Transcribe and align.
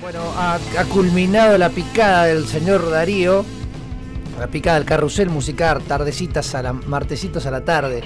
Bueno, 0.00 0.20
ha, 0.36 0.60
culminado 0.92 1.58
la 1.58 1.70
picada 1.70 2.26
del 2.26 2.46
señor 2.46 2.88
Darío, 2.88 3.44
la 4.38 4.46
picada 4.46 4.78
del 4.78 4.86
carrusel 4.86 5.28
musical, 5.28 5.82
tardecitas 5.82 6.54
a 6.54 6.62
la, 6.62 6.72
martesitos 6.72 7.46
a 7.46 7.50
la 7.50 7.64
tarde. 7.64 8.02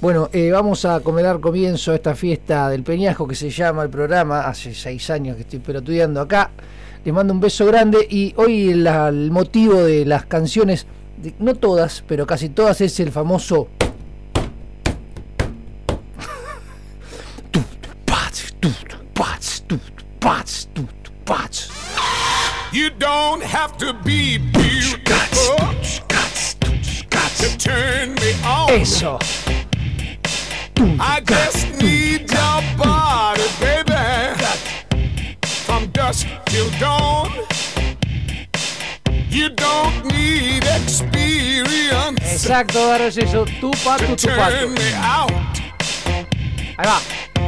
Bueno, 0.00 0.30
eh, 0.32 0.50
vamos 0.50 0.84
a 0.84 0.98
dar 0.98 1.40
comienzo 1.40 1.92
a 1.92 1.94
esta 1.94 2.16
fiesta 2.16 2.68
del 2.70 2.82
Peñasco 2.82 3.28
que 3.28 3.36
se 3.36 3.50
llama 3.50 3.84
el 3.84 3.90
programa, 3.90 4.40
hace 4.40 4.74
seis 4.74 5.10
años 5.10 5.36
que 5.36 5.42
estoy 5.42 5.60
pelotudeando 5.60 6.20
acá. 6.20 6.50
Les 7.04 7.14
mando 7.14 7.32
un 7.32 7.38
beso 7.38 7.66
grande 7.66 8.04
y 8.10 8.34
hoy 8.36 8.70
el 8.70 9.30
motivo 9.30 9.84
de 9.84 10.04
las 10.04 10.26
canciones, 10.26 10.88
no 11.38 11.54
todas, 11.54 12.02
pero 12.08 12.26
casi 12.26 12.48
todas, 12.48 12.80
es 12.80 12.98
el 12.98 13.12
famoso... 13.12 13.68
You 22.72 22.90
don't 22.90 23.42
have 23.42 23.76
to 23.78 23.94
be 24.04 24.38
beautiful 24.38 25.56
to 27.38 27.58
turn 27.58 28.14
me 28.14 28.32
on. 28.44 28.70
Eso. 28.70 29.18
I 31.00 31.20
just 31.24 31.80
need 31.80 32.30
your 32.30 32.62
body, 32.76 33.48
baby. 33.60 33.94
From 35.64 35.86
dusk 35.92 36.26
till 36.46 36.70
dawn. 36.78 37.30
You 39.28 39.48
don't 39.50 40.04
need 40.06 40.64
experience. 40.64 42.20
Exacto, 42.20 42.78
ahora 42.78 43.06
es 43.06 43.16
eso. 43.16 43.44
Tu 43.60 43.70
pato, 43.84 44.16
tu 44.16 44.28
pato. 44.28 44.68
Ahí 46.76 46.86
va. 46.86 47.00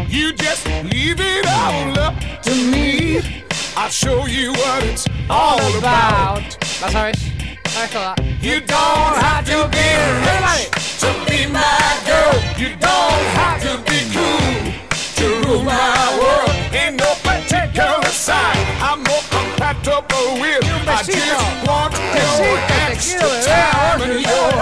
You 0.09 0.33
just 0.33 0.67
leave 0.85 1.21
it 1.21 1.47
all 1.47 1.99
up 1.99 2.15
to 2.43 2.55
me. 2.55 3.45
I'll 3.77 3.91
show 3.91 4.27
you 4.27 4.53
what 4.53 4.85
it's 4.85 5.07
all 5.29 5.59
about. 5.77 6.43
That's 6.81 6.81
La 6.81 6.89
sabes. 6.89 7.19
Sabes 7.67 7.91
toda. 7.91 8.15
You 8.41 8.61
don't 8.61 9.17
have 9.19 9.45
to 9.47 9.67
be 9.69 9.89
rich 10.23 11.01
to 11.01 11.11
be 11.29 11.47
my 11.51 12.01
girl. 12.07 12.35
You 12.57 12.77
don't 12.77 13.25
have 13.35 13.61
to 13.67 13.79
be 13.91 13.99
cool 14.15 14.73
to 15.19 15.49
rule 15.49 15.63
my 15.65 16.19
world. 16.21 16.55
In 16.73 16.97
no 16.97 17.15
particular 17.25 18.05
sign, 18.07 18.63
I'm 18.81 19.03
more 19.03 19.25
compatible 19.29 20.39
with. 20.41 20.63
I 20.87 21.03
just 21.03 21.67
want 21.67 21.95
your 22.15 22.59
extra 22.87 23.43
time 23.43 24.03
and 24.03 24.23
your. 24.23 24.54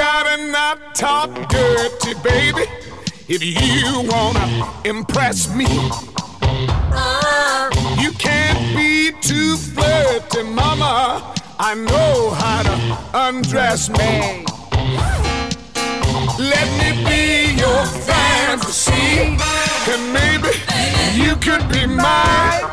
Gotta 0.00 0.50
not 0.50 0.94
talk 0.94 1.30
dirty, 1.50 2.14
baby, 2.22 2.64
if 3.28 3.42
you 3.44 4.08
wanna 4.10 4.46
impress 4.86 5.54
me. 5.54 5.68
You 8.02 8.10
can't 8.12 8.62
be 8.74 9.12
too 9.20 9.56
flirty, 9.58 10.42
mama. 10.44 11.34
I 11.58 11.74
know 11.74 12.30
how 12.30 12.62
to 12.68 12.76
undress 13.26 13.90
me. 13.90 14.46
Let 16.52 16.68
me 16.80 16.90
be 17.10 17.60
your 17.60 17.84
fantasy, 18.08 19.36
and 19.92 20.02
maybe 20.18 20.52
you 21.22 21.36
could 21.44 21.64
be 21.68 21.84
mine. 21.84 22.64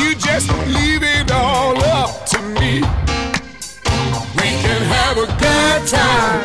You 0.00 0.14
just 0.16 0.48
leave 0.76 1.02
it 1.02 1.32
all 1.32 1.82
up 1.82 2.26
to 2.26 2.42
me 2.60 2.99
have 4.94 5.16
a 5.16 5.26
good 5.26 5.80
time. 5.88 6.42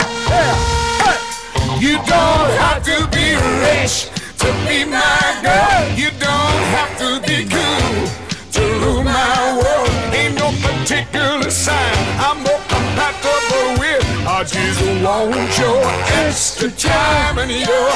You 1.79 1.93
don't 2.07 2.51
have 2.63 2.81
to 2.83 3.07
be 3.13 3.35
rich 3.61 4.09
to 4.41 4.47
be 4.65 4.85
my 4.85 5.25
girl. 5.43 5.83
You 5.95 6.09
don't 6.19 6.61
have 6.75 6.97
to 6.99 7.19
be 7.27 7.45
cool 7.45 8.07
to 8.53 8.61
rule 8.81 9.03
my 9.03 9.57
world. 9.59 9.89
Ain't 10.13 10.35
no 10.35 10.51
particular 10.61 11.49
sign 11.51 11.95
I'm 12.17 12.37
more 12.43 12.61
compatible 12.67 13.79
with. 13.79 14.03
I 14.27 14.43
just 14.43 14.81
want 15.03 15.57
your 15.59 15.83
extra 16.25 16.71
time 16.71 17.37
and 17.39 17.51
your 17.51 17.91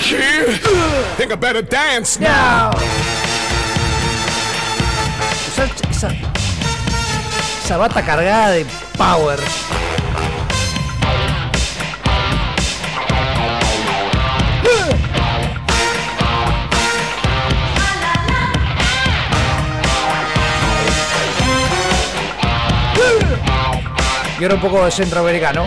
kid. 0.00 0.60
Think 1.16 1.32
I 1.32 1.36
better 1.36 1.62
dance 1.62 2.18
now. 2.20 2.70
Esa, 5.90 6.14
esa 7.68 7.76
bata 7.76 8.02
cargada 8.02 8.52
de 8.52 8.64
Power. 8.96 9.38
Y 24.38 24.42
ahora 24.42 24.54
un 24.54 24.60
poco 24.62 24.86
de 24.86 24.90
centroamericano. 24.90 25.66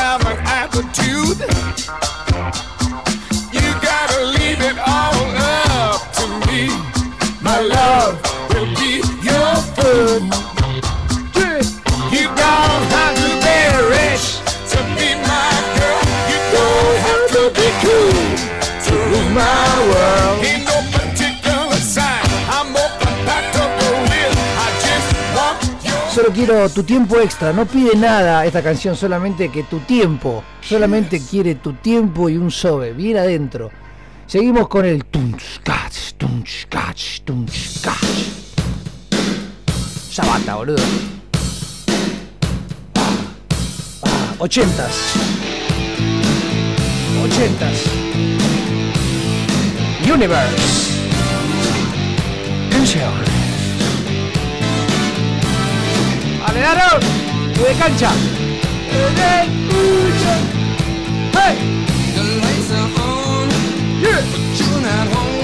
Solo 26.31 26.45
quiero 26.45 26.69
tu 26.69 26.83
tiempo 26.83 27.19
extra. 27.19 27.51
No 27.51 27.65
pide 27.65 27.93
nada 27.97 28.45
esta 28.45 28.63
canción, 28.63 28.95
solamente 28.95 29.49
que 29.49 29.63
tu 29.63 29.79
tiempo. 29.79 30.41
Solamente 30.61 31.19
quiere 31.29 31.55
tu 31.55 31.73
tiempo 31.73 32.29
y 32.29 32.37
un 32.37 32.49
sobe. 32.49 32.93
Bien 32.93 33.17
adentro. 33.17 33.69
Seguimos 34.27 34.69
con 34.69 34.85
el 34.85 35.03
tunch, 35.03 35.59
catch, 35.61 36.13
tunch, 36.17 36.67
catch, 36.69 37.19
tunch, 37.25 37.81
catch. 37.81 38.29
Sabata, 40.09 40.55
boludo. 40.55 40.81
Ochentas. 44.39 44.95
Ochentas. 47.25 47.83
Universe. 50.09 50.91
Canción. 52.71 53.30
Balearos, 56.53 56.99
tu 57.53 57.61
de 57.63 57.73
cancha. 57.79 58.11
Hey! 61.33 61.55
The 62.13 62.23
lights 62.41 62.71
are 62.73 62.91
on, 63.07 63.49
yeah. 64.01 64.21
but 64.57 64.81
not 64.81 65.07
home. 65.15 65.40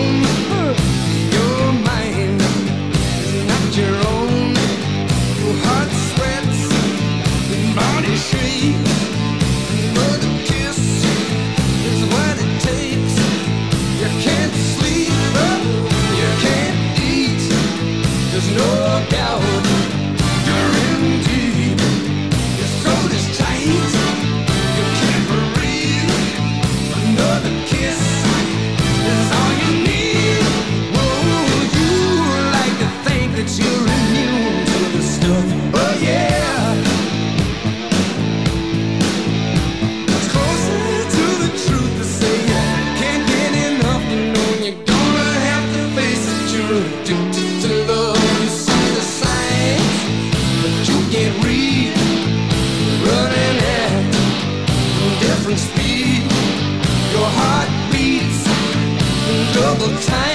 time. 60.06 60.27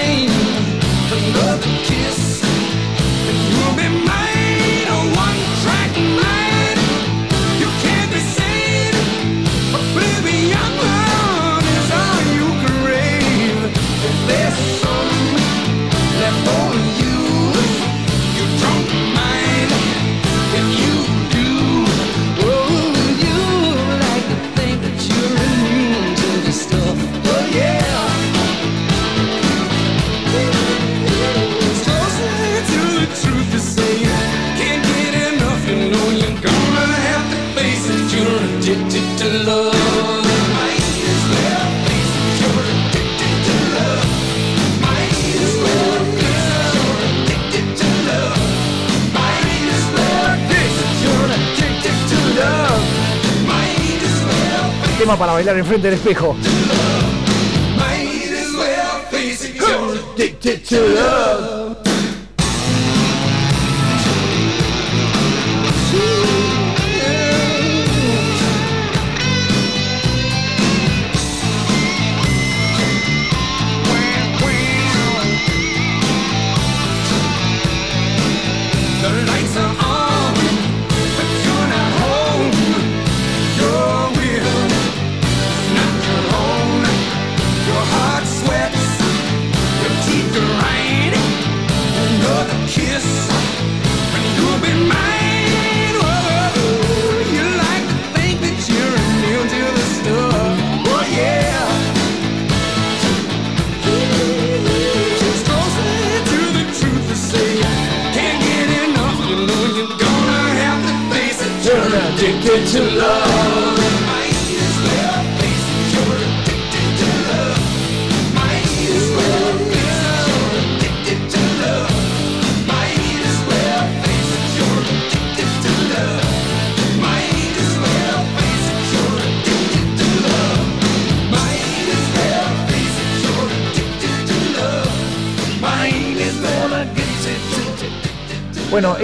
Para 55.05 55.33
bailar 55.33 55.57
enfrente 55.57 55.89
del 55.89 55.95
espejo. 55.95 56.35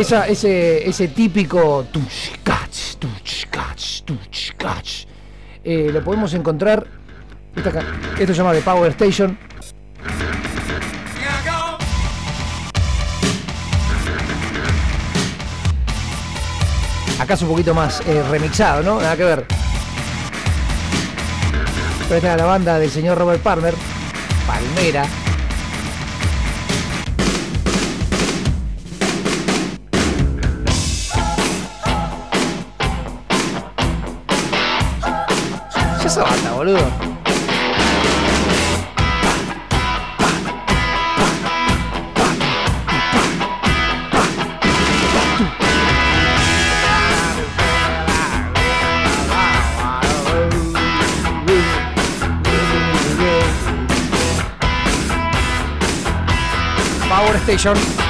Esa, 0.10 0.28
ese, 0.28 0.90
ese 0.90 1.08
típico 1.10 1.86
eh, 5.64 5.90
lo 5.94 6.04
podemos 6.04 6.34
encontrar. 6.34 6.88
esto 7.56 8.34
se 8.34 8.34
llama 8.34 8.54
The 8.54 8.62
Power 8.62 8.90
Station. 8.90 9.38
Acá 17.20 17.34
es 17.36 17.42
un 17.44 17.50
poquito 17.50 17.76
más 17.76 18.02
eh, 18.08 18.24
remixado, 18.32 18.82
¿no? 18.82 19.00
Nada 19.00 19.16
que 19.16 19.24
ver. 19.24 19.46
Pero 22.08 22.16
esta 22.16 22.32
es 22.32 22.38
la 22.38 22.46
banda 22.46 22.80
del 22.80 22.90
señor 22.90 23.16
Robert 23.16 23.44
Palmer, 23.44 23.76
Palmera. 24.48 25.19
Power 57.10 57.38
Station. 57.40 58.09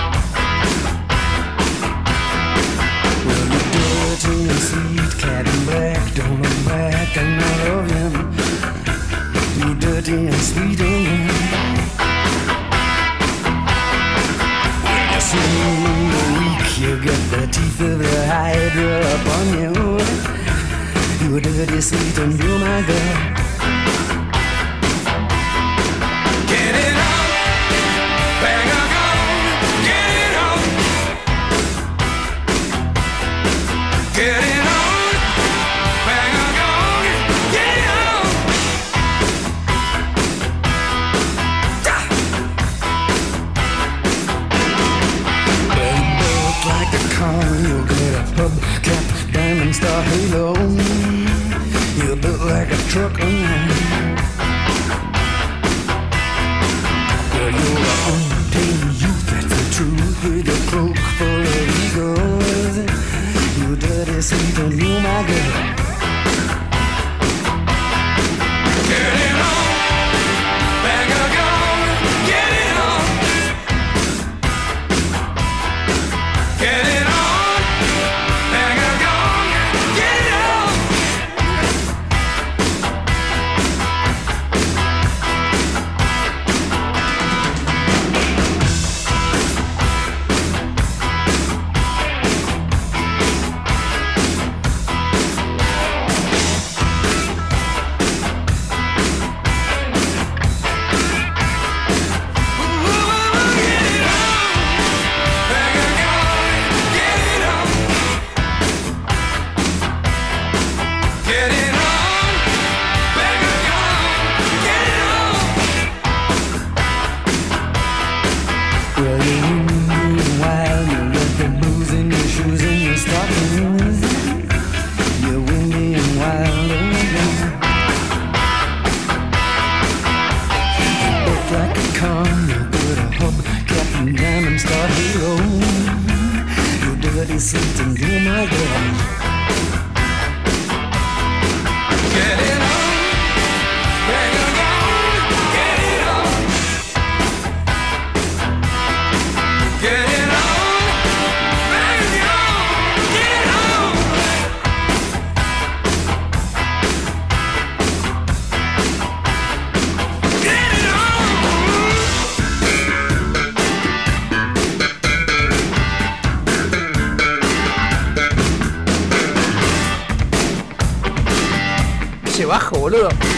乐。 172.89 173.28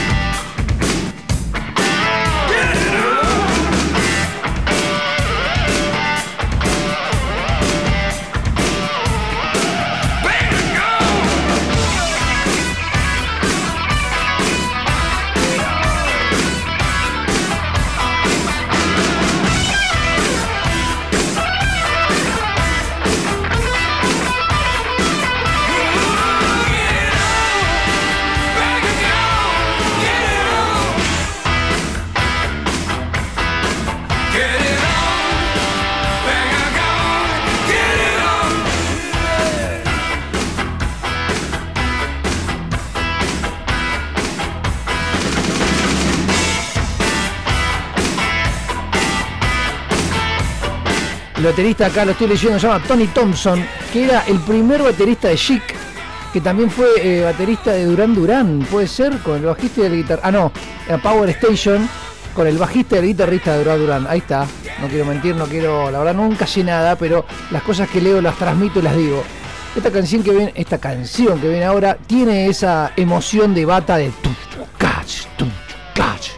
Baterista, 51.51 51.87
acá 51.87 52.05
lo 52.05 52.11
estoy 52.11 52.27
leyendo, 52.27 52.57
se 52.57 52.65
llama 52.65 52.81
Tony 52.87 53.07
Thompson, 53.07 53.61
que 53.91 54.05
era 54.05 54.21
el 54.21 54.39
primer 54.39 54.81
baterista 54.81 55.27
de 55.27 55.35
Chic, 55.35 55.61
que 56.31 56.39
también 56.39 56.71
fue 56.71 56.87
eh, 57.01 57.23
baterista 57.23 57.73
de 57.73 57.83
Duran 57.83 58.15
Duran, 58.15 58.65
puede 58.71 58.87
ser, 58.87 59.17
con 59.17 59.35
el 59.35 59.45
bajista 59.45 59.81
y 59.81 59.83
el 59.83 59.95
guitarrista. 59.97 60.29
Ah, 60.29 60.31
no, 60.31 60.49
Power 61.03 61.29
Station, 61.31 61.89
con 62.33 62.47
el 62.47 62.57
bajista 62.57 62.95
y 62.95 62.99
el 62.99 63.07
guitarrista 63.07 63.51
de 63.51 63.65
Duran 63.65 63.79
Duran. 63.79 64.07
Ahí 64.07 64.19
está, 64.19 64.47
no 64.79 64.87
quiero 64.87 65.03
mentir, 65.03 65.35
no 65.35 65.45
quiero, 65.45 65.91
la 65.91 65.99
verdad 65.99 66.13
nunca 66.13 66.47
sé 66.47 66.63
nada, 66.63 66.95
pero 66.95 67.25
las 67.51 67.63
cosas 67.63 67.89
que 67.89 67.99
leo 67.99 68.21
las 68.21 68.37
transmito 68.37 68.79
y 68.79 68.83
las 68.83 68.95
digo. 68.95 69.21
Esta 69.75 69.91
canción 69.91 70.23
que 70.23 70.31
ven, 70.31 70.51
esta 70.55 70.77
canción 70.77 71.37
que 71.41 71.49
ven 71.49 71.63
ahora 71.63 71.97
tiene 72.07 72.47
esa 72.47 72.93
emoción 72.95 73.53
de 73.53 73.65
bata 73.65 73.97
de 73.97 74.13
catch, 74.77 75.25
catch, 75.93 76.29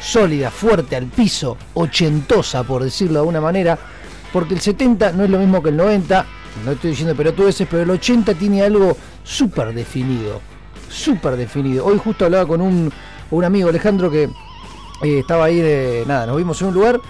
sólida, 0.00 0.50
fuerte 0.50 0.96
al 0.96 1.08
piso, 1.08 1.58
ochentosa 1.74 2.62
por 2.62 2.82
decirlo 2.82 3.14
de 3.14 3.18
alguna 3.18 3.42
manera 3.42 3.78
porque 4.32 4.54
el 4.54 4.60
70 4.60 5.12
no 5.12 5.24
es 5.24 5.30
lo 5.30 5.38
mismo 5.38 5.62
que 5.62 5.68
el 5.70 5.76
90, 5.76 6.26
no 6.64 6.72
estoy 6.72 6.90
diciendo 6.90 7.14
ese, 7.46 7.66
pero 7.66 7.82
el 7.82 7.90
80 7.90 8.34
tiene 8.34 8.62
algo 8.62 8.96
súper 9.22 9.74
definido, 9.74 10.40
súper 10.88 11.36
definido. 11.36 11.84
Hoy 11.84 11.98
justo 11.98 12.24
hablaba 12.24 12.46
con 12.46 12.60
un, 12.60 12.92
amigo 13.44 13.68
Alejandro 13.68 14.10
que 14.10 14.24
eh, 14.24 15.18
estaba 15.18 15.46
ahí 15.46 15.60
de, 15.60 16.04
nada, 16.06 16.26
nos 16.26 16.36
vimos 16.36 16.60
en 16.62 16.68
un 16.68 16.74
lugar 16.74 17.00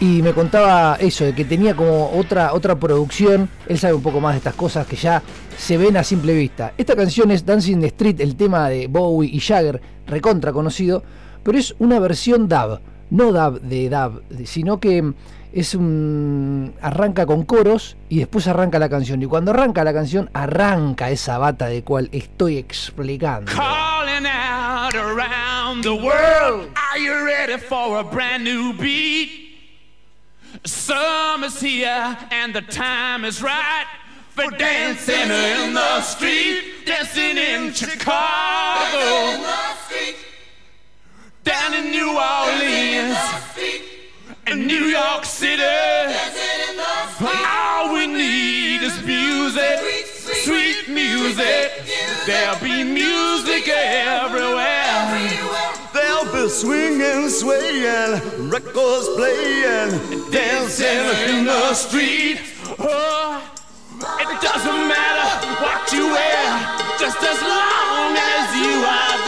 y 0.00 0.22
me 0.22 0.32
contaba 0.32 0.96
eso, 1.00 1.24
de 1.24 1.34
que 1.34 1.44
tenía 1.44 1.74
como 1.74 2.10
otra, 2.12 2.52
otra 2.52 2.78
producción, 2.78 3.48
él 3.66 3.78
sabe 3.78 3.94
un 3.94 4.02
poco 4.02 4.20
más 4.20 4.34
de 4.34 4.38
estas 4.38 4.54
cosas 4.54 4.86
que 4.86 4.96
ya 4.96 5.22
se 5.56 5.76
ven 5.76 5.96
a 5.96 6.04
simple 6.04 6.34
vista. 6.34 6.72
Esta 6.78 6.94
canción 6.94 7.32
es 7.32 7.44
Dancing 7.44 7.80
the 7.80 7.88
Street, 7.88 8.20
el 8.20 8.36
tema 8.36 8.68
de 8.68 8.86
Bowie 8.86 9.30
y 9.32 9.40
Jagger, 9.40 9.80
recontra 10.06 10.52
conocido, 10.52 11.02
pero 11.42 11.58
es 11.58 11.74
una 11.78 11.98
versión 11.98 12.48
dub, 12.48 12.80
no 13.10 13.32
dub 13.32 13.60
de 13.60 13.88
dub, 13.88 14.22
sino 14.46 14.80
que 14.80 15.12
es 15.52 15.74
un 15.74 16.74
arranca 16.82 17.26
con 17.26 17.44
coros 17.44 17.96
y 18.08 18.18
después 18.18 18.46
arranca 18.46 18.78
la 18.78 18.88
canción 18.88 19.22
y 19.22 19.26
cuando 19.26 19.52
arranca 19.52 19.82
la 19.82 19.94
canción 19.94 20.30
arranca 20.34 21.10
esa 21.10 21.38
bata 21.38 21.66
de 21.66 21.82
cual 21.82 22.08
estoy 22.12 22.58
explicando. 22.58 23.50
Calling 23.52 24.26
out 24.26 24.94
around 24.94 25.82
the 25.82 25.94
world. 25.94 26.70
Are 26.76 26.98
you 26.98 27.14
ready 27.24 27.58
for 27.58 27.98
a 27.98 28.04
brand 28.04 28.44
new 28.44 28.74
beat? 28.74 29.46
Summer's 30.64 31.60
here 31.60 32.16
and 32.30 32.54
the 32.54 32.62
time 32.62 33.24
is 33.24 33.42
right 33.42 33.86
for 34.30 34.50
dancing 34.56 35.30
in 35.30 35.74
the 35.74 36.00
street, 36.02 36.86
dancing 36.86 37.36
in 37.36 37.72
Chicago, 37.72 39.42
down 41.48 41.72
in 41.72 41.90
New 41.90 42.10
Orleans. 42.10 43.16
in 44.48 44.66
New 44.66 44.84
York 45.00 45.24
City. 45.24 45.62
All 47.20 47.94
we 47.94 48.06
need 48.06 48.82
is 48.82 48.96
music, 49.02 49.78
sweet 50.44 50.88
music. 50.88 51.72
There'll 52.26 52.60
be 52.60 52.84
music 52.84 53.66
everywhere. 53.68 54.98
There'll 55.94 56.30
be 56.32 56.48
swinging, 56.50 57.30
swaying, 57.30 58.50
records 58.50 59.08
playing, 59.16 59.90
dancing 60.30 61.04
in 61.28 61.44
the 61.46 61.72
street. 61.72 62.40
Oh, 62.78 63.42
it 64.20 64.40
doesn't 64.42 64.82
matter 64.94 65.28
what 65.64 65.92
you 65.94 66.04
wear, 66.12 66.44
just 66.98 67.20
as 67.22 67.40
long 67.40 68.16
as 68.16 68.46
you 68.62 68.74
are 68.84 69.27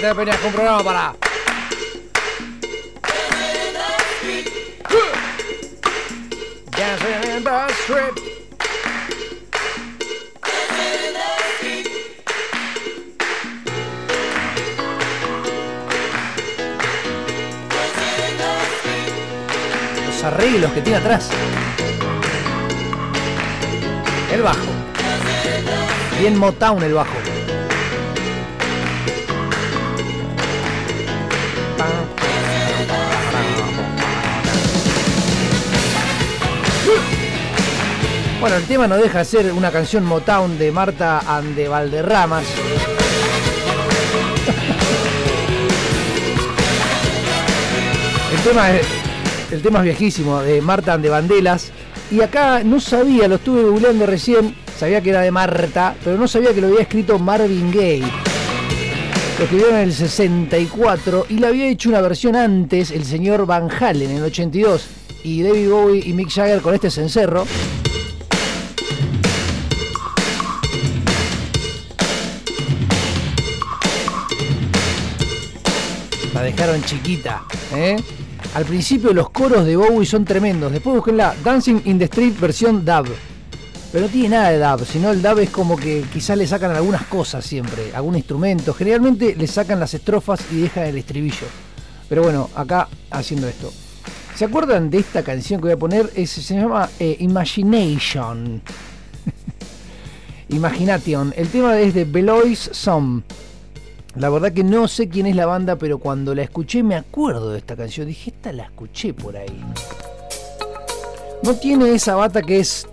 que 0.00 0.06
te 0.06 0.12
venías 0.12 0.36
con 0.36 0.46
un 0.46 0.52
programa 0.52 0.84
para. 0.84 1.14
Dancing 6.70 7.36
in 7.36 7.44
the 7.44 7.66
street. 7.82 8.14
Los 20.06 20.24
arreglos 20.24 20.72
que 20.72 20.80
tiene 20.82 20.98
atrás. 20.98 21.28
El 24.32 24.42
bajo. 24.42 24.58
Bien 26.20 26.36
Motown 26.36 26.82
el 26.84 26.94
bajo. 26.94 27.27
Bueno, 38.40 38.54
el 38.54 38.64
tema 38.66 38.86
no 38.86 38.96
deja 38.96 39.18
de 39.18 39.24
ser 39.24 39.52
una 39.52 39.72
canción 39.72 40.04
Motown 40.04 40.58
de 40.58 40.70
Marta 40.70 41.18
Ande 41.26 41.66
Valderramas. 41.66 42.44
El 48.32 48.40
tema, 48.40 48.70
es, 48.70 48.86
el 49.50 49.60
tema 49.60 49.78
es 49.80 49.84
viejísimo, 49.86 50.40
de 50.40 50.62
Marta 50.62 50.92
Ande 50.92 51.08
Bandelas. 51.08 51.72
Y 52.12 52.20
acá 52.20 52.62
no 52.62 52.78
sabía, 52.78 53.26
lo 53.26 53.34
estuve 53.34 53.64
googleando 53.64 54.06
recién, 54.06 54.54
sabía 54.78 55.00
que 55.00 55.10
era 55.10 55.22
de 55.22 55.32
Marta, 55.32 55.96
pero 56.04 56.16
no 56.16 56.28
sabía 56.28 56.54
que 56.54 56.60
lo 56.60 56.68
había 56.68 56.82
escrito 56.82 57.18
Marvin 57.18 57.72
Gaye. 57.72 58.06
Lo 59.36 59.44
escribió 59.44 59.68
en 59.70 59.76
el 59.76 59.92
64 59.92 61.26
y 61.28 61.38
le 61.40 61.46
había 61.48 61.66
hecho 61.66 61.88
una 61.88 62.00
versión 62.00 62.36
antes 62.36 62.92
el 62.92 63.04
señor 63.04 63.46
Van 63.46 63.68
Halen 63.68 64.10
en 64.12 64.16
el 64.18 64.24
82 64.24 64.86
y 65.24 65.42
David 65.42 65.70
Bowie 65.70 66.02
y 66.06 66.12
Mick 66.12 66.30
Jagger 66.30 66.60
con 66.60 66.74
este 66.74 66.90
cencerro. 66.90 67.44
Chiquita, 76.84 77.44
¿eh? 77.72 77.96
Al 78.54 78.64
principio 78.64 79.12
los 79.12 79.30
coros 79.30 79.64
de 79.64 79.76
Bowie 79.76 80.04
son 80.04 80.24
tremendos. 80.24 80.72
Después 80.72 80.96
busquenla 80.96 81.36
Dancing 81.44 81.82
in 81.84 81.98
the 81.98 82.06
Street 82.06 82.34
versión 82.40 82.84
dub. 82.84 83.06
Pero 83.92 84.06
no 84.06 84.10
tiene 84.10 84.30
nada 84.30 84.50
de 84.50 84.58
dub, 84.58 84.84
sino 84.84 85.10
el 85.10 85.22
dub 85.22 85.38
es 85.38 85.50
como 85.50 85.76
que 85.76 86.04
quizás 86.12 86.36
le 86.36 86.46
sacan 86.48 86.72
algunas 86.72 87.02
cosas 87.04 87.44
siempre, 87.44 87.92
algún 87.94 88.16
instrumento. 88.16 88.74
Generalmente 88.74 89.36
le 89.36 89.46
sacan 89.46 89.78
las 89.78 89.94
estrofas 89.94 90.40
y 90.50 90.62
dejan 90.62 90.84
el 90.86 90.98
estribillo. 90.98 91.46
Pero 92.08 92.22
bueno, 92.24 92.50
acá 92.56 92.88
haciendo 93.10 93.46
esto. 93.46 93.72
¿Se 94.34 94.44
acuerdan 94.44 94.90
de 94.90 94.98
esta 94.98 95.22
canción 95.22 95.60
que 95.60 95.66
voy 95.66 95.72
a 95.74 95.76
poner? 95.76 96.10
Es, 96.16 96.30
se 96.30 96.54
llama 96.54 96.90
eh, 96.98 97.16
Imagination. 97.20 98.62
Imagination. 100.48 101.32
El 101.36 101.48
tema 101.48 101.78
es 101.78 101.94
de 101.94 102.04
Belois 102.04 102.70
Some. 102.72 103.22
La 104.14 104.30
verdad 104.30 104.52
que 104.52 104.64
no 104.64 104.88
sé 104.88 105.08
quién 105.08 105.26
es 105.26 105.36
la 105.36 105.46
banda, 105.46 105.76
pero 105.76 105.98
cuando 105.98 106.34
la 106.34 106.42
escuché 106.42 106.82
me 106.82 106.96
acuerdo 106.96 107.52
de 107.52 107.58
esta 107.58 107.76
canción. 107.76 108.06
Dije, 108.06 108.30
esta 108.30 108.52
la 108.52 108.64
escuché 108.64 109.14
por 109.14 109.36
ahí. 109.36 109.64
No 111.42 111.54
tiene 111.54 111.94
esa 111.94 112.16
bata 112.16 112.42
que 112.42 112.60
es... 112.60 112.88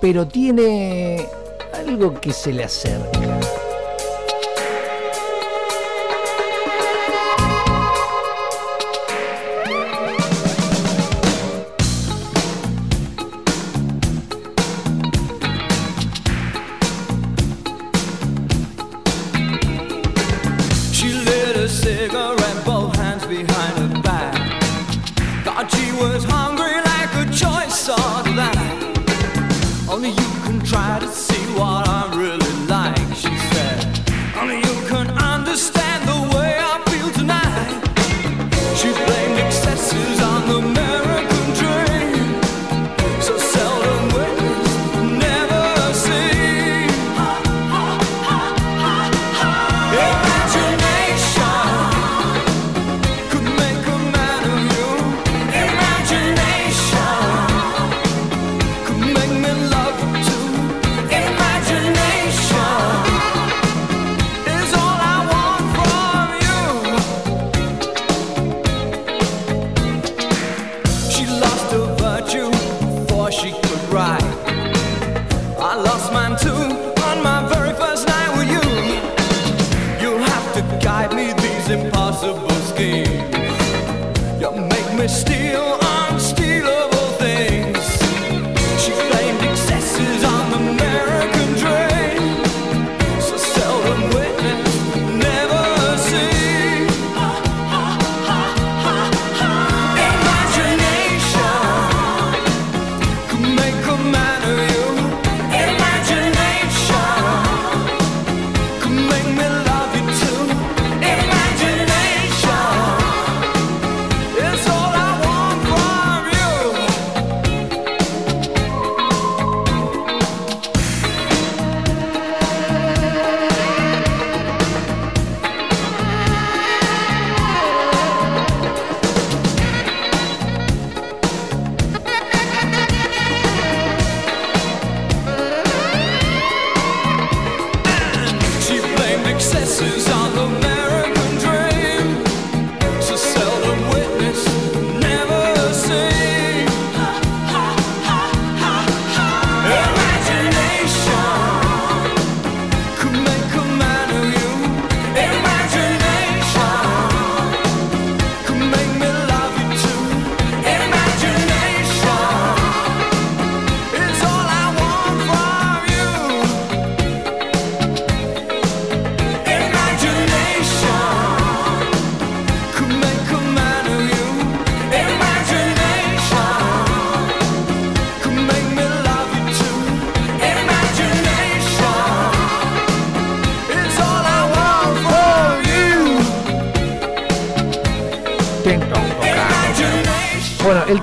Pero 0.00 0.26
tiene 0.26 1.26
algo 1.74 2.18
que 2.20 2.32
se 2.32 2.52
le 2.52 2.64
acerca. 2.64 3.40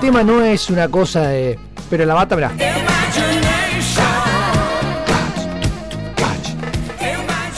Tema 0.08 0.24
no 0.24 0.42
es 0.42 0.70
una 0.70 0.88
cosa 0.88 1.28
de. 1.28 1.58
Pero 1.90 2.06
la 2.06 2.14
bata, 2.14 2.34
mirá. 2.34 2.50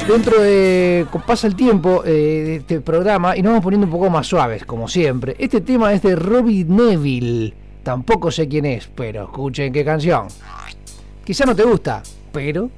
Dentro 0.09 0.41
de. 0.41 1.07
pasa 1.25 1.47
el 1.47 1.55
tiempo 1.55 2.03
eh, 2.05 2.11
de 2.11 2.57
este 2.57 2.81
programa 2.81 3.37
y 3.37 3.43
nos 3.43 3.51
vamos 3.51 3.63
poniendo 3.63 3.87
un 3.87 3.93
poco 3.93 4.11
más 4.11 4.27
suaves, 4.27 4.65
como 4.65 4.89
siempre. 4.89 5.37
Este 5.39 5.61
tema 5.61 5.93
es 5.93 6.03
de 6.03 6.17
Robbie 6.17 6.65
Neville. 6.65 7.55
Tampoco 7.85 8.33
sé 8.33 8.49
quién 8.49 8.67
es, 8.67 8.89
pero 8.97 9.27
escuchen 9.27 9.73
qué 9.73 9.85
canción. 9.85 10.27
Quizá 11.25 11.45
no 11.47 11.55
te 11.55 11.63
gusta, 11.63 12.03
pero 12.33 12.69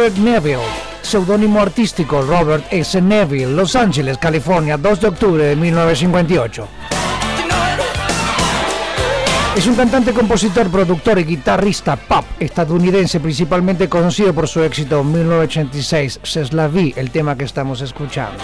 Robert 0.00 0.16
Neville, 0.16 0.62
seudónimo 1.02 1.60
artístico 1.60 2.22
Robert 2.22 2.64
S. 2.70 3.02
Neville, 3.02 3.52
Los 3.52 3.76
Ángeles, 3.76 4.16
California, 4.16 4.78
2 4.78 4.98
de 4.98 5.08
octubre 5.08 5.44
de 5.44 5.54
1958. 5.54 6.68
Es 9.54 9.66
un 9.66 9.74
cantante, 9.74 10.14
compositor, 10.14 10.70
productor 10.70 11.18
y 11.18 11.24
guitarrista 11.24 11.96
pop 11.96 12.24
estadounidense, 12.38 13.20
principalmente 13.20 13.90
conocido 13.90 14.32
por 14.32 14.48
su 14.48 14.62
éxito 14.62 15.02
en 15.02 15.12
1986, 15.12 16.20
C'est 16.22 16.54
la 16.54 16.66
vie, 16.66 16.94
el 16.96 17.10
tema 17.10 17.36
que 17.36 17.44
estamos 17.44 17.82
escuchando. 17.82 18.42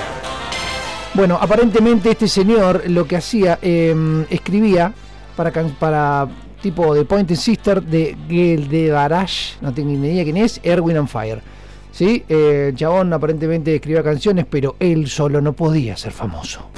Bueno, 1.15 1.39
aparentemente 1.41 2.11
este 2.11 2.29
señor 2.29 2.83
lo 2.89 3.07
que 3.07 3.17
hacía, 3.17 3.59
em, 3.63 4.27
escribía 4.29 4.93
para, 5.35 5.51
para 5.79 6.29
tipo 6.61 6.95
de 6.95 7.05
Point 7.05 7.31
Sister 7.35 7.83
de 7.83 8.17
de 8.29 8.87
Garage, 8.89 9.57
no 9.61 9.73
tengo 9.73 9.91
ni 9.91 10.09
idea 10.09 10.25
quién 10.25 10.37
es, 10.37 10.61
Erwin 10.63 10.97
and 10.97 11.09
Fire. 11.09 11.41
¿Sí? 11.93 12.25
Eh, 12.29 12.73
chabón 12.77 13.13
aparentemente 13.13 13.75
escribía 13.75 14.03
canciones, 14.03 14.45
pero 14.49 14.77
él 14.79 15.09
solo 15.09 15.41
no 15.41 15.55
podía 15.55 15.97
ser 15.97 16.13
famoso. 16.13 16.69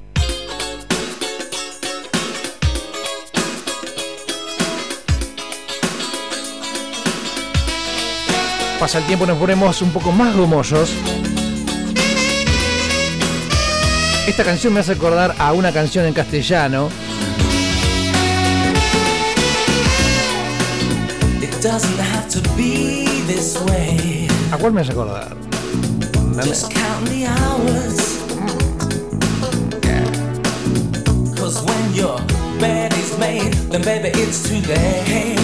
Pasa 8.78 8.98
el 8.98 9.04
tiempo, 9.06 9.26
nos 9.26 9.38
ponemos 9.38 9.82
un 9.82 9.90
poco 9.90 10.12
más 10.12 10.36
gomosos. 10.36 10.94
Esta 14.28 14.44
canción 14.44 14.72
me 14.72 14.80
hace 14.80 14.92
acordar 14.92 15.34
a 15.38 15.52
una 15.52 15.72
canción 15.72 16.06
en 16.06 16.14
castellano 16.14 16.90
doesn't 21.60 21.98
have 21.98 22.28
to 22.28 22.40
be 22.56 23.04
this 23.26 23.60
way. 23.64 24.28
¿A 24.52 24.58
cuál 24.58 24.72
me 24.72 24.80
has? 24.80 24.88
Just 26.46 26.70
count 26.70 27.06
the 27.08 27.26
hours. 27.26 28.18
Cause 31.36 31.62
when 31.64 31.94
your 31.94 32.18
bed 32.60 32.92
is 32.94 33.18
made, 33.18 33.52
then 33.72 33.82
baby 33.82 34.10
it's 34.14 34.48
too 34.48 34.60
late. 34.68 35.38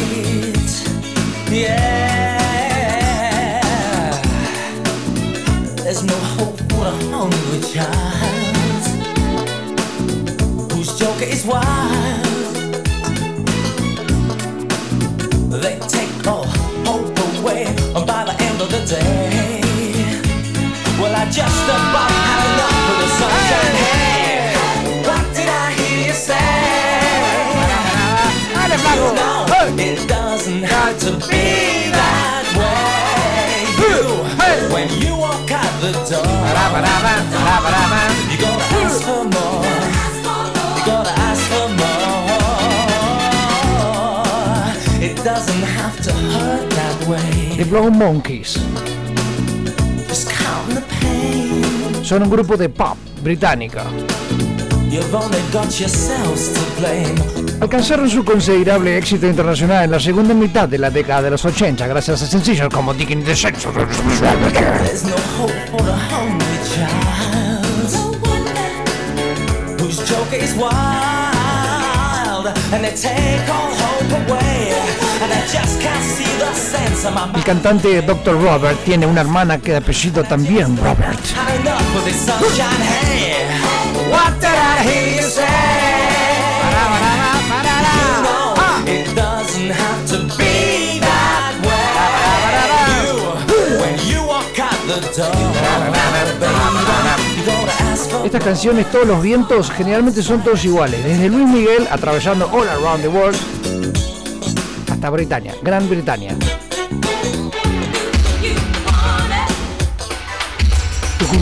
Yeah. 1.51 2.41
There's 5.83 6.05
no 6.05 6.17
hope 6.39 6.59
for 6.71 6.87
a 6.87 6.97
hungry 7.11 7.61
child 7.73 8.85
whose 10.73 10.97
joker 10.97 11.25
is 11.25 11.45
wild. 11.45 12.24
today. 18.87 19.61
Well, 21.01 21.15
I 21.15 21.25
just 21.31 21.65
about 21.65 22.11
had 22.11 22.41
enough 22.53 22.91
of 22.93 22.97
the 23.01 23.09
sunshine. 23.19 23.77
Hey, 23.81 24.53
what 25.09 25.25
did 25.35 25.49
I 25.49 25.73
hear 25.73 25.99
you 26.09 26.13
say? 26.13 26.37
You 28.95 29.11
know, 29.15 29.47
it 29.79 30.07
doesn't 30.09 30.63
have 30.63 30.99
to 31.01 31.13
be 31.29 31.91
that 31.97 32.45
way. 32.61 33.65
You, 33.81 33.99
when 34.73 34.89
you 35.01 35.17
walk 35.17 35.51
out 35.51 35.73
the 35.81 35.93
door, 36.11 36.29
you 38.31 38.37
gotta 38.39 38.65
ask 38.85 39.03
for 39.05 39.25
more. 39.25 39.65
You 40.77 40.83
gotta 40.85 41.15
ask 41.29 41.43
for 41.51 41.69
more. 41.81 42.05
It 45.03 45.17
doesn't 45.25 45.65
have 45.79 45.97
to 46.03 46.13
hurt 46.13 46.71
that 46.71 47.07
way. 47.09 47.57
The 47.57 47.65
Blow 47.65 47.91
Monkeys. 47.91 48.59
Son 52.05 52.23
un 52.23 52.29
grupo 52.29 52.55
de 52.55 52.69
pop 52.69 52.99
británica. 53.23 53.85
Alcanzaron 57.61 58.11
su 58.11 58.23
considerable 58.23 58.99
éxito 58.99 59.27
internacional 59.27 59.85
en 59.85 59.91
la 59.91 59.99
segunda 59.99 60.35
mitad 60.35 60.69
de 60.69 60.77
la 60.77 60.91
década 60.91 61.23
de 61.23 61.31
los 61.31 61.43
80 61.43 61.87
gracias 61.87 62.21
a 62.21 62.27
sencillos 62.27 62.69
como 62.69 62.93
Digging 62.93 63.25
the 63.25 63.35
Sense 63.35 63.67
of 63.67 63.75
El 77.35 77.45
cantante 77.45 78.03
Dr. 78.03 78.43
Robert 78.43 78.79
tiene 78.85 79.07
una 79.07 79.21
hermana 79.21 79.59
que 79.59 79.73
de 79.73 79.77
apellido 79.79 80.25
también 80.25 80.77
Robert. 80.77 81.21
What 84.11 84.33
did 84.41 84.51
I 84.51 84.83
hear 84.83 85.17
you 85.17 85.23
say? 85.23 85.47
It 88.87 89.15
doesn't 89.15 89.71
have 89.71 90.07
to 90.09 90.19
be 90.37 90.99
that 91.01 91.55
way. 91.63 93.15
when 93.81 93.97
you 94.09 94.27
walk 94.27 94.59
out 94.59 94.81
the 94.89 94.99
door, 95.17 95.35
Estas 98.25 98.43
canciones, 98.43 98.91
todos 98.91 99.07
los 99.07 99.23
vientos, 99.23 99.71
generalmente 99.71 100.23
son 100.23 100.43
todos 100.43 100.65
iguales. 100.65 101.05
Desde 101.05 101.29
Luis 101.29 101.47
Miguel, 101.49 101.87
atravesando 101.91 102.51
All 102.53 102.67
Around 102.69 103.03
the 103.03 103.09
World, 103.09 103.37
hasta 104.91 105.11
Britania, 105.11 105.55
Gran 105.63 105.89
Bretaña. 105.89 106.35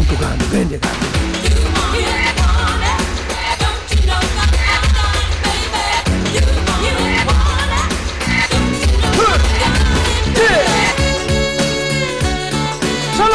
Tucán, 0.00 0.38
vende, 0.50 0.80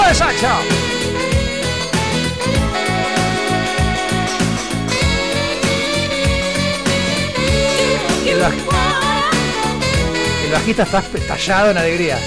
de 0.07 0.15
saxo. 0.15 0.47
El, 8.25 8.39
baj... 8.39 8.53
el 10.45 10.51
bajista 10.51 10.83
está 10.83 10.99
estallado 10.99 11.71
en 11.71 11.77
alegría. 11.77 12.17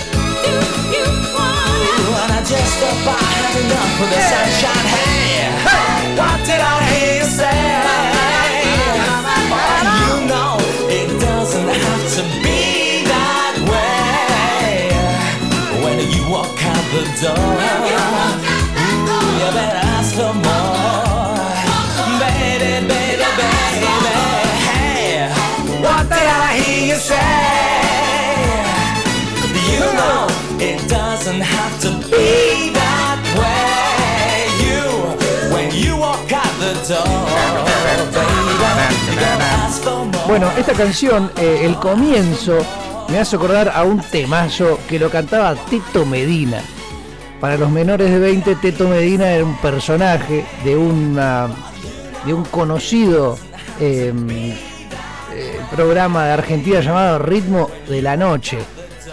What 6.18 6.38
did 6.44 6.60
I 6.60 6.82
hear 6.90 7.12
you 7.20 7.28
say? 7.38 7.62
You 10.00 10.12
know 10.26 10.58
it 10.90 11.08
doesn't 11.20 11.68
have 11.68 12.04
to 12.16 12.22
be 12.42 12.60
that 13.06 13.54
way 13.70 14.90
when 15.84 15.96
you 16.10 16.22
walk 16.28 16.58
out 16.72 16.84
the 16.90 17.04
door. 17.22 17.38
Ooh, 19.06 19.30
you 19.38 19.48
better 19.54 19.82
ask 19.94 20.10
for 20.18 20.34
more, 20.34 21.54
baby, 22.18 22.72
baby, 22.90 23.28
baby. 23.38 24.16
Hey, 24.66 25.30
what 25.80 26.04
did 26.08 26.28
I 26.28 26.58
hear 26.58 26.82
you 26.94 26.98
say? 26.98 27.30
You 29.70 29.86
know 30.00 30.26
it 30.58 30.78
doesn't 30.88 31.40
have 31.40 31.80
to 31.82 31.99
Bueno, 40.27 40.49
esta 40.57 40.73
canción, 40.75 41.31
eh, 41.38 41.62
el 41.64 41.77
comienzo, 41.77 42.59
me 43.09 43.18
hace 43.18 43.37
acordar 43.37 43.73
a 43.75 43.83
un 43.83 44.01
temazo 44.01 44.79
que 44.88 44.99
lo 44.99 45.11
cantaba 45.11 45.55
Tito 45.55 46.07
Medina. 46.07 46.62
Para 47.40 47.57
los 47.57 47.70
menores 47.70 48.11
de 48.11 48.18
20, 48.18 48.55
Teto 48.57 48.87
Medina 48.87 49.33
era 49.33 49.44
un 49.44 49.57
personaje 49.57 50.44
de, 50.62 50.77
una, 50.77 51.49
de 52.27 52.35
un 52.35 52.44
conocido 52.44 53.38
eh, 53.81 54.12
eh, 55.35 55.61
programa 55.75 56.27
de 56.27 56.33
Argentina 56.33 56.81
llamado 56.81 57.18
Ritmo 57.18 57.70
de 57.88 58.03
la 58.03 58.16
Noche, 58.16 58.59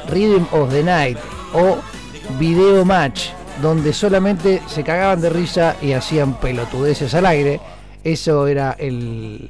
Rhythm 0.10 0.46
of 0.52 0.72
the 0.72 0.84
Night 0.84 1.18
o 1.54 1.78
Video 2.40 2.86
Match, 2.86 3.30
donde 3.62 3.94
solamente 3.94 4.62
se 4.68 4.84
cagaban 4.84 5.22
de 5.22 5.30
risa 5.30 5.76
y 5.82 5.94
hacían 5.94 6.40
pelotudeces 6.40 7.14
al 7.14 7.26
aire. 7.26 7.60
Eso 8.04 8.48
era 8.48 8.76
el, 8.78 9.50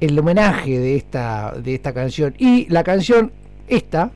el 0.00 0.18
homenaje 0.18 0.78
de 0.78 0.96
esta, 0.96 1.52
de 1.56 1.74
esta 1.74 1.92
canción. 1.92 2.34
Y 2.38 2.68
la 2.68 2.84
canción 2.84 3.32
esta, 3.68 4.10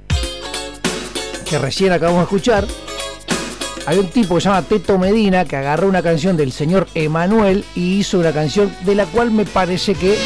que 1.49 1.59
recién 1.59 1.93
acabamos 1.93 2.21
de 2.21 2.25
escuchar, 2.25 2.67
hay 3.87 3.99
un 3.99 4.09
tipo 4.09 4.35
que 4.35 4.41
se 4.41 4.49
llama 4.49 4.63
Teto 4.63 4.99
Medina 4.99 5.45
que 5.45 5.57
agarró 5.57 5.89
una 5.89 6.03
canción 6.03 6.37
del 6.37 6.53
señor 6.53 6.87
Emanuel 6.95 7.65
y 7.75 7.99
hizo 7.99 8.19
una 8.19 8.33
canción 8.33 8.73
de 8.85 8.95
la 8.95 9.07
cual 9.07 9.31
me 9.31 9.45
parece 9.45 9.95
que 9.95 10.17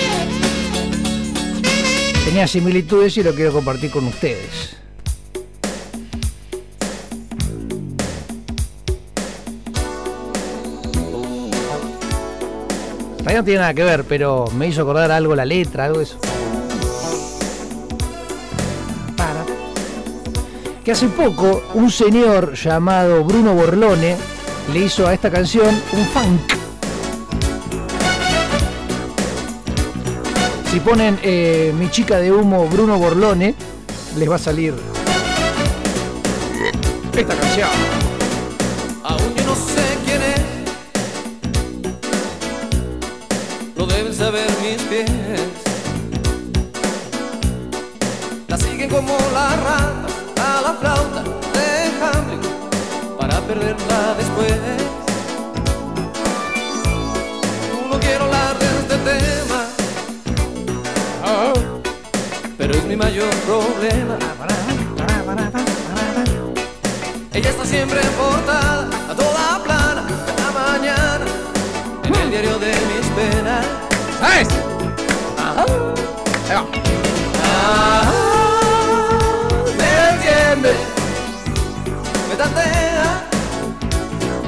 tenía 2.24 2.46
similitudes 2.46 3.16
y 3.16 3.22
lo 3.22 3.34
quiero 3.34 3.52
compartir 3.52 3.90
con 3.90 4.06
ustedes. 4.06 4.83
Todavía 13.24 13.40
no 13.40 13.44
tiene 13.46 13.60
nada 13.60 13.72
que 13.72 13.84
ver, 13.84 14.04
pero 14.04 14.44
me 14.54 14.68
hizo 14.68 14.82
acordar 14.82 15.10
algo 15.10 15.34
la 15.34 15.46
letra, 15.46 15.86
algo 15.86 15.96
de 15.96 16.04
eso. 16.04 16.18
Para. 19.16 19.46
Que 20.84 20.92
hace 20.92 21.08
poco 21.08 21.62
un 21.72 21.90
señor 21.90 22.52
llamado 22.52 23.24
Bruno 23.24 23.54
Borlone 23.54 24.14
le 24.74 24.78
hizo 24.78 25.06
a 25.06 25.14
esta 25.14 25.30
canción 25.30 25.74
un 25.94 26.04
funk. 26.08 26.52
Si 30.70 30.80
ponen 30.80 31.18
eh, 31.22 31.72
mi 31.78 31.88
chica 31.88 32.18
de 32.18 32.30
humo 32.30 32.68
Bruno 32.68 32.98
Borlone, 32.98 33.54
les 34.18 34.30
va 34.30 34.34
a 34.34 34.38
salir 34.38 34.74
esta 37.16 37.34
canción. 37.34 38.03
Me 79.78 79.90
entiende, 80.10 80.72
me 82.28 82.34
tantea. 82.36 83.08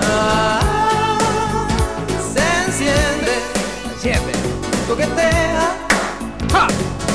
Ajá. 0.00 0.60
Se 2.32 2.42
enciende, 2.66 3.32
Enciende. 3.94 4.32
coquetea, 4.88 5.66
¡Ja! 6.52 6.66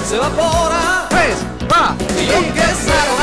se 0.08 0.15
evapora. 0.15 1.08
¡Tres! 1.10 1.38
¡Va! 1.71 1.95
Y 2.19 2.26
yo 2.28 2.54
que 2.54 2.62
saco 2.62 3.13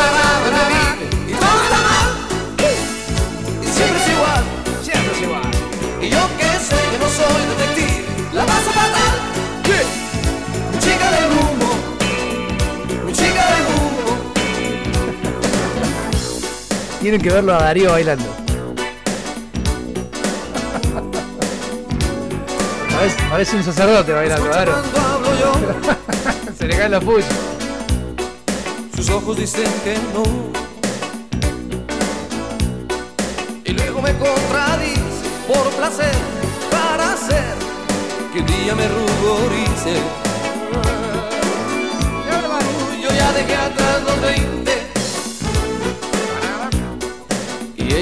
Tienen 17.08 17.22
que 17.22 17.30
verlo 17.30 17.54
a 17.54 17.62
Darío 17.62 17.92
bailando. 17.92 18.26
Parece 23.30 23.56
un 23.56 23.64
sacerdote 23.64 24.12
bailando, 24.12 24.46
Darío. 24.46 24.74
Se 26.58 26.66
le 26.66 26.76
cae 26.76 26.90
la 26.90 27.00
puya. 27.00 27.24
Sus 28.94 29.08
ojos 29.08 29.38
dicen 29.38 29.72
que 29.84 29.94
no. 30.12 30.22
Y 33.64 33.72
luego 33.72 34.02
me 34.02 34.12
contradice 34.18 35.00
por 35.46 35.66
placer, 35.78 36.12
para 36.70 37.14
hacer 37.14 37.54
que 38.34 38.40
un 38.40 38.46
día 38.48 38.74
me 38.74 38.86
ruborice. 38.86 39.94
Yo 43.02 43.08
ya 43.16 43.32
dejé 43.32 43.56
atrás 43.56 44.02
los 44.02 44.20
20 44.20 44.67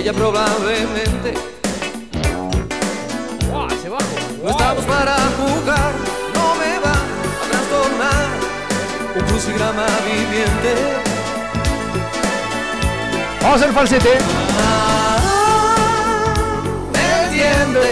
ella 0.09 0.13
probablemente 0.13 1.35
no 3.51 4.51
estamos 4.51 4.85
para 4.85 5.17
jugar, 5.37 5.93
no 6.33 6.55
me 6.55 6.79
va 6.79 6.93
a 6.93 7.47
trastornar 7.51 8.29
un 9.17 9.23
crucigrama 9.25 9.87
viviente. 10.07 10.71
Vamos 13.43 13.63
al 13.63 13.73
falsete. 13.73 14.19
Ah, 14.61 15.19
me 16.93 17.25
entiende, 17.25 17.87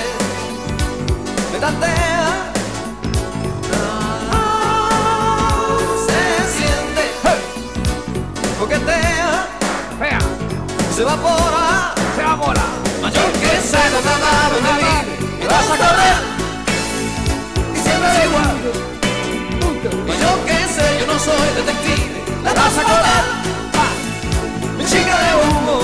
me 1.53 1.59
tantea. 1.59 2.53
Ah, 4.31 5.77
se 6.07 6.22
siente, 6.59 7.03
coquetea, 8.61 9.48
se 9.98 10.07
evapora, 10.07 10.94
se 10.94 11.03
evapora. 11.03 11.93
Ha 13.66 13.77
dado 13.79 14.57
de 14.57 14.61
mí, 14.61 14.94
y 15.42 15.46
vas 15.46 15.64
a 15.64 15.77
correr 15.77 16.18
y 17.74 17.79
siempre 17.79 18.09
es 18.11 18.24
igual. 18.27 18.50
Y 20.07 20.20
yo 20.20 20.31
qué 20.44 20.59
sé, 20.68 20.85
yo 21.00 21.07
no 21.07 21.18
soy 21.18 21.48
detective, 21.57 22.22
la 22.44 22.53
vas 22.53 22.79
a 22.79 22.83
colar. 22.83 23.24
Chica 24.87 25.16
de 25.18 25.31
humo, 25.40 25.79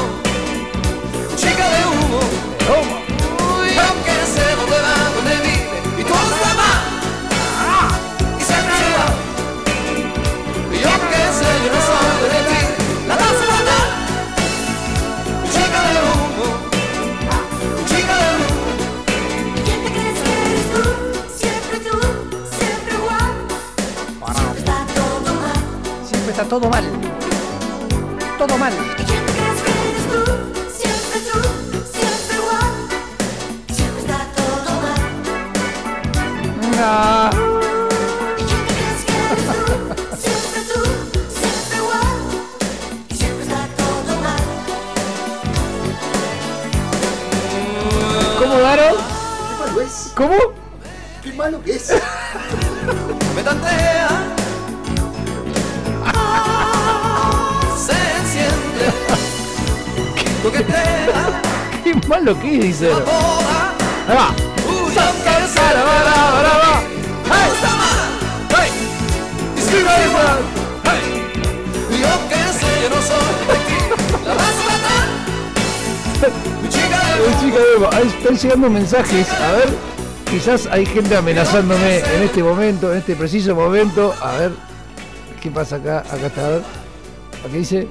chica 1.37 1.69
de 1.71 1.81
humo. 1.87 3.00
Todo 26.45 26.69
mal. 26.69 26.85
Todo 28.39 28.57
mal. 28.57 28.73
Mi 76.63 76.69
chica 76.69 76.99
de 76.99 77.25
Eh, 77.25 77.37
chica, 77.41 77.59
Eva, 77.77 77.91
ahí 77.93 78.07
están 78.07 78.37
llegando 78.37 78.71
mensajes. 78.71 79.31
A 79.31 79.53
ver, 79.53 79.69
quizás 80.31 80.67
hay 80.67 80.85
gente 80.87 81.17
amenazándome 81.17 81.99
en 82.01 82.23
este 82.23 82.43
momento, 82.43 82.93
en 82.93 82.99
este 82.99 83.17
preciso 83.17 83.55
momento. 83.55 84.15
A 84.21 84.33
ver, 84.37 84.53
¿qué 85.41 85.51
pasa 85.51 85.77
acá? 85.77 86.01
Acá 86.01 86.27
está, 86.27 86.47
a 86.47 86.51
ver. 86.51 86.63
Aquí 87.47 87.57
dice. 87.59 87.89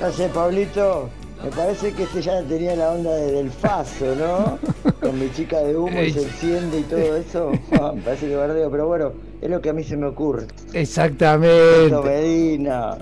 No 0.00 0.12
sé, 0.12 0.28
Pablito, 0.28 1.10
me 1.44 1.50
parece 1.50 1.92
que 1.92 2.04
este 2.04 2.22
ya 2.22 2.42
tenía 2.42 2.74
la 2.76 2.90
onda 2.92 3.10
de- 3.14 3.32
del 3.32 3.50
faso, 3.50 4.14
¿no? 4.16 4.58
Con 5.00 5.18
mi 5.18 5.30
chica 5.32 5.58
de 5.60 5.76
humo 5.76 6.00
y 6.02 6.12
se 6.12 6.22
enciende 6.22 6.80
y 6.80 6.82
todo 6.82 7.16
eso. 7.16 7.52
Ah, 7.80 7.92
me 7.94 8.02
parece 8.02 8.28
que 8.28 8.36
bardeo, 8.36 8.70
pero 8.70 8.86
bueno, 8.86 9.12
es 9.40 9.50
lo 9.50 9.60
que 9.60 9.70
a 9.70 9.72
mí 9.72 9.84
se 9.84 9.96
me 9.96 10.06
ocurre. 10.06 10.46
Exactamente. 10.72 11.84
Tito 11.84 12.02
Medina, 12.02 12.98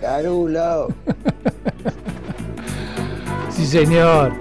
Carulo. 0.00 0.88
Sí, 3.50 3.66
señor. 3.66 4.32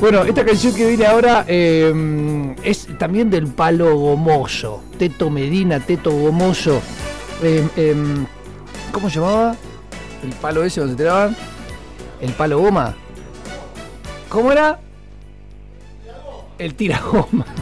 Bueno, 0.00 0.24
esta 0.24 0.44
canción 0.44 0.74
que 0.74 0.88
viene 0.88 1.06
ahora 1.06 1.44
eh, 1.46 2.54
es 2.64 2.88
también 2.98 3.30
del 3.30 3.46
palo 3.48 3.96
gomoso. 3.96 4.82
Teto 4.98 5.30
Medina, 5.30 5.78
Teto 5.78 6.10
Gomoso. 6.10 6.80
Eh, 7.42 7.64
em, 7.76 8.26
¿Cómo 8.92 9.08
se 9.10 9.20
llamaba? 9.20 9.54
El 10.24 10.30
palo 10.40 10.64
ese 10.64 10.80
donde 10.80 10.94
se 10.94 10.98
tiraban. 10.98 11.36
El 12.20 12.32
palo 12.32 12.58
goma. 12.58 12.94
¿Cómo 14.28 14.52
era? 14.52 14.78
El 16.58 16.74
tiragoma. 16.74 17.46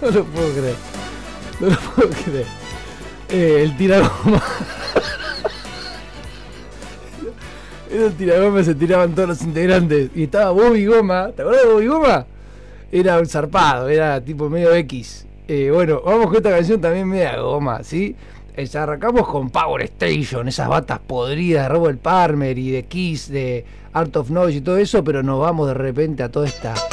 No 0.00 0.10
lo 0.10 0.24
puedo 0.24 0.50
creer. 0.52 0.76
No 1.60 1.66
lo 1.68 1.76
puedo 1.76 2.08
creer. 2.08 2.46
Eh, 3.28 3.62
el 3.64 3.76
tiragoma. 3.76 4.42
Era 7.92 8.06
el 8.06 8.14
tiragoma, 8.14 8.62
se 8.62 8.74
tiraban 8.74 9.14
todos 9.14 9.28
los 9.28 9.42
integrantes. 9.42 10.10
Y 10.14 10.22
estaba 10.22 10.52
Bobby 10.52 10.86
Goma. 10.86 11.32
¿Te 11.34 11.42
acuerdas 11.42 11.64
de 11.64 11.72
Bobby 11.72 11.86
Goma? 11.88 12.24
Era 12.92 13.18
un 13.18 13.26
zarpado, 13.26 13.88
era 13.88 14.20
tipo 14.20 14.48
medio 14.48 14.72
X. 14.74 15.26
Eh, 15.46 15.70
bueno, 15.72 16.00
vamos 16.04 16.26
con 16.26 16.36
esta 16.36 16.50
canción 16.50 16.80
también 16.80 17.08
media 17.08 17.40
goma, 17.40 17.82
¿sí? 17.82 18.16
Ya 18.68 18.82
arrancamos 18.82 19.26
con 19.26 19.48
Power 19.48 19.80
Station, 19.82 20.46
esas 20.46 20.68
batas 20.68 20.98
podridas 20.98 21.62
de 21.62 21.68
Robert 21.70 21.98
Palmer 21.98 22.58
y 22.58 22.70
de 22.70 22.82
Kiss, 22.82 23.30
de 23.30 23.64
Art 23.94 24.14
of 24.16 24.28
Noise 24.28 24.58
y 24.58 24.60
todo 24.60 24.76
eso, 24.76 25.02
pero 25.02 25.22
nos 25.22 25.40
vamos 25.40 25.66
de 25.68 25.74
repente 25.74 26.22
a 26.22 26.28
toda 26.28 26.46
esta. 26.46 26.74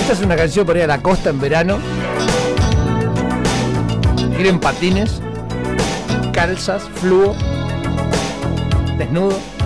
Esta 0.00 0.12
es 0.12 0.20
una 0.22 0.34
canción 0.34 0.66
para 0.66 0.80
ir 0.80 0.84
a 0.86 0.88
la 0.88 1.00
costa 1.00 1.30
en 1.30 1.40
verano. 1.40 1.78
Ir 4.40 4.58
patines, 4.58 5.22
calzas, 6.32 6.82
fluo, 6.96 7.36
desnudo. 8.98 9.59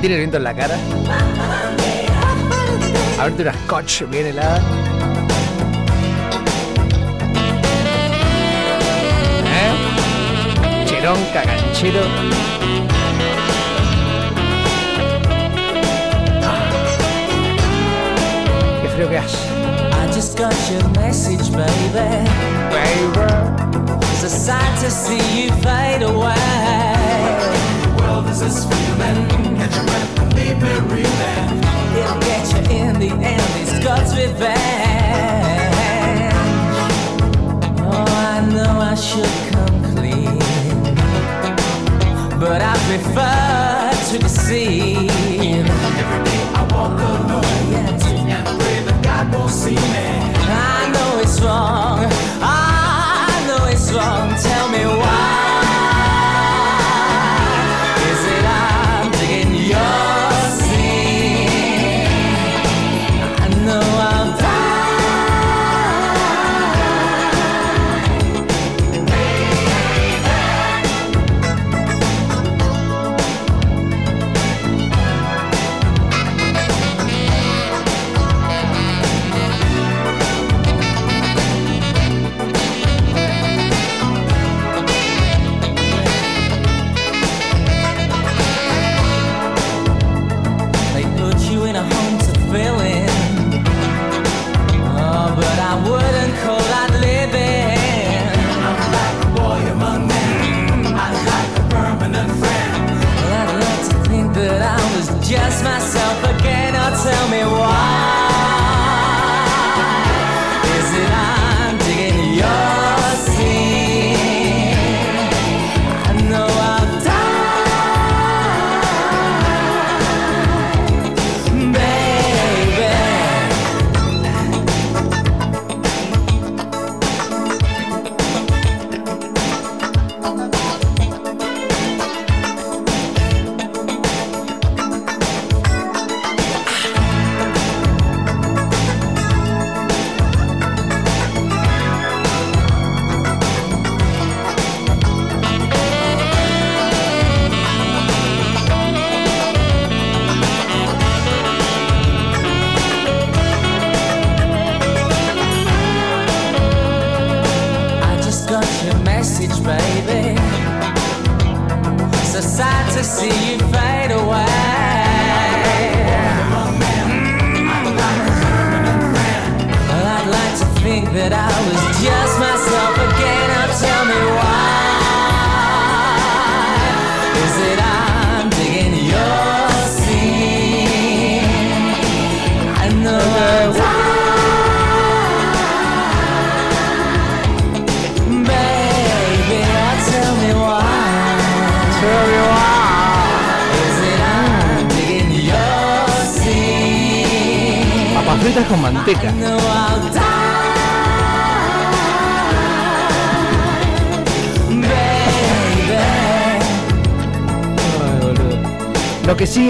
Sentir 0.00 0.12
el 0.12 0.18
viento 0.20 0.38
en 0.38 0.44
la 0.44 0.54
cara. 0.54 0.78
Abrirte 3.18 3.42
una 3.42 3.52
scotch 3.52 4.04
bien 4.08 4.28
helada. 4.28 4.58
¿Eh? 9.44 10.86
Cherón, 10.86 11.18
caganchero. 11.34 12.00
Qué 18.80 18.88
frío 18.88 19.10
que 19.10 19.18
hace. 19.18 19.36
I 19.36 20.06
just 20.14 20.38
got 20.38 20.54
your 20.70 20.88
message, 20.98 21.52
baby. 21.52 22.26
It's 24.12 24.22
a 24.22 24.30
sight 24.30 24.80
to 24.80 24.90
see 24.90 25.44
you 25.44 25.52
fade 25.56 26.02
away. 26.02 27.29
this 28.40 28.64
feeling. 28.64 29.28
Catch 29.58 29.76
your 29.76 29.84
breath 29.84 30.18
and 30.20 30.32
leave 30.34 30.56
me 30.62 30.72
reeling. 30.94 31.48
It'll 31.98 32.20
get 32.20 32.44
you 32.52 32.60
in 32.78 32.98
the 32.98 33.10
end. 33.26 33.42
It's 33.60 33.78
God's 33.84 34.16
revenge. 34.16 34.60
Oh, 37.80 38.04
I 38.32 38.40
know 38.54 38.80
I 38.80 38.94
should 38.94 39.34
come 39.52 39.78
clean, 39.94 40.38
but 42.40 42.62
I 42.62 42.74
prefer 42.88 43.90
to 44.10 44.18
deceive. 44.18 45.10
Every 46.00 46.24
day 46.24 46.42
I 46.54 46.62
walk 46.72 46.98
alone, 46.98 47.70
yes. 47.70 48.02
and 48.06 48.60
pray 48.60 48.80
that 48.86 48.98
God 49.02 49.32
won't 49.34 49.50
see 49.50 49.74
me. 49.74 50.08
I 50.48 50.90
know 50.94 51.20
it's 51.20 51.40
wrong. 51.42 52.06
I 52.42 52.69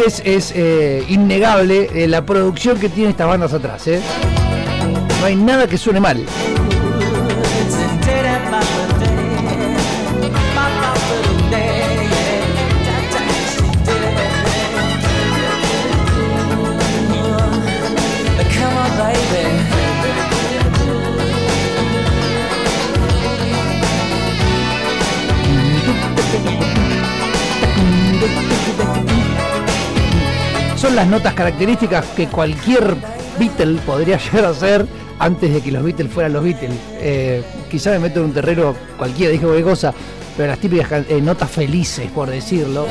es 0.06 0.52
eh, 0.54 1.04
innegable 1.08 1.90
eh, 1.94 2.08
la 2.08 2.24
producción 2.24 2.78
que 2.78 2.88
tiene 2.88 3.10
estas 3.10 3.26
bandas 3.26 3.52
atrás. 3.52 3.86
¿eh? 3.86 4.00
No 5.20 5.26
hay 5.26 5.36
nada 5.36 5.66
que 5.66 5.76
suene 5.76 6.00
mal. 6.00 6.24
Son 30.80 30.96
las 30.96 31.06
notas 31.06 31.34
características 31.34 32.06
que 32.16 32.26
cualquier 32.28 32.96
Beatle 33.38 33.78
podría 33.82 34.16
llegar 34.16 34.46
a 34.46 34.48
hacer 34.48 34.86
antes 35.18 35.52
de 35.52 35.60
que 35.60 35.70
los 35.70 35.84
Beatles 35.84 36.10
fueran 36.10 36.32
los 36.32 36.42
Beatles. 36.42 36.72
Eh, 36.98 37.42
quizá 37.70 37.90
me 37.90 37.98
meto 37.98 38.20
en 38.20 38.26
un 38.26 38.32
terreno 38.32 38.74
cualquiera, 38.96 39.30
dije 39.30 39.44
cualquier 39.44 39.66
cosa, 39.66 39.92
pero 40.38 40.48
las 40.48 40.58
típicas 40.58 41.04
eh, 41.06 41.20
notas 41.20 41.50
felices, 41.50 42.10
por 42.10 42.30
decirlo. 42.30 42.86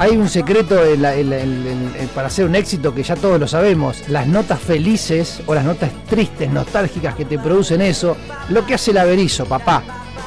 Hay 0.00 0.16
un 0.16 0.30
secreto 0.30 0.80
para 2.14 2.28
hacer 2.28 2.46
un 2.46 2.54
éxito 2.54 2.94
que 2.94 3.02
ya 3.02 3.16
todos 3.16 3.38
lo 3.38 3.46
sabemos. 3.46 4.08
Las 4.08 4.26
notas 4.26 4.58
felices 4.58 5.42
o 5.44 5.54
las 5.54 5.62
notas 5.62 5.90
tristes, 6.08 6.50
nostálgicas 6.50 7.14
que 7.14 7.26
te 7.26 7.38
producen 7.38 7.82
eso, 7.82 8.16
lo 8.48 8.64
que 8.64 8.72
hace 8.72 8.92
el 8.92 8.96
averizo, 8.96 9.44
papá. 9.44 9.82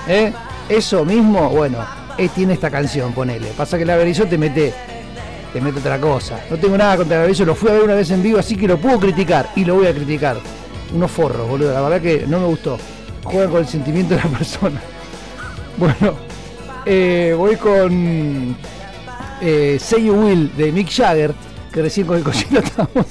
¿eh? 0.07 0.31
Eso 0.69 1.03
mismo, 1.03 1.49
bueno, 1.49 1.79
eh, 2.19 2.29
tiene 2.35 2.53
esta 2.53 2.69
canción, 2.69 3.13
ponele. 3.13 3.47
Pasa 3.57 3.77
que 3.77 3.81
el 3.81 3.89
averizo 3.89 4.27
te 4.27 4.37
mete, 4.37 4.71
te 5.51 5.59
mete 5.59 5.79
otra 5.79 5.99
cosa. 5.99 6.39
No 6.51 6.57
tengo 6.57 6.77
nada 6.77 6.97
contra 6.97 7.15
el 7.15 7.21
averizo, 7.23 7.43
lo 7.43 7.55
fui 7.55 7.71
a 7.71 7.73
ver 7.73 7.81
una 7.81 7.95
vez 7.95 8.11
en 8.11 8.21
vivo, 8.21 8.37
así 8.37 8.55
que 8.55 8.67
lo 8.67 8.77
puedo 8.77 8.99
criticar 8.99 9.49
y 9.55 9.65
lo 9.65 9.73
voy 9.73 9.87
a 9.87 9.91
criticar. 9.95 10.37
Unos 10.93 11.09
forros, 11.09 11.49
boludo, 11.49 11.73
la 11.73 11.81
verdad 11.81 11.99
que 11.99 12.27
no 12.27 12.39
me 12.39 12.45
gustó. 12.45 12.77
Juegan 13.23 13.49
con 13.49 13.61
el 13.61 13.67
sentimiento 13.67 14.13
de 14.13 14.21
la 14.21 14.29
persona. 14.29 14.79
Bueno, 15.75 16.13
eh, 16.85 17.33
voy 17.35 17.55
con 17.55 18.55
eh, 19.43 19.77
Say 19.77 20.05
You 20.05 20.13
Will 20.13 20.55
de 20.55 20.71
Mick 20.71 20.89
Jagger, 20.89 21.35
que 21.71 21.81
recién 21.81 22.07
con 22.07 22.17
el 22.17 22.23
cochino 22.23 22.59
estábamos. 22.63 23.05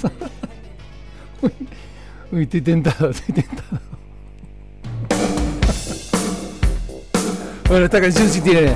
uy, 2.33 2.43
estoy 2.43 2.63
tentado, 2.63 3.11
estoy 3.11 3.35
tentado. 3.35 3.81
bueno, 7.69 7.85
esta 7.85 8.01
canción 8.01 8.29
sí 8.29 8.41
tiene. 8.41 8.75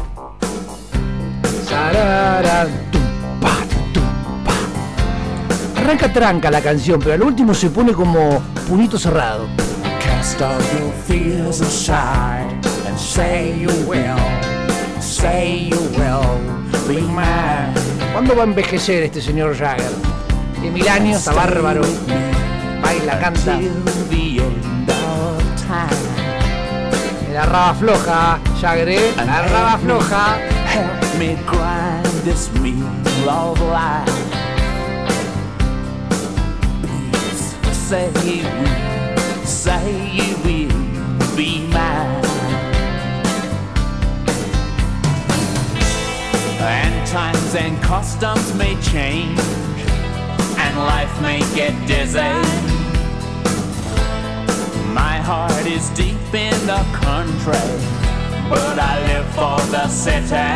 Arranca 5.76 6.12
tranca 6.12 6.50
la 6.50 6.60
canción, 6.60 7.00
pero 7.00 7.14
al 7.14 7.22
último 7.22 7.54
se 7.54 7.70
pone 7.70 7.92
como 7.92 8.42
punito 8.68 8.98
cerrado. 8.98 9.46
Cast 10.00 10.42
all 10.42 10.58
your 10.78 10.92
fears 11.06 11.60
aside 11.60 12.60
and 12.86 12.98
say 12.98 13.58
you 13.58 13.70
will, 13.88 14.18
say 15.00 15.70
you 15.70 15.78
will 15.96 16.65
¿Cuándo 18.12 18.36
va 18.36 18.42
a 18.42 18.46
envejecer 18.46 19.02
este 19.02 19.20
señor 19.20 19.56
Jagger? 19.56 19.90
De 20.62 20.70
mil 20.70 20.88
años, 20.88 21.18
está 21.18 21.32
bárbaro. 21.32 21.82
Baila, 22.80 23.18
canta. 23.18 23.58
La 27.32 27.44
raba 27.44 27.74
floja, 27.74 28.38
Jagger, 28.60 28.88
¿eh? 28.88 29.14
La 29.16 29.42
raba 29.42 29.78
floja. 29.78 30.38
Help 30.72 31.18
me 31.18 31.36
grind 31.46 32.06
this 32.24 32.50
meal 32.60 32.86
of 33.28 33.60
life. 33.60 34.10
Please 36.82 37.56
say 37.72 38.08
you 38.24 38.44
will, 38.44 39.18
say 39.44 40.10
you 40.12 40.36
will 40.44 41.36
be 41.36 41.66
mine. 41.72 42.05
And 47.14 47.80
customs 47.82 48.54
may 48.54 48.74
change, 48.82 49.38
and 50.58 50.78
life 50.78 51.22
may 51.22 51.38
get 51.54 51.72
dizzy. 51.86 52.18
My 54.92 55.18
heart 55.18 55.66
is 55.66 55.88
deep 55.90 56.34
in 56.34 56.66
the 56.66 56.82
country, 56.92 57.68
but 58.50 58.78
I 58.78 58.98
live 59.06 59.26
for 59.34 59.58
the 59.70 59.88
city. 59.88 60.50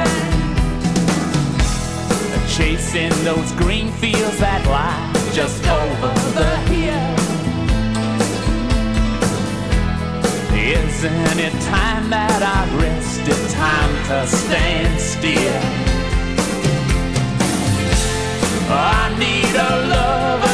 Chasing 2.49 3.25
those 3.25 3.53
green 3.53 3.93
fields 3.93 4.39
that 4.41 4.67
lie 4.67 5.13
just 5.33 5.65
over 5.67 6.13
the 6.35 6.57
hill. 6.69 7.21
Isn't 10.53 11.39
it 11.39 11.53
time 11.63 12.11
that 12.11 12.43
I 12.43 12.67
rested? 12.77 13.51
Time 13.51 13.95
to 14.09 14.27
stand 14.27 15.01
still. 15.01 16.00
I 18.73 19.19
need 19.19 19.55
a 19.57 19.71
lover 19.93 20.50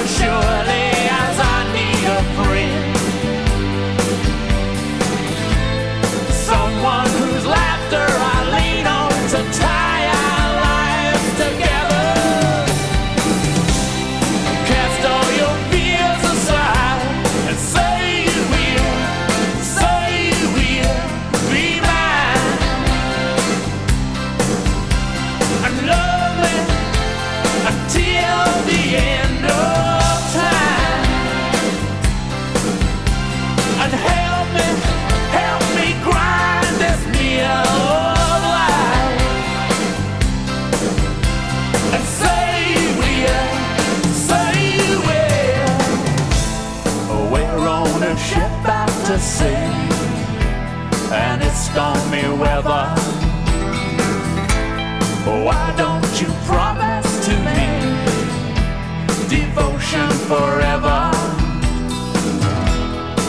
forever? 60.28 61.10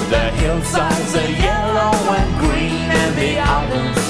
The 0.10 0.32
hillsides 0.41 1.16
are 1.16 1.30
yellow 1.30 1.93
and 2.20 2.39
green, 2.39 2.89
and 3.02 3.16
the 3.16 3.39
autumn's 3.39 4.07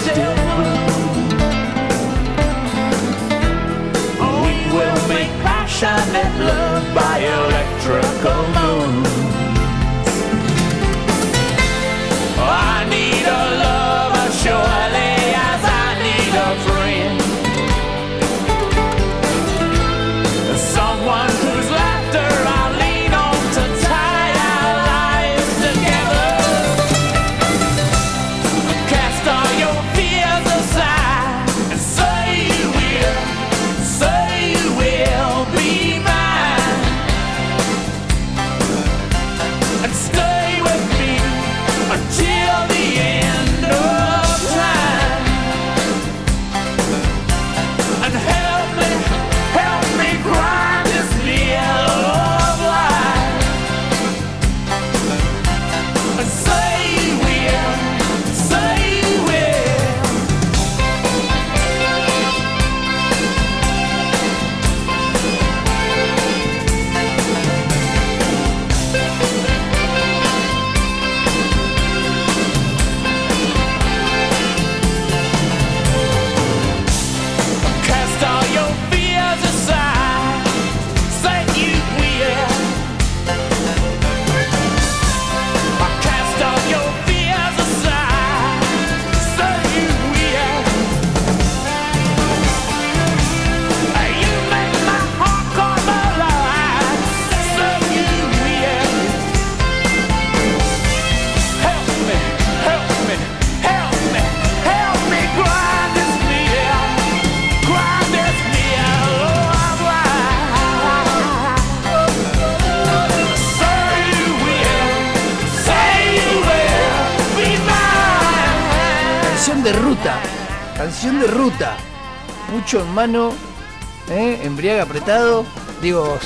¿eh? 124.09 124.39
Embriaga 124.43 124.83
apretado. 124.83 125.45
Digo. 125.81 126.17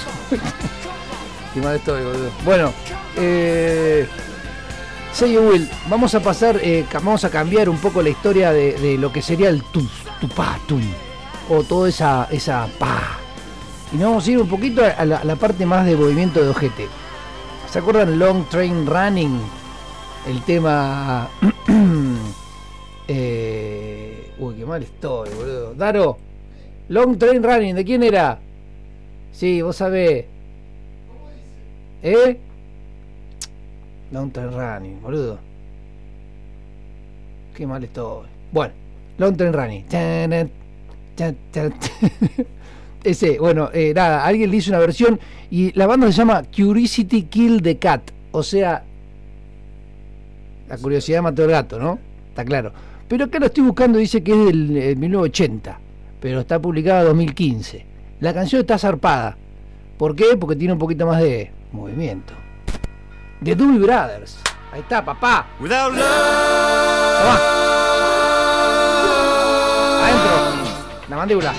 Qué 1.53 1.61
mal 1.61 1.75
estoy, 1.75 2.03
boludo. 2.03 2.29
Bueno. 2.45 2.73
Eh, 3.17 4.07
Say 5.13 5.37
Will. 5.37 5.69
Vamos 5.89 6.15
a 6.15 6.21
pasar. 6.21 6.59
eh, 6.61 6.85
vamos 6.93 7.23
a 7.23 7.29
cambiar 7.29 7.69
un 7.69 7.77
poco 7.77 8.01
la 8.01 8.09
historia 8.09 8.51
de, 8.51 8.97
lo 8.97 9.11
que 9.11 9.21
sería 9.21 9.49
el 9.49 9.63
tu, 9.63 9.81
tu 10.19 10.27
pa, 10.29 10.57
tum. 10.67 10.81
O 11.49 11.63
toda 11.63 11.89
esa, 11.89 12.27
esa 12.31 12.67
pa. 12.79 13.17
Y 13.93 13.97
nos 13.97 14.09
vamos 14.09 14.27
a 14.27 14.31
ir 14.31 14.37
un 14.39 14.47
poquito 14.47 14.81
a 14.85 15.05
la, 15.05 15.17
a 15.17 15.23
la 15.25 15.35
parte 15.35 15.65
más 15.65 15.85
de 15.85 15.95
movimiento 15.95 16.41
de 16.41 16.49
ojete. 16.49 16.87
¿Se 17.69 17.79
acuerdan 17.79 18.17
Long 18.17 18.47
Train 18.49 18.85
Running? 18.85 19.41
El 20.27 20.41
tema. 20.43 21.27
eh, 23.07 24.33
uy, 24.39 24.55
qué 24.55 24.65
mal 24.65 24.81
estoy, 24.83 25.29
boludo. 25.31 25.73
Daro, 25.73 26.17
Long 26.91 27.17
Train 27.17 27.41
Running, 27.41 27.73
¿de 27.73 27.85
quién 27.85 28.03
era? 28.03 28.37
Sí, 29.31 29.61
vos 29.61 29.77
sabés. 29.77 30.25
¿Eh? 32.03 32.37
Long 34.11 34.29
Train 34.29 34.51
Running, 34.51 35.01
boludo. 35.01 35.39
Qué 37.55 37.65
mal 37.65 37.81
estoy. 37.81 38.27
Bueno, 38.51 38.73
Long 39.19 39.37
Train 39.37 39.53
Running. 39.53 39.85
Ese, 43.05 43.39
bueno, 43.39 43.69
eh, 43.73 43.93
nada, 43.95 44.25
alguien 44.25 44.51
le 44.51 44.57
hizo 44.57 44.71
una 44.71 44.79
versión 44.79 45.17
y 45.49 45.71
la 45.71 45.87
banda 45.87 46.07
se 46.07 46.17
llama 46.17 46.43
Curiosity 46.43 47.23
Kill 47.23 47.61
the 47.61 47.77
Cat. 47.77 48.01
O 48.33 48.43
sea, 48.43 48.83
la 50.67 50.77
curiosidad 50.77 51.21
mató 51.21 51.43
al 51.43 51.51
gato, 51.51 51.79
¿no? 51.79 51.99
Está 52.27 52.43
claro. 52.43 52.73
Pero 53.07 53.23
acá 53.23 53.39
lo 53.39 53.45
estoy 53.45 53.63
buscando, 53.63 53.97
dice 53.97 54.21
que 54.21 54.33
es 54.33 54.45
del 54.45 54.75
eh, 54.75 54.95
1980, 54.97 55.79
pero 56.21 56.39
está 56.39 56.61
publicada 56.61 57.03
2015. 57.03 57.85
La 58.21 58.33
canción 58.33 58.61
está 58.61 58.77
zarpada. 58.77 59.37
¿Por 59.97 60.15
qué? 60.15 60.37
Porque 60.39 60.55
tiene 60.55 60.73
un 60.73 60.79
poquito 60.79 61.05
más 61.05 61.19
de 61.21 61.51
movimiento. 61.73 62.33
The 63.43 63.55
Doobie 63.55 63.79
Brothers. 63.79 64.37
Ahí 64.71 64.81
está, 64.81 65.03
papá. 65.03 65.47
Without 65.59 65.93
love, 65.93 66.01
Adentro. 69.99 71.07
La 71.09 71.15
mandíbula. 71.17 71.53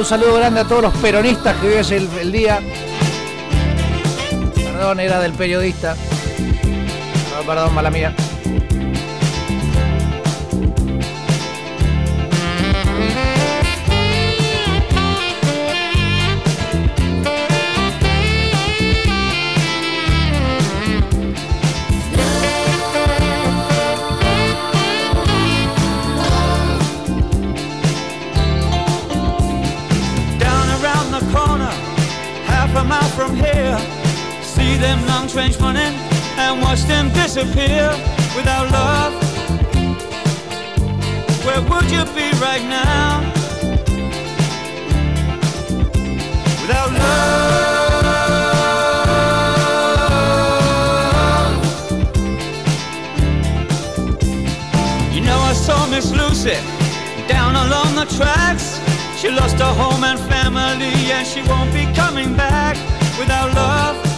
Un 0.00 0.06
saludo 0.06 0.36
grande 0.36 0.60
a 0.60 0.64
todos 0.64 0.80
los 0.80 0.96
peronistas 0.96 1.54
que 1.58 1.66
hoy 1.66 1.74
el, 1.90 2.08
el 2.18 2.32
día. 2.32 2.60
Perdón, 4.54 4.98
era 4.98 5.20
del 5.20 5.34
periodista. 5.34 5.94
No, 7.36 7.46
perdón, 7.46 7.74
mala 7.74 7.90
mía. 7.90 8.14
Them 34.80 35.06
long 35.06 35.28
trains 35.28 35.60
running 35.60 35.94
and 36.38 36.62
watch 36.62 36.82
them 36.84 37.10
disappear 37.10 37.90
without 38.34 38.70
love. 38.72 39.12
Where 41.44 41.60
would 41.60 41.90
you 41.90 42.04
be 42.16 42.30
right 42.40 42.64
now? 42.64 43.20
Without 46.62 46.92
love. 46.92 47.60
You 55.12 55.20
know 55.20 55.38
I 55.38 55.52
saw 55.52 55.86
Miss 55.90 56.10
Lucy 56.10 56.56
down 57.28 57.54
along 57.54 57.96
the 57.96 58.06
tracks. 58.16 58.80
She 59.20 59.28
lost 59.30 59.58
her 59.58 59.74
home 59.74 60.04
and 60.04 60.18
family, 60.18 61.12
and 61.12 61.26
she 61.26 61.42
won't 61.42 61.72
be 61.74 61.84
coming 61.94 62.34
back 62.34 62.76
without 63.18 63.54
love. 63.54 64.09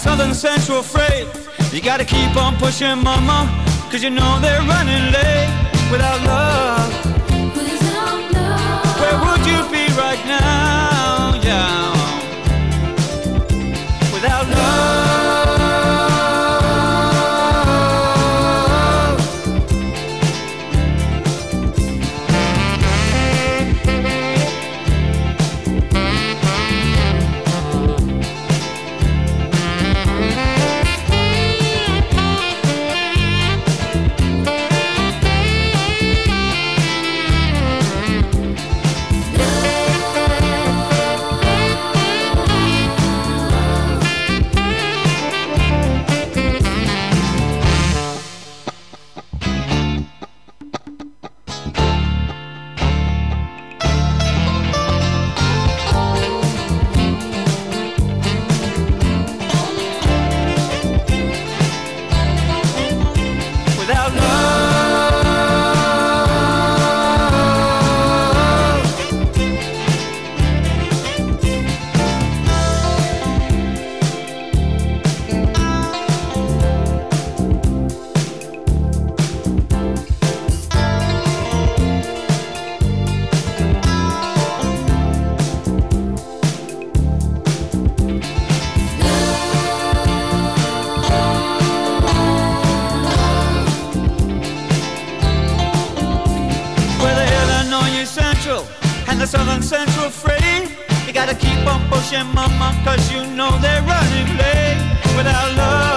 Southern 0.00 0.32
Central 0.32 0.82
Freight. 0.82 1.28
You 1.74 1.82
gotta 1.82 2.06
keep 2.06 2.34
on 2.34 2.56
pushing, 2.56 3.02
mama, 3.04 3.38
cause 3.90 4.02
you 4.02 4.08
know 4.08 4.38
they're 4.40 4.62
running 4.62 5.12
late 5.12 5.50
without 5.92 6.22
love. 6.24 7.04
without 7.54 8.32
love, 8.32 9.00
Where 9.00 9.18
would 9.24 9.44
you 9.44 9.60
be 9.70 9.92
right 10.00 10.24
now? 10.24 11.38
Yeah. 11.44 11.92
Without 14.14 14.48
love. 14.48 15.09
The 99.20 99.26
Southern 99.26 99.62
Central 99.62 100.08
Freight. 100.08 100.70
You 101.06 101.12
gotta 101.12 101.34
keep 101.34 101.66
on 101.66 101.86
pushing, 101.90 102.26
mama, 102.34 102.72
cause 102.84 103.12
you 103.12 103.20
know 103.36 103.50
they're 103.58 103.82
running 103.82 104.28
late 104.38 104.80
without 105.14 105.56
love. 105.56 105.89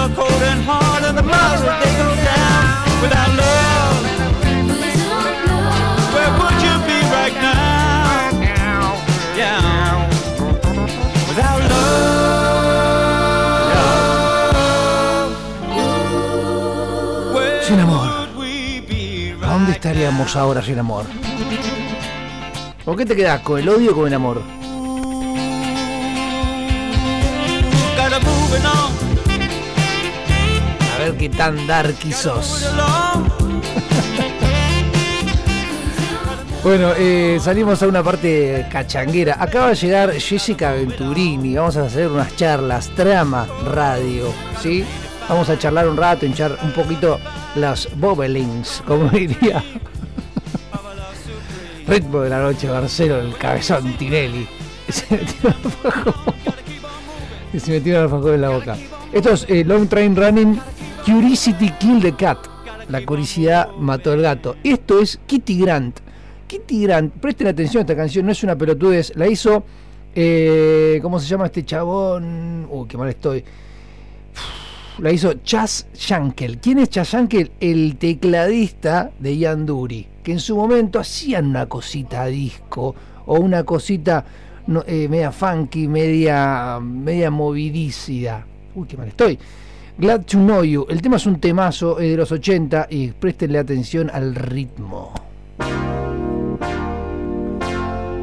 Are 0.00 0.08
cold 0.16 0.42
and 0.50 0.62
hard 0.62 1.02
and 1.04 1.16
the 1.18 1.22
that 1.22 1.76
they 1.82 1.92
go 2.00 2.08
down 2.30 2.64
without 3.04 3.30
love. 3.42 4.00
without 4.72 5.36
love, 5.48 6.14
Where 6.14 6.32
would 6.40 6.58
you 6.66 6.74
be 6.88 6.98
right 7.16 7.36
now? 7.36 8.96
Yeah. 9.40 10.08
Without 11.28 11.60
love. 11.72 12.00
Where 17.34 17.62
Sin 17.64 17.80
amor. 17.80 18.08
¿A 19.42 19.46
dónde 19.52 19.72
estaríamos 19.72 20.34
ahora 20.36 20.62
sin 20.62 20.78
amor? 20.78 21.04
¿Por 22.84 22.96
qué 22.96 23.04
te 23.04 23.14
quedas 23.16 23.40
con 23.40 23.58
el 23.58 23.68
odio 23.68 23.92
o 23.92 23.94
con 23.94 24.06
el 24.06 24.14
amor? 24.14 24.59
Qué 31.20 31.28
tan 31.28 31.66
darky 31.66 32.12
sos. 32.12 32.66
Bueno, 36.62 36.92
eh, 36.96 37.38
salimos 37.40 37.82
a 37.82 37.88
una 37.88 38.02
parte 38.02 38.66
cachanguera. 38.70 39.36
Acaba 39.38 39.70
de 39.70 39.74
llegar 39.76 40.12
Jessica 40.12 40.72
Venturini. 40.72 41.56
Vamos 41.56 41.78
a 41.78 41.84
hacer 41.84 42.08
unas 42.08 42.36
charlas, 42.36 42.90
trama, 42.94 43.46
radio, 43.64 44.26
¿sí? 44.62 44.84
Vamos 45.26 45.48
a 45.48 45.58
charlar 45.58 45.88
un 45.88 45.96
rato, 45.96 46.26
hinchar 46.26 46.58
un 46.62 46.72
poquito 46.72 47.18
las 47.54 47.88
bobbelings, 47.96 48.82
como 48.86 49.08
diría. 49.10 49.64
Ritmo 51.86 52.20
de 52.20 52.30
la 52.30 52.40
noche, 52.40 52.68
Barcelo, 52.68 53.20
el 53.20 53.36
cabezón 53.38 53.94
Tinelli. 53.96 54.46
Se 54.88 55.16
metió 55.16 55.48
el 55.48 55.54
alfajor. 55.64 56.34
Se 57.58 57.70
metió 57.72 57.96
el 57.96 58.02
alfajor 58.02 58.34
en 58.34 58.40
la 58.42 58.48
boca. 58.50 58.76
Esto 59.12 59.30
es 59.30 59.46
eh, 59.48 59.64
Long 59.64 59.88
Train 59.88 60.14
Running, 60.14 60.60
Curiosity 61.04 61.70
Killed 61.78 62.02
the 62.02 62.12
Cat. 62.12 62.38
La 62.88 63.04
curiosidad 63.04 63.68
mató 63.78 64.12
al 64.12 64.22
gato. 64.22 64.56
Esto 64.62 65.00
es 65.00 65.18
Kitty 65.26 65.58
Grant. 65.60 66.00
Kitty 66.46 66.82
Grant, 66.82 67.14
presten 67.14 67.46
atención 67.46 67.80
a 67.80 67.82
esta 67.82 67.96
canción, 67.96 68.26
no 68.26 68.32
es 68.32 68.42
una 68.42 68.56
pelotudez. 68.56 69.12
La 69.16 69.26
hizo. 69.26 69.64
Eh, 70.14 70.98
¿Cómo 71.00 71.18
se 71.20 71.26
llama 71.26 71.46
este 71.46 71.64
chabón? 71.64 72.66
Uy, 72.68 72.86
qué 72.88 72.98
mal 72.98 73.08
estoy. 73.08 73.44
La 74.98 75.10
hizo 75.10 75.34
Chas 75.44 75.86
Shankel. 75.94 76.58
¿Quién 76.58 76.78
es 76.78 76.90
Chas 76.90 77.08
Shankel? 77.08 77.52
El 77.60 77.96
tecladista 77.96 79.10
de 79.18 79.36
Ian 79.36 79.64
Dury, 79.64 80.06
que 80.22 80.32
en 80.32 80.40
su 80.40 80.56
momento 80.56 80.98
hacían 80.98 81.46
una 81.46 81.66
cosita 81.66 82.22
a 82.22 82.26
disco 82.26 82.94
o 83.24 83.38
una 83.38 83.64
cosita 83.64 84.24
eh, 84.86 85.08
media 85.08 85.32
funky, 85.32 85.88
media, 85.88 86.78
media 86.82 87.30
movidícida. 87.30 88.44
Uy, 88.74 88.86
qué 88.86 88.96
mal 88.96 89.08
estoy. 89.08 89.38
Glad 89.98 90.24
to 90.26 90.38
Know 90.38 90.64
You. 90.64 90.86
El 90.88 91.02
tema 91.02 91.16
es 91.16 91.26
un 91.26 91.40
temazo, 91.40 91.96
de 91.96 92.16
los 92.16 92.32
80 92.32 92.86
y 92.90 93.08
prestenle 93.08 93.58
atención 93.58 94.10
al 94.12 94.34
ritmo. 94.34 95.12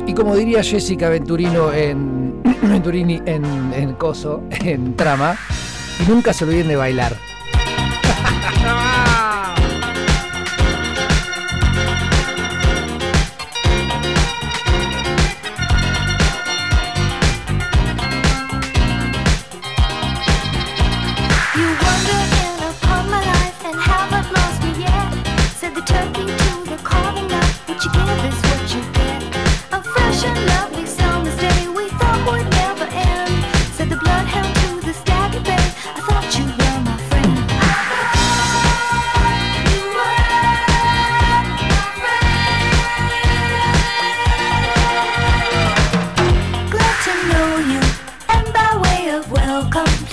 Y 0.05 0.13
como 0.13 0.35
diría 0.35 0.63
Jessica 0.63 1.09
Venturino 1.09 1.73
en 1.73 2.41
Venturini 2.61 3.21
en, 3.25 3.43
en 3.73 3.93
Coso, 3.93 4.43
en 4.49 4.95
Trama, 4.95 5.37
nunca 6.07 6.33
se 6.33 6.45
olviden 6.45 6.69
de 6.69 6.75
bailar. 6.75 7.15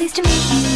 Pleased 0.05 0.17
to 0.17 0.23
meet 0.23 0.69
you. 0.69 0.74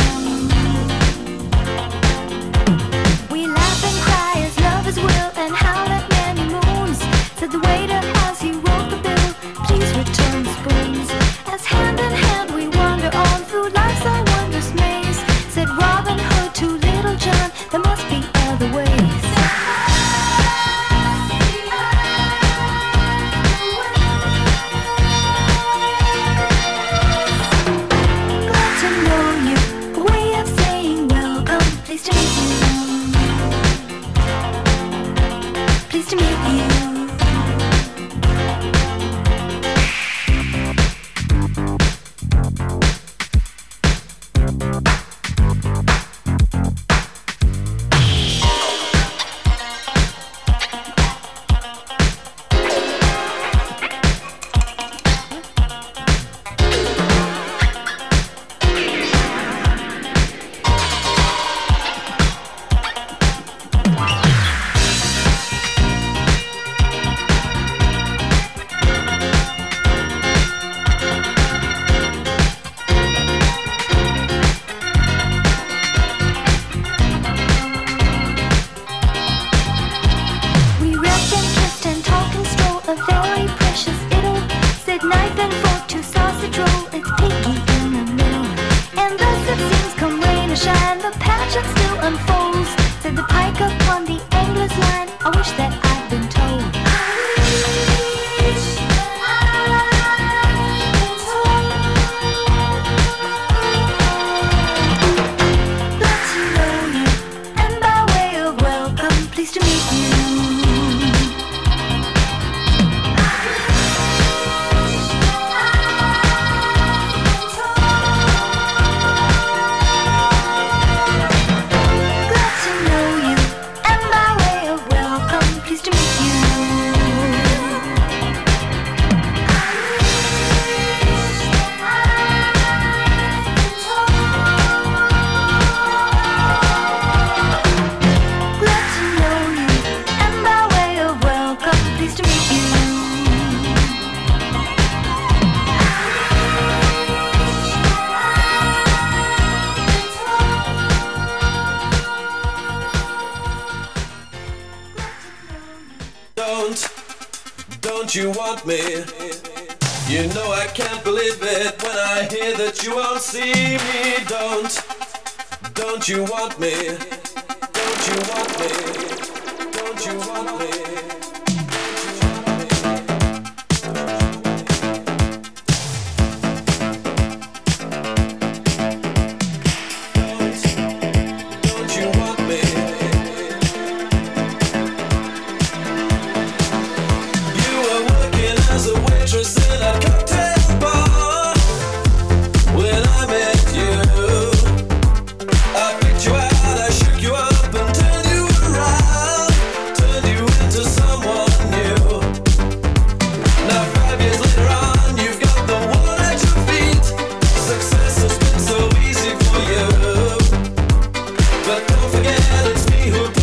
bairro 213.11 213.38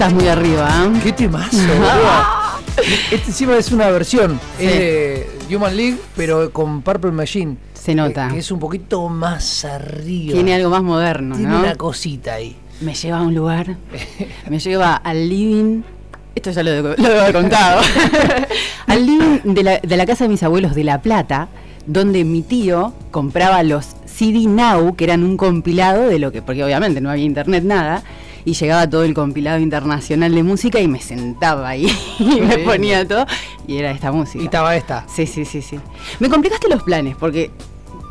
estás 0.00 0.14
muy 0.14 0.28
arriba, 0.28 0.66
¿eh? 0.86 1.00
¡Qué 1.02 1.12
temazo! 1.12 1.58
Este 3.10 3.26
encima 3.26 3.58
es 3.58 3.70
una 3.70 3.90
versión 3.90 4.40
Sí. 4.58 4.64
es 4.64 4.70
de 4.70 5.54
Human 5.54 5.76
League, 5.76 5.98
pero 6.16 6.50
con 6.50 6.80
Purple 6.80 7.10
Machine. 7.10 7.58
Se 7.74 7.94
nota. 7.94 8.28
Que, 8.28 8.34
que 8.34 8.38
es 8.40 8.50
un 8.50 8.58
poquito 8.58 9.06
más 9.10 9.66
arriba. 9.66 10.32
Tiene 10.32 10.54
algo 10.54 10.70
más 10.70 10.82
moderno, 10.82 11.36
Tiene 11.36 11.52
¿no? 11.52 11.60
una 11.60 11.74
cosita 11.74 12.32
ahí. 12.34 12.56
Me 12.80 12.94
lleva 12.94 13.18
a 13.18 13.22
un 13.22 13.34
lugar, 13.34 13.76
me 14.48 14.58
lleva 14.58 14.94
al 14.96 15.28
living. 15.28 15.82
Esto 16.34 16.50
ya 16.52 16.62
lo, 16.62 16.80
lo 16.96 17.26
he 17.26 17.32
contado. 17.34 17.82
al 18.86 19.06
living 19.06 19.52
de 19.52 19.62
la, 19.62 19.78
de 19.80 19.96
la 19.98 20.06
casa 20.06 20.24
de 20.24 20.30
mis 20.30 20.42
abuelos 20.42 20.74
de 20.74 20.84
La 20.84 21.02
Plata, 21.02 21.48
donde 21.84 22.24
mi 22.24 22.40
tío 22.40 22.94
compraba 23.10 23.62
los 23.64 23.84
CD 24.06 24.46
Now, 24.46 24.96
que 24.96 25.04
eran 25.04 25.24
un 25.24 25.36
compilado 25.36 26.08
de 26.08 26.18
lo 26.18 26.32
que, 26.32 26.40
porque 26.40 26.64
obviamente 26.64 27.02
no 27.02 27.10
había 27.10 27.24
internet 27.24 27.64
nada, 27.64 28.02
y 28.44 28.54
llegaba 28.54 28.88
todo 28.88 29.04
el 29.04 29.14
compilado 29.14 29.58
internacional 29.58 30.34
de 30.34 30.42
música 30.42 30.80
y 30.80 30.88
me 30.88 31.00
sentaba 31.00 31.68
ahí 31.68 31.86
y 32.18 32.40
me 32.40 32.58
ponía 32.58 33.06
todo, 33.06 33.26
y 33.66 33.76
era 33.76 33.90
esta 33.90 34.12
música. 34.12 34.42
Y 34.42 34.46
estaba 34.46 34.76
esta. 34.76 35.06
Sí, 35.08 35.26
sí, 35.26 35.44
sí, 35.44 35.62
sí. 35.62 35.78
Me 36.18 36.28
complicaste 36.28 36.68
los 36.68 36.82
planes 36.82 37.16
porque 37.16 37.50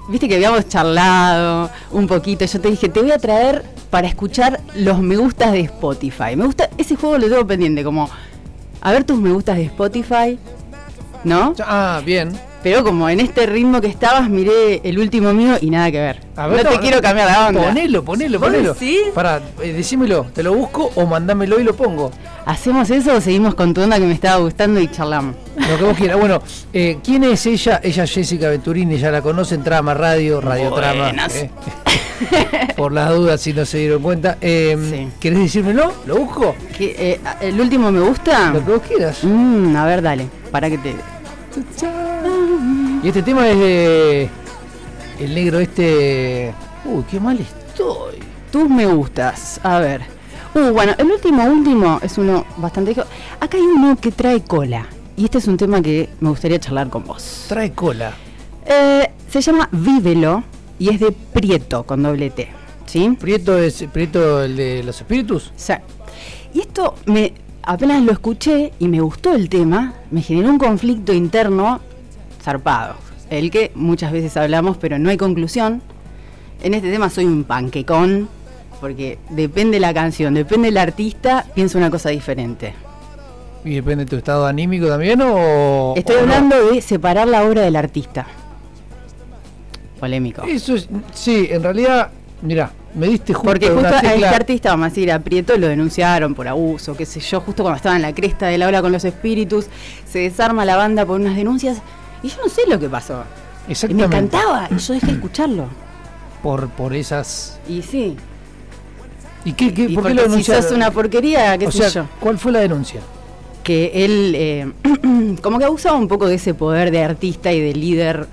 viste 0.10 0.28
que 0.28 0.36
habíamos 0.36 0.68
charlado 0.68 1.70
un 1.92 2.08
poquito. 2.08 2.46
Yo 2.46 2.60
te 2.60 2.70
dije, 2.70 2.90
te 2.90 3.02
voy 3.02 3.12
a 3.12 3.18
traer 3.18 3.66
para 3.90 4.08
escuchar 4.08 4.62
los 4.76 5.00
me 5.00 5.18
gustas 5.18 5.52
de 5.52 5.62
Spotify. 5.62 6.36
Me 6.36 6.46
gusta, 6.46 6.70
ese 6.78 6.96
juego 6.96 7.18
lo 7.18 7.30
tengo 7.30 7.48
pendiente, 7.48 7.84
como 7.84 8.10
a 8.82 8.92
ver 8.92 9.04
tus 9.04 9.20
me 9.20 9.32
gustas 9.32 9.58
de 9.58 9.66
Spotify, 9.66 10.40
¿no? 11.24 11.54
Ah, 11.60 12.02
bien. 12.06 12.39
Pero 12.62 12.84
como 12.84 13.08
en 13.10 13.22
este 13.22 13.46
ritmo 13.46 13.80
que 13.80 13.88
estabas, 13.88 14.30
miré 14.30 14.82
el 14.84 15.00
último 15.00 15.34
mío 15.34 15.56
y 15.62 15.70
nada 15.70 15.90
que 15.92 16.00
ver. 16.00 16.20
A 16.36 16.48
ver, 16.48 16.66
no 16.66 16.72
te 16.72 16.80
quiero 16.80 17.02
cambiar 17.02 17.28
la 17.32 17.48
onda. 17.48 17.62
Ponelo, 17.64 18.04
ponelo, 18.04 18.38
¿Vos 18.40 18.50
ponelo. 18.50 18.74
decís? 18.74 18.98
Pará, 19.16 19.40
eh, 19.62 19.72
decímelo, 19.72 20.26
¿te 20.34 20.44
lo 20.44 20.54
busco 20.54 20.92
o 20.96 21.06
mandámelo 21.06 21.58
y 21.60 21.64
lo 21.64 21.74
pongo? 21.74 22.12
¿Hacemos 22.46 22.90
eso 22.90 23.14
o 23.16 23.22
seguimos 23.22 23.56
con 23.56 23.74
tu 23.74 23.82
onda 23.82 23.98
que 23.98 24.06
me 24.06 24.14
estaba 24.14 24.38
gustando 24.44 24.82
y 24.82 24.90
charlamos? 24.90 25.36
Lo 25.56 25.78
que 25.78 25.84
vos 25.86 25.98
quieras. 25.98 26.20
Bueno, 26.20 26.42
eh, 26.74 26.98
¿quién 27.04 27.24
es 27.24 27.46
ella? 27.46 27.80
Ella 27.82 28.04
es 28.04 28.12
Jessica 28.12 28.50
Venturini, 28.50 28.98
ya 28.98 29.10
la 29.12 29.22
conocen, 29.22 29.64
Trama 29.64 29.94
Radio, 29.94 30.42
Radio 30.42 30.72
Trama. 30.74 31.04
Buenas. 31.06 31.36
eh. 31.36 31.50
Por 32.76 32.92
las 32.92 33.10
dudas, 33.12 33.40
si 33.40 33.54
no 33.54 33.66
se 33.66 33.78
dieron 33.78 34.02
cuenta. 34.02 34.38
Eh, 34.42 34.78
Sí. 34.90 35.08
¿Querés 35.22 35.40
decírmelo? 35.40 35.94
¿Lo 36.06 36.18
busco? 36.18 36.56
¿Qué, 36.78 36.94
eh, 36.98 37.20
¿El 37.42 37.60
último 37.62 37.90
me 37.92 38.02
gusta? 38.02 38.52
Lo 38.52 38.66
que 38.66 38.72
vos 38.72 38.82
quieras. 38.86 39.24
Mm, 39.24 39.76
a 39.78 39.86
ver, 39.86 40.02
dale, 40.02 40.28
para 40.52 40.70
que 40.70 40.78
te... 40.78 40.96
Y 43.02 43.08
este 43.08 43.24
tema 43.24 43.48
es 43.48 43.58
de. 43.58 44.30
El 45.20 45.36
negro 45.36 45.60
este. 45.60 46.54
Uy, 46.84 47.04
qué 47.10 47.20
mal 47.20 47.40
estoy. 47.40 48.20
Tus 48.52 48.70
me 48.70 48.86
gustas. 48.86 49.60
A 49.64 49.80
ver. 49.80 50.02
Uh, 50.54 50.72
bueno, 50.74 50.94
el 50.98 51.10
último, 51.10 51.44
último 51.46 52.00
es 52.02 52.18
uno 52.18 52.46
bastante. 52.58 52.92
Acá 53.40 53.58
hay 53.58 53.64
uno 53.64 53.96
que 53.96 54.12
trae 54.12 54.44
cola. 54.44 54.86
Y 55.16 55.26
este 55.26 55.38
es 55.38 55.48
un 55.48 55.56
tema 55.56 55.82
que 55.82 56.10
me 56.20 56.30
gustaría 56.30 56.60
charlar 56.60 56.90
con 56.90 57.06
vos. 57.06 57.46
Trae 57.48 57.72
cola. 57.72 58.14
Eh, 58.66 59.10
se 59.30 59.42
llama 59.42 59.70
Vívelo 59.72 60.44
y 60.78 60.90
es 60.90 61.00
de 61.00 61.12
Prieto 61.12 61.84
con 61.84 62.04
doble 62.04 62.30
T. 62.32 62.50
¿Sí? 62.86 63.16
Prieto 63.20 63.58
es 63.58 63.84
Prieto 63.94 64.44
el 64.44 64.58
de 64.58 64.84
los 64.84 65.00
espíritus. 65.00 65.54
Sí. 65.56 65.74
Y 66.54 66.62
esto 66.62 66.96
me 67.06 67.34
apenas 67.64 68.02
lo 68.04 68.12
escuché 68.12 68.74
y 68.80 68.88
me 68.88 69.00
gustó 69.00 69.34
el 69.34 69.48
tema, 69.48 69.94
me 70.12 70.22
generó 70.22 70.50
un 70.50 70.58
conflicto 70.58 71.14
interno 71.14 71.82
zarpado. 72.50 72.96
El 73.30 73.52
que 73.52 73.72
muchas 73.76 74.12
veces 74.12 74.36
hablamos, 74.38 74.78
pero 74.78 74.98
no 74.98 75.10
hay 75.10 75.18
conclusión. 75.18 75.82
En 76.64 76.74
este 76.74 76.92
tema 76.92 77.10
soy 77.10 77.26
un 77.26 77.44
panquecón, 77.44 78.28
porque 78.82 79.20
depende 79.30 79.80
la 79.80 79.94
canción, 79.94 80.34
depende 80.34 80.70
el 80.70 80.78
artista, 80.78 81.46
pienso 81.54 81.78
una 81.78 81.92
cosa 81.92 82.10
diferente. 82.10 82.74
Y 83.64 83.76
depende 83.76 84.06
de 84.06 84.10
tu 84.10 84.16
estado 84.16 84.48
anímico 84.48 84.88
también 84.88 85.22
o. 85.22 85.94
Estoy 85.96 86.16
o 86.16 86.26
no? 86.26 86.34
hablando 86.34 86.72
de 86.72 86.82
separar 86.82 87.28
la 87.28 87.44
obra 87.44 87.62
del 87.62 87.76
artista. 87.76 88.26
Polémico. 90.00 90.44
Eso 90.44 90.76
es. 90.76 90.90
Sí, 91.14 91.48
en 91.52 91.62
realidad. 91.62 92.10
Mira, 92.42 92.72
me 92.96 93.08
diste 93.08 93.34
justo. 93.34 93.50
Porque 93.50 93.70
justo 93.70 93.88
a 93.88 94.00
este 94.00 94.26
artista, 94.26 94.70
vamos 94.70 94.86
a 94.86 94.90
decir, 94.90 95.12
a 95.12 95.20
Prieto 95.20 95.58
lo 95.58 95.68
denunciaron 95.68 96.34
por 96.34 96.48
abuso, 96.48 96.96
qué 96.96 97.06
sé 97.06 97.20
yo, 97.20 97.42
justo 97.42 97.64
cuando 97.64 97.76
estaba 97.76 97.98
en 97.98 98.02
la 98.02 98.14
cresta 98.14 98.48
de 98.48 98.58
la 98.58 98.70
ola 98.70 98.82
con 98.82 98.94
los 98.94 99.04
espíritus, 99.04 99.66
se 100.10 100.20
desarma 100.20 100.64
la 100.64 100.78
banda 100.78 101.06
por 101.06 101.20
unas 101.20 101.36
denuncias 101.36 101.82
y 102.24 102.28
yo 102.30 102.36
no 102.44 102.50
sé 102.50 102.62
lo 102.68 102.80
que 102.80 102.90
pasó. 102.90 103.24
Y 103.66 103.68
me 103.68 103.72
Exactamente. 103.74 104.06
encantaba 104.18 104.68
y 104.72 104.78
yo 104.78 104.94
dejé 104.94 105.06
de 105.08 105.12
escucharlo. 105.14 105.66
Por, 106.44 106.70
por 106.70 106.94
esas. 106.94 107.60
Y 107.68 107.82
sí, 107.82 108.16
¿Y 109.46 109.54
qué, 109.54 109.74
qué, 109.74 109.84
y 109.84 109.96
por 109.96 110.08
qué 110.08 110.14
lo 110.14 110.30
si 110.36 110.44
sos 110.44 110.72
una 110.72 110.92
porquería, 110.92 111.58
qué 111.58 111.68
o 111.68 111.72
sé 111.72 111.90
sea, 111.90 112.04
yo. 112.04 112.10
¿cuál 112.20 112.38
fue 112.38 112.52
la 112.52 112.60
denuncia? 112.60 113.02
Que 113.64 113.92
él 114.06 114.34
eh, 114.36 114.72
como 115.42 115.60
que 115.60 115.66
abusaba 115.66 115.98
un 115.98 116.08
poco 116.08 116.28
de 116.28 116.36
ese 116.36 116.54
poder 116.54 116.92
de 116.92 117.04
artista 117.04 117.52
y 117.52 117.60
de 117.62 117.74
líder 117.74 118.28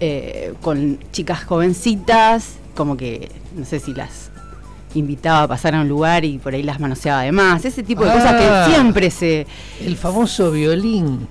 eh, 0.00 0.54
con 0.62 0.98
chicas 1.12 1.44
jovencitas, 1.44 2.54
como 2.74 2.96
que 2.96 3.30
no 3.56 3.64
sé 3.64 3.80
si 3.80 3.92
las 3.94 4.30
invitaba 4.94 5.42
a 5.42 5.48
pasar 5.48 5.74
a 5.74 5.80
un 5.82 5.88
lugar 5.88 6.24
y 6.24 6.38
por 6.38 6.54
ahí 6.54 6.62
las 6.62 6.80
manoseaba 6.80 7.22
de 7.22 7.32
más, 7.32 7.64
ese 7.64 7.82
tipo 7.82 8.04
de 8.04 8.12
cosas 8.12 8.34
Ah. 8.34 8.64
que 8.66 8.72
siempre 8.74 9.10
se... 9.10 9.46
El 9.84 9.96
famoso 9.96 10.50
violín. 10.50 11.28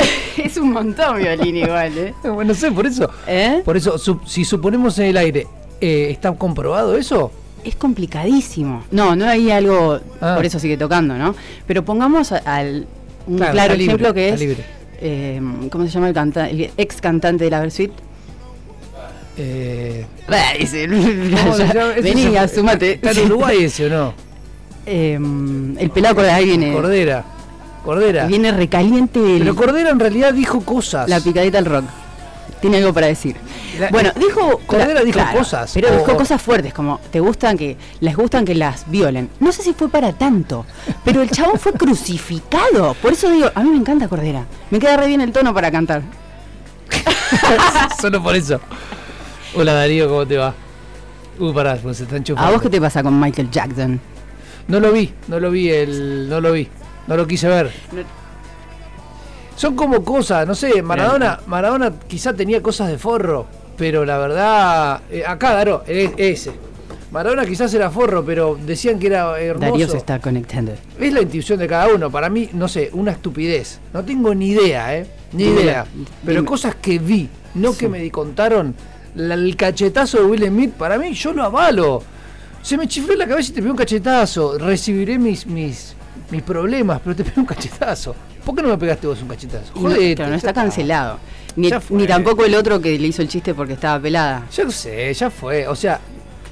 Es 0.44 0.56
un 0.56 0.72
montón 0.72 1.18
violín 1.18 1.56
igual, 1.56 1.96
¿eh? 1.98 2.14
Bueno, 2.22 2.44
no 2.44 2.54
sé, 2.54 2.70
por 2.72 2.86
eso. 2.86 3.10
¿Eh? 3.26 3.62
Por 3.64 3.76
eso, 3.76 3.98
su- 3.98 4.20
si 4.26 4.44
suponemos 4.44 4.98
en 4.98 5.06
el 5.06 5.16
aire, 5.16 5.46
eh, 5.80 6.08
¿está 6.10 6.32
comprobado 6.32 6.96
eso? 6.96 7.30
Es 7.64 7.76
complicadísimo. 7.76 8.84
No, 8.90 9.14
no 9.14 9.26
hay 9.26 9.50
algo, 9.50 10.00
Ah. 10.20 10.34
por 10.36 10.46
eso 10.46 10.58
sigue 10.58 10.76
tocando, 10.78 11.14
¿no? 11.18 11.34
Pero 11.66 11.84
pongamos 11.84 12.32
al 12.32 12.86
un 13.26 13.36
Claro, 13.36 13.52
claro, 13.52 13.72
está 13.74 13.76
libre, 13.76 13.84
ejemplo 13.94 14.14
que 14.14 14.28
es, 14.30 14.58
eh, 15.02 15.40
¿cómo 15.70 15.84
se 15.84 15.90
llama 15.90 16.08
el 16.08 16.14
cantante, 16.14 16.50
el 16.50 16.70
ex 16.78 17.00
cantante 17.00 17.44
de 17.44 17.50
la 17.50 17.60
Versuit? 17.60 17.92
Eh, 19.36 20.04
Vení, 22.02 22.36
asúmate. 22.36 22.92
¿Está 22.94 23.12
en 23.12 23.26
Uruguay 23.26 23.64
ese 23.64 23.86
o 23.86 23.88
no? 23.90 24.14
Eh, 24.86 25.18
el 25.78 25.90
pelado 25.90 26.14
Cordera, 26.16 26.34
ahí 26.36 26.44
viene. 26.46 26.72
Cordera. 26.72 27.24
Cordera. 27.84 28.26
Viene 28.26 28.52
recaliente 28.52 29.18
el- 29.36 29.40
Pero 29.40 29.56
Cordera 29.56 29.90
en 29.90 30.00
realidad 30.00 30.32
dijo 30.34 30.60
cosas. 30.60 31.08
la 31.08 31.20
picadita 31.20 31.58
al 31.58 31.64
rock. 31.66 31.84
Tiene 32.60 32.76
algo 32.76 32.92
para 32.92 33.06
decir. 33.06 33.36
La- 33.78 33.88
bueno, 33.88 34.10
dijo. 34.16 34.60
Cordera 34.66 35.02
dijo 35.02 35.18
cosas, 35.34 35.70
Pero 35.72 35.88
o- 35.88 35.98
dijo 35.98 36.14
cosas 36.16 36.42
fuertes, 36.42 36.74
como 36.74 37.00
te 37.10 37.18
gustan 37.20 37.56
que. 37.56 37.78
Les 38.00 38.14
gustan 38.14 38.44
que 38.44 38.54
las 38.54 38.84
violen. 38.90 39.30
No 39.40 39.50
sé 39.50 39.62
si 39.62 39.72
fue 39.72 39.88
para 39.88 40.12
tanto. 40.12 40.66
Pero 41.04 41.22
el 41.22 41.30
chabón 41.30 41.58
fue 41.58 41.72
crucificado. 41.78 42.92
Por 43.00 43.14
eso 43.14 43.30
digo, 43.30 43.50
a 43.54 43.62
mí 43.62 43.70
me 43.70 43.76
encanta 43.78 44.08
Cordera. 44.08 44.44
Me 44.70 44.78
queda 44.78 44.98
re 44.98 45.06
bien 45.06 45.22
el 45.22 45.32
tono 45.32 45.54
para 45.54 45.70
cantar. 45.70 46.02
Solo 48.00 48.22
por 48.22 48.34
eso. 48.36 48.60
Hola 49.54 49.72
Darío, 49.74 50.08
¿cómo 50.08 50.26
te 50.26 50.36
va? 50.36 50.54
Uh, 51.38 51.52
pará, 51.54 51.76
pues 51.82 51.96
se 51.96 52.02
está 52.04 52.16
enchufando. 52.16 52.46
¿A 52.48 52.52
vos 52.52 52.60
qué 52.62 52.68
te 52.68 52.80
pasa 52.80 53.02
con 53.02 53.18
Michael 53.18 53.50
Jackson? 53.50 53.98
No 54.68 54.78
lo 54.80 54.92
vi, 54.92 55.12
no 55.28 55.40
lo 55.40 55.50
vi, 55.50 55.70
el, 55.70 56.28
no 56.28 56.40
lo 56.40 56.52
vi, 56.52 56.68
no 57.10 57.16
lo 57.16 57.26
quise 57.26 57.46
ver. 57.48 57.70
Son 59.56 59.76
como 59.76 60.02
cosas, 60.04 60.46
no 60.46 60.54
sé, 60.54 60.80
Maradona, 60.82 61.40
Maradona 61.46 61.92
quizá 62.08 62.32
tenía 62.32 62.62
cosas 62.62 62.88
de 62.88 62.96
forro, 62.98 63.46
pero 63.76 64.04
la 64.06 64.16
verdad, 64.16 65.00
eh, 65.10 65.24
acá 65.26 65.52
Daro, 65.54 65.84
es- 65.86 66.12
ese. 66.16 66.52
Maradona 67.10 67.44
quizás 67.44 67.74
era 67.74 67.90
forro, 67.90 68.24
pero 68.24 68.56
decían 68.64 68.98
que 68.98 69.08
era 69.08 69.38
hermoso. 69.40 69.72
Darío 69.72 69.88
se 69.88 69.96
está 69.96 70.20
conectando. 70.20 70.72
Es 70.98 71.12
la 71.12 71.20
intuición 71.20 71.58
de 71.58 71.66
cada 71.66 71.88
uno. 71.92 72.08
Para 72.10 72.30
mí, 72.30 72.48
no 72.52 72.68
sé, 72.68 72.88
una 72.92 73.10
estupidez. 73.10 73.80
No 73.92 74.04
tengo 74.04 74.32
ni 74.34 74.50
idea, 74.50 74.96
¿eh? 74.96 75.06
Ni 75.32 75.42
idea. 75.44 75.84
Pero 76.24 76.36
dime. 76.40 76.46
cosas 76.48 76.76
que 76.76 77.00
vi, 77.00 77.28
no 77.56 77.76
que 77.76 77.88
me 77.88 77.98
di- 77.98 78.10
contaron. 78.10 78.74
La- 79.16 79.34
el 79.34 79.56
cachetazo 79.56 80.18
de 80.18 80.24
Will 80.24 80.46
Smith, 80.46 80.70
para 80.74 80.96
mí, 80.98 81.12
yo 81.12 81.32
lo 81.32 81.42
avalo. 81.42 82.00
Se 82.62 82.76
me 82.78 82.86
chifló 82.86 83.16
la 83.16 83.26
cabeza 83.26 83.50
y 83.50 83.54
te 83.54 83.60
pegó 83.60 83.72
un 83.72 83.78
cachetazo. 83.78 84.56
Recibiré 84.56 85.18
mis, 85.18 85.46
mis, 85.46 85.96
mis 86.30 86.42
problemas, 86.42 87.00
pero 87.02 87.16
te 87.16 87.24
pegó 87.24 87.40
un 87.40 87.46
cachetazo. 87.46 88.14
¿Por 88.44 88.54
qué 88.54 88.62
no 88.62 88.68
me 88.68 88.78
pegaste 88.78 89.06
vos 89.06 89.20
un 89.22 89.28
cachetazo? 89.28 89.72
No, 89.74 89.82
Jodete, 89.82 90.14
claro, 90.16 90.30
no 90.30 90.34
ya 90.36 90.38
está 90.38 90.52
cancelado. 90.52 91.18
Ni 91.56 92.06
tampoco 92.06 92.44
el 92.44 92.54
otro 92.54 92.80
que 92.80 92.98
le 92.98 93.08
hizo 93.08 93.22
el 93.22 93.28
chiste 93.28 93.54
porque 93.54 93.74
estaba 93.74 94.00
pelada. 94.00 94.46
Ya 94.52 94.64
lo 94.64 94.70
sé, 94.70 95.12
ya 95.12 95.30
fue. 95.30 95.66
O 95.66 95.74
sea, 95.74 96.00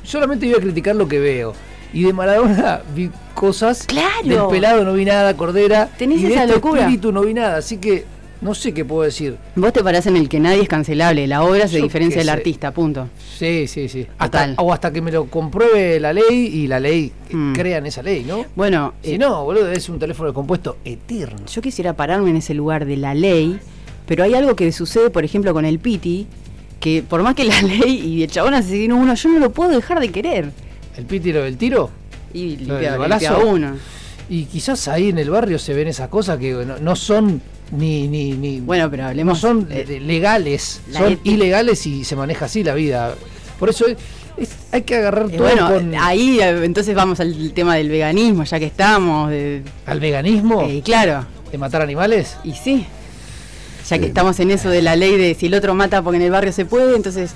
solamente 0.03 0.47
iba 0.47 0.59
a 0.59 0.61
criticar 0.61 0.97
lo 0.97 1.07
que 1.09 1.19
veo. 1.19 1.55
Y 1.93 2.03
de 2.03 2.13
Maradona 2.13 2.83
vi 2.95 3.11
cosas. 3.35 3.85
Claro. 3.87 4.25
Del 4.25 4.47
pelado 4.49 4.85
no 4.85 4.93
vi 4.93 5.05
nada, 5.05 5.35
Cordera. 5.37 5.89
Tenés 5.97 6.21
y 6.21 6.25
de 6.25 6.33
esa 6.35 6.43
este 6.43 6.55
locura. 6.55 6.83
espíritu 6.83 7.13
no 7.13 7.23
vi 7.23 7.35
nada. 7.35 7.59
Así 7.59 7.79
que 7.79 8.05
no 8.41 8.55
sé 8.55 8.73
qué 8.73 8.85
puedo 8.85 9.03
decir. 9.03 9.37
Vos 9.57 9.73
te 9.73 9.83
parás 9.83 10.07
en 10.07 10.17
el 10.17 10.29
que 10.29 10.39
nadie 10.41 10.63
es 10.63 10.69
cancelable, 10.69 11.27
la 11.27 11.43
obra 11.43 11.67
se 11.67 11.79
Yo 11.79 11.83
diferencia 11.85 12.21
del 12.21 12.29
artista, 12.29 12.73
punto. 12.73 13.09
Sí, 13.37 13.67
sí, 13.67 13.89
sí. 13.89 14.07
Hasta, 14.19 14.55
o 14.59 14.73
hasta 14.73 14.93
que 14.93 15.01
me 15.01 15.11
lo 15.11 15.27
compruebe 15.27 15.99
la 16.01 16.13
ley 16.13 16.47
y 16.53 16.67
la 16.67 16.79
ley 16.81 17.13
Mm. 17.31 17.53
crean 17.53 17.85
esa 17.85 18.03
ley, 18.03 18.25
¿no? 18.27 18.47
Bueno, 18.57 18.95
Si 19.03 19.15
eh, 19.15 19.19
no, 19.19 19.45
boludo, 19.45 19.71
es 19.71 19.89
un 19.91 19.99
teléfono 19.99 20.33
compuesto 20.33 20.79
eterno. 20.85 21.45
yo 21.47 21.61
quisiera 21.61 21.93
pararme 21.95 22.31
en 22.31 22.37
ese 22.37 22.55
lugar 22.55 22.87
de 22.87 22.97
la 22.97 23.13
ley, 23.15 23.59
pero 24.07 24.25
hay 24.25 24.33
algo 24.35 24.57
que 24.57 24.73
sucede, 24.73 25.11
por 25.11 25.25
ejemplo, 25.25 25.53
con 25.53 25.67
el 25.67 25.79
Piti, 25.79 26.27
que 26.81 27.03
por 27.03 27.23
más 27.23 27.35
que 27.35 27.45
la 27.45 27.61
ley 27.63 28.01
y 28.03 28.23
el 28.23 28.31
chabón 28.31 28.55
asesino 28.55 28.97
uno, 28.97 29.15
yo 29.15 29.29
no 29.29 29.39
lo 29.41 29.51
puedo 29.53 29.71
dejar 29.71 30.01
de 30.01 30.11
querer. 30.11 30.53
¿El 30.97 31.05
pítiro 31.05 31.43
del 31.43 31.57
tiro? 31.59 31.91
Y 32.33 32.57
¿Lo 32.59 32.75
limpia, 32.75 32.97
balazo? 32.97 33.31
limpia 33.35 33.45
uno. 33.53 33.73
Y 34.31 34.45
quizás 34.45 34.89
ahí 34.89 35.09
en 35.11 35.19
el 35.19 35.29
barrio 35.31 35.59
se 35.59 35.75
ven 35.75 35.89
esas 35.89 36.09
cosas 36.09 36.39
que 36.39 36.53
no, 36.53 36.79
no 36.79 36.97
son 36.97 37.41
ni, 37.73 38.09
ni, 38.09 38.33
ni 38.33 38.61
Bueno, 38.61 38.91
pero 38.91 39.03
no 39.05 39.09
hablemos. 39.11 39.39
son 39.39 39.67
eh, 39.71 40.01
legales, 40.01 40.81
son 40.93 41.13
ética. 41.13 41.31
ilegales 41.31 41.87
y 41.87 42.05
se 42.05 42.17
maneja 42.17 42.47
así 42.47 42.63
la 42.65 42.75
vida. 42.75 43.15
Por 43.59 43.69
eso 43.71 43.87
es- 43.87 43.97
es- 44.37 44.57
hay 44.73 44.83
que 44.83 44.97
agarrar 44.97 45.27
eh, 45.31 45.37
todo 45.37 45.47
bueno, 45.49 45.69
con, 45.73 45.95
ahí 45.97 46.39
eh, 46.41 46.65
entonces 46.65 46.95
vamos 46.95 47.21
al 47.21 47.53
tema 47.53 47.75
del 47.77 47.89
veganismo, 47.89 48.45
ya 48.45 48.59
que 48.59 48.67
estamos. 48.67 49.31
de- 49.31 49.63
al 49.87 50.01
veganismo 50.01 50.63
eh, 50.63 50.81
claro, 50.85 51.27
de 51.51 51.59
matar 51.59 51.83
animales. 51.83 52.37
y 52.45 52.53
sí. 52.53 52.87
Ya 53.89 53.99
que 53.99 54.07
estamos 54.07 54.39
en 54.41 54.51
eso 54.51 54.69
de 54.69 54.83
la 54.83 54.97
ley 54.97 55.17
de 55.17 55.35
si 55.35 55.47
el 55.47 55.55
otro 55.55 55.75
mata 55.75 56.03
porque 56.03 56.17
en 56.19 56.23
el 56.25 56.31
barrio 56.31 56.53
se 56.53 56.67
puede, 56.67 56.95
entonces 56.95 57.31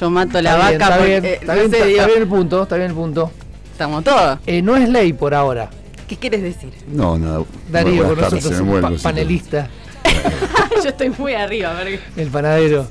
yo 0.00 0.08
mato 0.10 0.40
la 0.40 0.56
bien, 0.56 0.78
vaca 0.78 0.84
está 0.84 0.96
porque. 0.96 1.06
bien, 1.20 1.24
eh, 1.26 1.38
está 1.40 1.54
no 1.54 1.60
bien, 1.60 1.70
sé, 1.70 1.76
está- 1.76 1.86
digo, 1.86 1.98
está 2.00 2.06
bien 2.08 2.22
el 2.22 2.28
punto, 2.28 2.62
está 2.62 2.76
bien 2.76 2.88
el 2.88 2.94
punto. 2.96 3.30
estamos 3.72 4.02
todos. 4.04 4.38
No 4.62 4.76
es 4.76 4.88
ley 4.88 5.12
por 5.12 5.34
ahora. 5.34 5.68
¿Qué 6.08 6.16
quieres 6.16 6.42
decir? 6.42 6.72
No, 6.88 7.18
no. 7.18 7.46
Darío 7.70 8.04
con 8.06 8.16
nosotros, 8.18 8.42
se 8.44 8.50
me 8.50 8.62
mueve 8.62 8.82
pa- 8.96 9.02
panelista, 9.02 9.68
yo 10.82 10.88
estoy 10.90 11.10
muy 11.18 11.34
arriba. 11.34 11.74
porque- 11.76 12.00
el 12.16 12.28
panadero. 12.28 12.86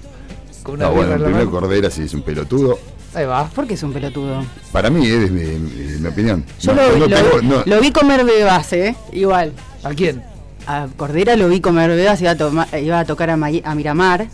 Con 0.64 0.76
una 0.76 0.86
No, 0.86 0.92
bueno, 0.94 1.24
primero. 1.24 1.52
Cordera 1.52 1.90
sí 1.90 2.02
es 2.04 2.14
un 2.14 2.24
pelotudo. 2.24 2.78
Ahí 3.14 3.26
va. 3.26 3.48
¿Por 3.48 3.66
qué 3.68 3.76
es 3.76 3.84
un 3.84 3.94
pelotudo? 3.94 4.44
Para 4.74 4.90
mí, 4.90 5.08
es 5.08 5.32
mi, 5.32 5.42
mi- 5.44 5.98
mi 6.00 6.08
opinión. 6.08 6.44
Yo 6.60 6.74
No, 6.74 6.82
lo, 6.82 6.98
no 6.98 7.08
lo- 7.08 7.16
tengo- 7.16 7.42
no- 7.42 7.64
lo 7.66 7.80
vi 7.80 7.92
comer 7.92 8.26
bebas, 8.26 8.74
¿eh? 8.74 8.96
Igual. 9.14 9.54
¿A 9.84 9.94
quién? 9.94 10.22
A 10.68 10.88
Cordera 10.98 11.36
lo 11.38 11.48
vi 11.48 11.62
comer 11.62 11.90
bebas, 11.92 12.20
iba 12.22 12.32
a, 12.32 12.36
toma- 12.36 12.68
iba 12.78 13.00
a 13.00 13.06
tocar 13.06 13.30
a, 13.30 13.38
Ma- 13.38 13.50
a 13.64 13.76
Miramar, 13.76 14.28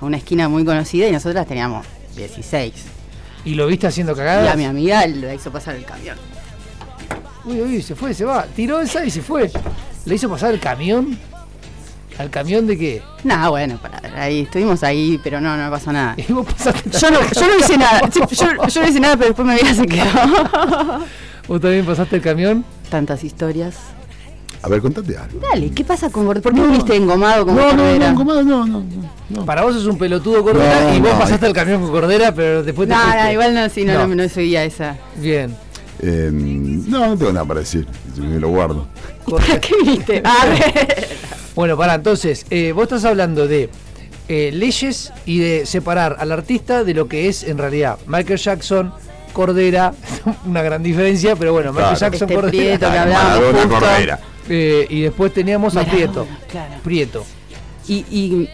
a 0.00 0.04
una 0.04 0.16
esquina 0.16 0.48
muy 0.48 0.64
conocida, 0.64 1.06
y 1.06 1.12
nosotras 1.12 1.46
teníamos 1.46 1.86
16. 2.16 2.72
¿Y 3.44 3.54
lo 3.54 3.66
viste 3.68 3.86
haciendo 3.86 4.14
Y 4.14 4.16
cagadas? 4.16 4.52
a 4.52 4.56
mi 4.56 4.64
amiga 4.64 5.06
la 5.06 5.34
hizo 5.34 5.52
pasar 5.52 5.76
el 5.76 5.84
camión. 5.84 6.16
Uy, 7.44 7.60
uy, 7.60 7.82
se 7.82 7.94
fue, 7.94 8.12
se 8.14 8.24
va. 8.24 8.44
Tiró 8.44 8.80
esa 8.80 9.04
y 9.04 9.10
se 9.10 9.22
fue. 9.22 9.50
¿Le 10.04 10.14
hizo 10.14 10.28
pasar 10.28 10.52
el 10.52 10.60
camión? 10.60 11.18
¿Al 12.18 12.30
camión 12.30 12.66
de 12.66 12.76
qué? 12.76 13.02
Nada, 13.22 13.48
bueno, 13.48 13.78
para, 13.80 14.00
ahí 14.22 14.40
estuvimos 14.40 14.82
ahí, 14.82 15.20
pero 15.22 15.40
no, 15.40 15.56
no 15.56 15.70
pasó 15.70 15.92
nada. 15.92 16.16
Y 16.28 16.32
vos 16.32 16.44
pasaste 16.46 16.90
Yo 16.90 17.10
no, 17.10 17.20
yo 17.20 17.46
no 17.46 17.58
hice 17.58 17.78
nada, 17.78 18.00
yo, 18.10 18.66
yo 18.68 18.82
no 18.82 18.88
hice 18.88 19.00
nada, 19.00 19.16
pero 19.16 19.28
después 19.28 19.46
me 19.46 19.54
vi 19.54 19.74
se 19.74 19.86
quedó. 19.86 20.04
¿Vos 21.48 21.60
también 21.60 21.86
pasaste 21.86 22.16
el 22.16 22.22
camión? 22.22 22.64
Tantas 22.90 23.22
historias. 23.24 23.76
A 24.60 24.68
ver, 24.68 24.82
contate 24.82 25.16
algo. 25.16 25.38
Dale, 25.48 25.70
¿qué 25.70 25.84
pasa 25.84 26.10
con 26.10 26.26
Cordera? 26.26 26.42
¿Por 26.42 26.52
qué 26.54 26.60
viniste 26.60 26.96
engomado 26.96 27.46
con 27.46 27.54
No, 27.54 27.62
no, 27.62 27.68
Cordera? 27.70 28.12
no, 28.12 28.24
no, 28.24 28.42
no, 28.42 28.66
no, 28.66 28.84
no. 29.30 29.44
Para 29.46 29.62
vos 29.62 29.76
es 29.76 29.84
un 29.84 29.96
pelotudo 29.96 30.42
Cordera 30.42 30.80
No, 30.90 30.96
y 30.96 31.00
vos 31.00 31.12
no, 31.12 31.18
pasaste 31.20 31.46
el 31.46 31.52
camión 31.52 31.80
con 31.82 31.92
Cordera, 31.92 32.34
pero 32.34 32.64
después 32.64 32.88
te 32.88 32.94
no, 32.96 33.30
igual 33.32 33.54
no, 33.54 33.68
sí, 33.68 33.84
no, 33.84 33.92
No. 33.94 34.08
no, 34.08 34.14
no 34.16 34.28
seguía 34.28 34.64
esa. 34.64 34.96
Bien. 35.16 35.54
Eh, 36.00 36.30
no, 36.32 37.06
no 37.08 37.16
tengo 37.16 37.32
nada 37.32 37.46
para 37.46 37.60
decir. 37.60 37.86
Me 38.16 38.38
lo 38.38 38.48
guardo. 38.50 38.86
¿Y 39.26 39.30
para 39.32 39.60
qué 39.60 39.74
viniste? 39.82 40.22
A 40.24 40.46
ver. 40.46 41.08
Bueno, 41.54 41.76
para 41.76 41.94
entonces, 41.94 42.46
eh, 42.50 42.72
vos 42.72 42.84
estás 42.84 43.04
hablando 43.04 43.48
de 43.48 43.68
eh, 44.28 44.50
leyes 44.52 45.12
y 45.26 45.38
de 45.38 45.66
separar 45.66 46.16
al 46.20 46.30
artista 46.32 46.84
de 46.84 46.94
lo 46.94 47.08
que 47.08 47.28
es 47.28 47.42
en 47.42 47.58
realidad 47.58 47.98
Michael 48.06 48.38
Jackson, 48.38 48.92
Cordera, 49.32 49.92
una 50.46 50.62
gran 50.62 50.82
diferencia, 50.82 51.34
pero 51.36 51.52
bueno, 51.52 51.72
Michael. 51.72 51.96
Jackson, 51.96 52.28
Este 52.28 52.34
Cordera. 52.34 52.50
Prieto 52.78 52.90
que 52.92 52.98
hablábamos 52.98 53.32
Maradona, 53.34 53.58
justo. 53.62 53.78
Cordera. 53.80 54.20
Eh, 54.50 54.86
y 54.88 55.00
después 55.02 55.34
teníamos 55.34 55.76
a 55.76 55.84
Prieto. 55.84 56.26
claro. 56.50 56.74
Prieto. 56.84 57.24
Y, 57.88 57.96
y, 58.10 58.48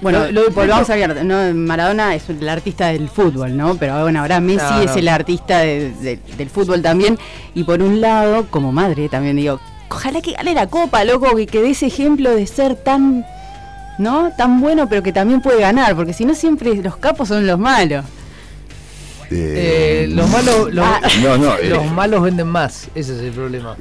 bueno, 0.00 0.26
Lo- 0.26 0.32
lo 0.32 0.42
de 0.44 0.48
volvamos 0.50 0.88
a 0.90 0.96
ver, 0.96 1.24
¿no? 1.24 1.54
Maradona 1.54 2.14
es 2.14 2.28
el 2.30 2.48
artista 2.48 2.88
del 2.88 3.08
fútbol, 3.08 3.56
¿no? 3.56 3.74
Pero 3.76 4.00
bueno, 4.02 4.20
ahora 4.20 4.40
Messi 4.40 4.64
No, 4.72 4.80
es 4.82 4.96
el 4.96 5.08
artista 5.08 5.58
de- 5.60 5.92
de- 6.00 6.18
del 6.36 6.48
fútbol 6.50 6.80
también. 6.82 7.18
Y 7.54 7.64
por 7.64 7.82
un 7.82 8.00
lado, 8.00 8.46
como 8.50 8.72
madre 8.72 9.08
también 9.08 9.36
digo, 9.36 9.60
ojalá 9.90 10.20
que 10.22 10.32
gane 10.32 10.54
la 10.54 10.66
copa, 10.68 11.04
loco, 11.04 11.34
que, 11.36 11.46
que 11.46 11.60
dé 11.60 11.70
ese 11.70 11.86
ejemplo 11.86 12.30
de 12.34 12.46
ser 12.46 12.76
tan, 12.76 13.24
¿no? 13.98 14.30
Tan 14.38 14.60
bueno, 14.60 14.88
pero 14.88 15.02
que 15.02 15.12
también 15.12 15.40
puede 15.42 15.60
ganar, 15.60 15.94
porque 15.96 16.12
si 16.14 16.24
no 16.24 16.34
siempre 16.34 16.74
los 16.76 16.96
capos 16.96 17.28
son 17.28 17.46
los 17.46 17.58
malos. 17.58 18.04
Eh, 19.32 20.06
los 20.10 20.28
malos 20.28 20.74
los, 20.74 20.84
Ah. 20.84 21.00
No, 21.22 21.38
no, 21.38 21.56
eh, 21.56 21.68
los 21.68 21.86
malos 21.92 22.22
venden 22.22 22.48
más, 22.48 22.88
ese 22.94 23.14
es 23.14 23.20
el 23.22 23.30
problema. 23.32 23.76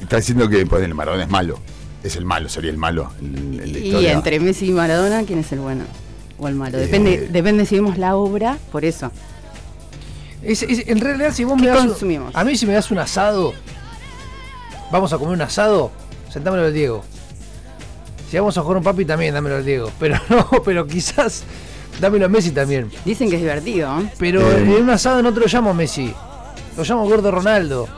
está 0.00 0.16
diciendo 0.16 0.48
que 0.48 0.66
pues, 0.66 0.82
el 0.82 0.94
Maradona 0.94 1.22
es 1.24 1.30
malo. 1.30 1.58
Es 2.02 2.16
el 2.16 2.24
malo, 2.24 2.48
sería 2.48 2.70
el 2.70 2.76
malo. 2.78 3.10
El, 3.20 3.60
el 3.60 3.72
de 3.72 3.80
Y 3.80 3.86
historia. 3.88 4.12
entre 4.12 4.38
Messi 4.40 4.66
y 4.68 4.72
Maradona, 4.72 5.22
¿quién 5.24 5.40
es 5.40 5.50
el 5.52 5.58
bueno? 5.60 5.84
O 6.38 6.46
el 6.48 6.54
malo. 6.54 6.78
Depende, 6.78 7.14
Eh. 7.14 7.28
depende 7.30 7.66
si 7.66 7.74
vemos 7.76 7.98
la 7.98 8.14
obra, 8.16 8.56
por 8.70 8.84
eso. 8.84 9.10
Es- 10.42 10.62
es- 10.62 10.86
en 10.86 11.00
realidad, 11.00 11.32
si 11.34 11.42
vos 11.44 11.56
¿Qué 11.56 11.62
me 11.62 11.68
das. 11.68 11.82
un- 11.82 11.88
consumimos? 11.88 12.34
a 12.36 12.44
mí, 12.44 12.56
si 12.56 12.64
me 12.66 12.72
das 12.72 12.90
un 12.92 12.98
asado, 12.98 13.52
vamos 14.92 15.12
a 15.12 15.18
comer 15.18 15.34
un 15.34 15.42
asado, 15.42 15.90
sentámelo 16.32 16.64
al 16.66 16.72
Diego. 16.72 17.04
Si 18.30 18.36
vamos 18.38 18.56
a 18.58 18.62
jugar 18.62 18.76
un 18.78 18.84
papi, 18.84 19.04
también 19.04 19.34
dámelo 19.34 19.56
al 19.56 19.64
Diego. 19.64 19.90
Pero 19.98 20.16
no, 20.28 20.48
pero 20.64 20.86
quizás 20.86 21.42
dámelo 22.00 22.26
a 22.26 22.28
Messi 22.28 22.52
también. 22.52 22.90
Dicen 23.04 23.28
que 23.28 23.36
es 23.36 23.42
divertido, 23.42 24.00
¿eh? 24.00 24.08
Pero 24.18 24.40
Eh. 24.52 24.60
en 24.62 24.70
un 24.84 24.90
asado 24.90 25.20
no 25.22 25.34
te 25.34 25.40
lo 25.40 25.46
llamo 25.46 25.74
Messi, 25.74 26.14
lo 26.76 26.84
llamo 26.84 27.08
Gordo 27.08 27.32
Ronaldo. 27.32 27.88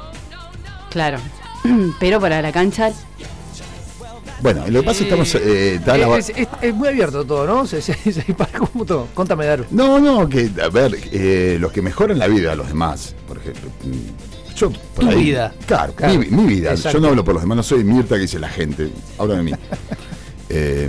Claro. 0.91 1.19
Pero 2.01 2.19
para 2.21 2.41
la 2.41 2.53
cancha, 2.53 2.91
Bueno, 4.43 4.65
lo 4.69 4.81
que 4.81 4.87
pasa 4.87 4.91
es 4.91 4.97
que 4.99 5.05
estamos. 5.21 5.35
eh, 5.35 5.75
está 5.77 5.97
la- 5.99 6.17
es, 6.19 6.31
es- 6.31 6.49
es 6.63 6.75
muy 6.75 6.89
abierto 6.89 7.25
todo, 7.25 7.47
¿no? 7.47 7.67
Se, 7.67 7.83
se, 7.83 7.95
se 7.95 8.23
dispara 8.23 8.59
como 8.59 8.85
todo. 8.85 9.09
Contame, 9.15 9.45
Daru. 9.47 9.65
No, 9.71 9.99
no, 10.01 10.29
que, 10.29 10.51
a 10.63 10.69
ver, 10.69 10.97
eh, 11.13 11.57
los 11.61 11.73
que 11.73 11.83
mejoran 11.83 12.19
la 12.19 12.27
vida 12.29 12.53
a 12.53 12.55
los 12.57 12.69
demás, 12.69 13.15
por 13.29 13.39
ejemplo. 13.39 13.71
mm, 13.85 14.55
Yo, 14.57 14.71
por 14.95 15.09
Tu 15.09 15.17
vida. 15.17 15.55
Claro, 15.67 15.93
Claro. 15.95 16.19
Mi, 16.19 16.27
mi 16.27 16.47
vida. 16.47 16.71
Exacto. 16.73 16.99
Yo 16.99 17.03
no 17.03 17.09
hablo 17.09 17.25
por 17.25 17.35
los 17.35 17.43
demás, 17.43 17.57
no 17.57 17.63
soy 17.63 17.85
Mirta 17.85 18.15
que 18.17 18.23
dice 18.23 18.39
la 18.39 18.49
gente. 18.49 18.91
Habla 19.19 19.37
de 19.37 19.43
mí. 19.43 19.53
Eh, 20.53 20.89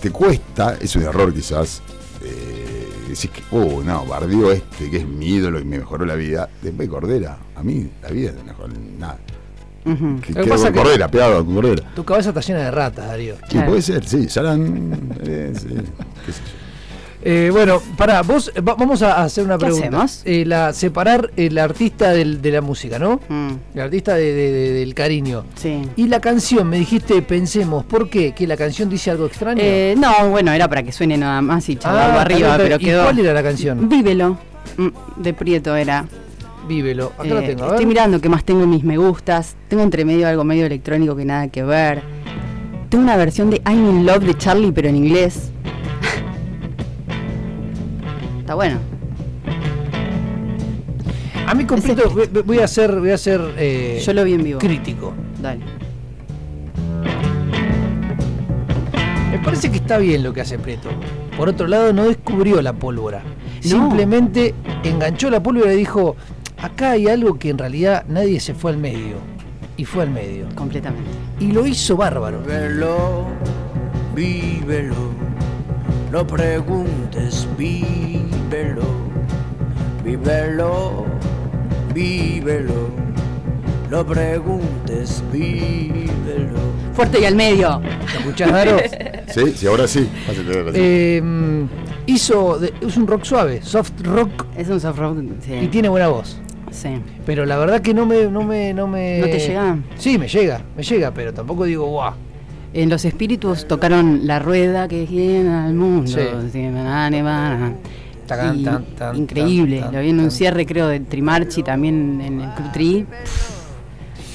te 0.00 0.10
cuesta, 0.10 0.76
es 0.80 0.96
un 0.96 1.04
error 1.04 1.32
quizás, 1.32 1.80
eh, 2.24 2.88
decís 3.08 3.30
que, 3.30 3.40
oh, 3.52 3.82
no, 3.84 4.04
bardió 4.04 4.50
este, 4.50 4.90
que 4.90 4.96
es 4.96 5.06
mi 5.06 5.26
ídolo 5.28 5.60
y 5.60 5.64
me 5.64 5.78
mejoró 5.78 6.04
la 6.04 6.16
vida. 6.16 6.48
Después 6.60 6.88
Cordera, 6.88 7.38
a 7.54 7.62
mí 7.62 7.88
la 8.02 8.08
vida 8.10 8.32
no 8.32 8.38
me 8.38 8.44
mejoró 8.50 8.72
nada. 8.98 9.18
Que, 9.86 10.32
Lo 10.32 10.42
que 10.42 10.48
con 10.50 11.10
pegado 11.10 11.44
con 11.44 11.54
Cordera. 11.54 11.82
Tu 11.94 12.04
cabeza 12.04 12.30
está 12.30 12.40
llena 12.40 12.58
de 12.60 12.70
ratas, 12.72 13.06
Darío. 13.06 13.36
Sí, 13.36 13.42
Claro. 13.50 13.68
puede 13.68 13.82
ser, 13.82 14.04
sí, 14.04 14.28
Saran, 14.28 15.00
eh, 15.22 15.52
sí, 15.54 15.68
qué 15.68 16.32
sé 16.32 16.38
yo. 16.44 16.66
Eh, 17.28 17.50
bueno, 17.50 17.80
para 17.96 18.22
vos, 18.22 18.52
va- 18.58 18.74
vamos 18.74 19.02
a 19.02 19.22
hacer 19.24 19.44
una 19.44 19.54
¿Qué 19.58 19.64
pregunta. 19.64 19.86
hacemos? 19.86 20.22
Eh, 20.24 20.44
la, 20.46 20.72
separar 20.72 21.30
el 21.36 21.58
artista 21.58 22.10
del- 22.12 22.40
de 22.40 22.50
la 22.52 22.60
música, 22.60 23.00
¿no? 23.00 23.20
mm, 23.28 23.48
El 23.74 23.80
artista 23.80 24.14
de- 24.14 24.32
de- 24.32 24.52
de- 24.52 24.72
del 24.74 24.94
cariño. 24.94 25.44
sí. 25.56 25.82
Y 25.96 26.06
la 26.06 26.20
canción, 26.20 26.68
me 26.68 26.78
dijiste, 26.78 27.22
pensemos, 27.22 27.84
¿por 27.84 28.08
qué? 28.10 28.32
¿Que 28.32 28.46
la 28.46 28.56
canción 28.56 28.88
dice 28.88 29.10
algo 29.10 29.26
extraño? 29.26 29.60
Eh, 29.60 29.96
no, 29.98 30.30
bueno, 30.30 30.52
era 30.52 30.68
para 30.68 30.84
que 30.84 30.92
suene 30.92 31.16
nada 31.16 31.42
más 31.42 31.68
y 31.68 31.74
charlarlo 31.76 32.18
Ah, 32.18 32.22
arriba, 32.22 32.56
pero 32.58 32.76
¿y 32.76 32.78
quedó. 32.78 33.02
cuál 33.04 33.18
era 33.18 33.32
la 33.32 33.42
canción? 33.42 33.88
Vívelo. 33.88 34.38
mm, 34.76 34.88
De 35.22 35.32
Prieto 35.34 35.74
era. 35.74 36.06
Vívelo. 36.68 37.12
Acá 37.18 37.40
Eh, 37.42 37.46
tengo, 37.46 37.64
a 37.64 37.68
estoy 37.68 37.84
ver. 37.84 37.86
mirando 37.86 38.20
qué 38.20 38.28
más 38.28 38.44
tengo 38.44 38.62
en 38.64 38.70
mis 38.70 38.84
me 38.84 38.96
gustas. 38.96 39.56
Tengo 39.68 39.82
entre 39.82 40.04
medio 40.04 40.28
algo 40.28 40.44
medio 40.44 40.66
electrónico 40.66 41.14
que 41.16 41.24
nada 41.24 41.48
que 41.48 41.62
ver. 41.62 42.02
Tengo 42.88 43.04
una 43.04 43.16
versión 43.16 43.50
de 43.50 43.60
I'm 43.66 43.88
in 43.88 44.06
Love 44.06 44.24
de 44.24 44.34
Charlie, 44.34 44.72
pero 44.72 44.88
en 44.88 44.96
inglés. 44.96 45.50
Está 48.40 48.54
bueno. 48.54 48.78
A 51.46 51.54
mí 51.54 51.64
Prieto 51.64 52.10
voy- 52.44 52.58
a 52.58 52.66
ser, 52.66 52.98
voy 52.98 53.10
a 53.10 53.18
ser 53.18 53.40
eh, 53.56 54.02
Yo 54.04 54.12
lo 54.12 54.24
vi 54.24 54.34
en 54.34 54.42
vivo. 54.42 54.58
crítico. 54.58 55.12
Dale. 55.40 55.60
Me 59.30 59.38
parece 59.38 59.70
que 59.70 59.76
está 59.76 59.98
bien 59.98 60.24
lo 60.24 60.32
que 60.32 60.40
hace 60.40 60.58
Prieto. 60.58 60.88
Por 61.36 61.48
otro 61.48 61.68
lado, 61.68 61.92
no 61.92 62.04
descubrió 62.04 62.60
la 62.62 62.72
pólvora. 62.72 63.22
No. 63.22 63.62
Simplemente 63.62 64.54
enganchó 64.82 65.30
la 65.30 65.40
pólvora 65.42 65.72
y 65.72 65.76
dijo, 65.76 66.16
acá 66.58 66.92
hay 66.92 67.08
algo 67.08 67.38
que 67.38 67.50
en 67.50 67.58
realidad 67.58 68.04
nadie 68.08 68.40
se 68.40 68.54
fue 68.54 68.70
al 68.72 68.78
medio. 68.78 69.16
Y 69.76 69.84
fue 69.84 70.04
al 70.04 70.10
medio. 70.10 70.46
Completamente. 70.54 71.10
Y 71.38 71.52
lo 71.52 71.66
hizo 71.66 71.96
bárbaro. 71.96 72.40
Vívelo, 72.40 73.26
vívelo, 74.14 74.94
no 76.10 76.26
preguntes, 76.26 77.46
vívelo, 77.58 78.82
vívelo, 80.02 81.04
vívelo, 81.92 82.88
no 83.90 84.06
preguntes, 84.06 85.22
vívelo. 85.32 86.56
Fuerte 86.94 87.20
y 87.20 87.24
al 87.26 87.34
medio. 87.36 87.80
¿Lo 87.80 88.18
escuchás, 88.20 88.52
Daro? 88.52 88.78
Sí, 89.28 89.52
sí, 89.54 89.66
ahora 89.66 89.86
sí. 89.86 90.08
Pásate, 90.26 90.58
ahora 90.58 90.72
sí. 90.72 90.78
Eh, 90.80 91.22
hizo, 92.06 92.58
de- 92.58 92.72
es 92.80 92.96
un 92.96 93.06
rock 93.06 93.24
suave, 93.24 93.60
soft 93.60 93.90
rock, 94.04 94.46
Es 94.56 94.68
un 94.70 94.80
soft 94.80 94.98
rock. 94.98 95.18
Sí. 95.44 95.52
y 95.52 95.66
tiene 95.66 95.90
buena 95.90 96.08
voz. 96.08 96.38
Sí. 96.70 96.88
Pero 97.24 97.46
la 97.46 97.56
verdad 97.56 97.80
que 97.80 97.94
no 97.94 98.06
me, 98.06 98.26
no 98.26 98.42
me, 98.42 98.72
no 98.74 98.86
me. 98.86 99.20
¿No 99.20 99.26
te 99.26 99.38
llega? 99.38 99.78
Sí, 99.96 100.18
me 100.18 100.28
llega, 100.28 100.62
me 100.76 100.82
llega, 100.82 101.10
pero 101.12 101.32
tampoco 101.32 101.64
digo 101.64 101.86
guau. 101.86 102.14
En 102.72 102.90
Los 102.90 103.04
Espíritus 103.04 103.66
tocaron 103.66 104.26
La 104.26 104.38
Rueda 104.38 104.86
que 104.86 105.06
llena 105.06 105.66
al 105.66 105.74
mundo. 105.74 106.10
Sí. 106.10 106.20
Sí, 106.52 106.68
tan, 108.26 108.84
tan, 108.96 109.16
increíble. 109.16 109.80
tan, 109.80 109.94
Lo 109.94 110.00
vi 110.00 110.10
en 110.10 110.20
un 110.20 110.30
cierre, 110.30 110.66
creo, 110.66 110.88
de 110.88 111.00
Trimarchi 111.00 111.62
también 111.62 112.20
en 112.20 112.40
el 112.40 112.50
Club 112.54 112.72
Tri. 112.72 113.06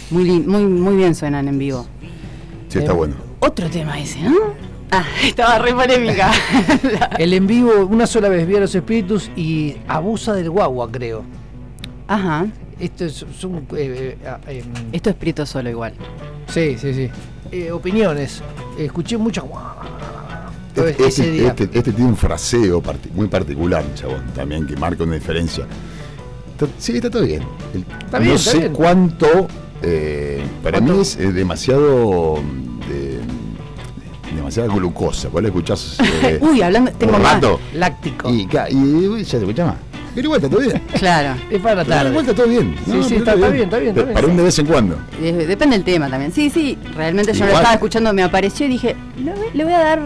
Muy, 0.10 0.40
muy, 0.40 0.64
muy 0.64 0.96
bien 0.96 1.14
suenan 1.14 1.48
en 1.48 1.58
vivo. 1.58 1.86
Sí, 2.68 2.80
está 2.80 2.94
bueno. 2.94 3.16
Otro 3.40 3.70
tema 3.70 4.00
ese, 4.00 4.22
¿no? 4.22 4.36
Ah, 4.92 5.06
estaba 5.24 5.58
re 5.60 5.74
polémica. 5.74 6.32
El 7.18 7.34
en 7.34 7.48
vivo, 7.48 7.86
una 7.86 8.06
sola 8.08 8.30
vez 8.30 8.46
vi 8.48 8.56
a 8.56 8.60
los 8.60 8.76
espíritus 8.76 9.30
y 9.36 9.76
abusa 9.88 10.34
del 10.34 10.50
guagua, 10.50 10.92
creo. 10.92 11.24
Ajá. 12.12 12.46
Esto 12.80 13.06
es, 13.06 13.26
son, 13.40 13.56
eh, 13.58 13.64
eh, 13.78 14.18
ah, 14.28 14.40
em, 14.48 14.66
Esto 14.92 15.10
es 15.12 15.16
Prieto 15.16 15.46
solo 15.46 15.70
igual. 15.70 15.94
sí, 16.48 16.76
sí, 16.78 16.94
sí. 16.94 17.10
Eh, 17.52 17.72
opiniones. 17.72 18.42
Escuché 18.78 19.18
muchas. 19.18 19.46
Entonces, 20.70 20.94
Este, 21.00 21.08
ese 21.08 21.32
día. 21.32 21.48
este- 21.50 21.70
este 21.78 21.92
tiene 21.94 22.10
un 22.10 22.18
fraseo 22.18 22.82
parti- 22.82 23.10
muy 23.14 23.28
particular, 23.28 23.84
chabón, 23.96 24.24
también, 24.36 24.66
que 24.66 24.76
marca 24.76 25.04
una 25.04 25.16
diferencia. 25.16 25.66
Está- 26.54 26.68
sí, 26.78 26.96
está 26.98 27.10
todo 27.10 27.24
bien. 27.24 27.44
El- 27.74 27.82
Está 28.06 28.20
bien, 28.20 28.32
no 28.32 28.36
está 28.38 28.52
sé 28.52 28.60
bien. 28.60 28.74
cuánto, 28.74 29.28
eh, 29.82 30.42
para 30.64 30.78
¿Cuánto? 30.80 30.94
mí 30.96 31.02
es 31.02 31.16
eh, 31.18 31.32
demasiado, 31.32 32.40
de- 32.90 33.20
demasiada 34.36 34.74
glucosa. 34.74 35.28
Vos 35.30 35.42
la 35.42 35.50
escuchás 35.50 35.98
eh, 36.24 36.40
Uy, 36.42 36.62
hablando, 36.62 36.92
tengo 36.94 37.16
un 37.16 37.22
más. 37.22 37.42
Láctico. 37.74 38.30
y, 38.30 38.48
ca- 38.48 38.70
y 38.70 38.76
ya 39.20 39.26
se 39.26 39.38
escucha 39.38 39.66
más. 39.66 39.76
Pero 40.14 40.26
igual 40.26 40.42
está 40.44 40.50
todo 40.50 40.62
bien. 40.68 40.82
Claro. 41.00 41.40
Es 41.50 41.62
para 41.62 41.76
la 41.76 41.84
Pero 41.84 41.96
tarde. 41.96 42.10
igual 42.10 42.26
está 42.26 42.36
todo 42.36 42.48
bien. 42.50 42.76
Sí, 42.86 42.92
No, 42.92 43.04
sí, 43.04 43.16
está, 43.16 43.34
está 43.34 43.50
bien, 43.50 43.64
está 43.64 43.78
bien. 43.78 43.90
Está 43.90 44.02
Pero 44.02 44.06
bien. 44.08 44.14
Para 44.14 44.28
un 44.28 44.38
de 44.38 44.44
vez 44.44 44.60
en 44.60 44.66
cuando. 44.66 44.98
Eh, 45.22 45.46
Depende 45.48 45.76
del 45.78 45.86
tema 45.86 46.10
también. 46.10 46.32
Sí, 46.34 46.50
sí, 46.50 46.78
realmente 46.96 47.32
yo 47.34 47.40
no 47.40 47.46
lo 47.46 47.52
Igual. 47.52 47.62
estaba 47.62 47.74
escuchando, 47.76 48.14
me 48.14 48.24
apareció 48.24 48.66
y 48.66 48.70
dije, 48.70 48.96
le, 49.24 49.32
voy- 49.32 49.48
le 49.54 49.64
voy 49.64 49.74
a 49.74 49.80
dar 49.80 50.02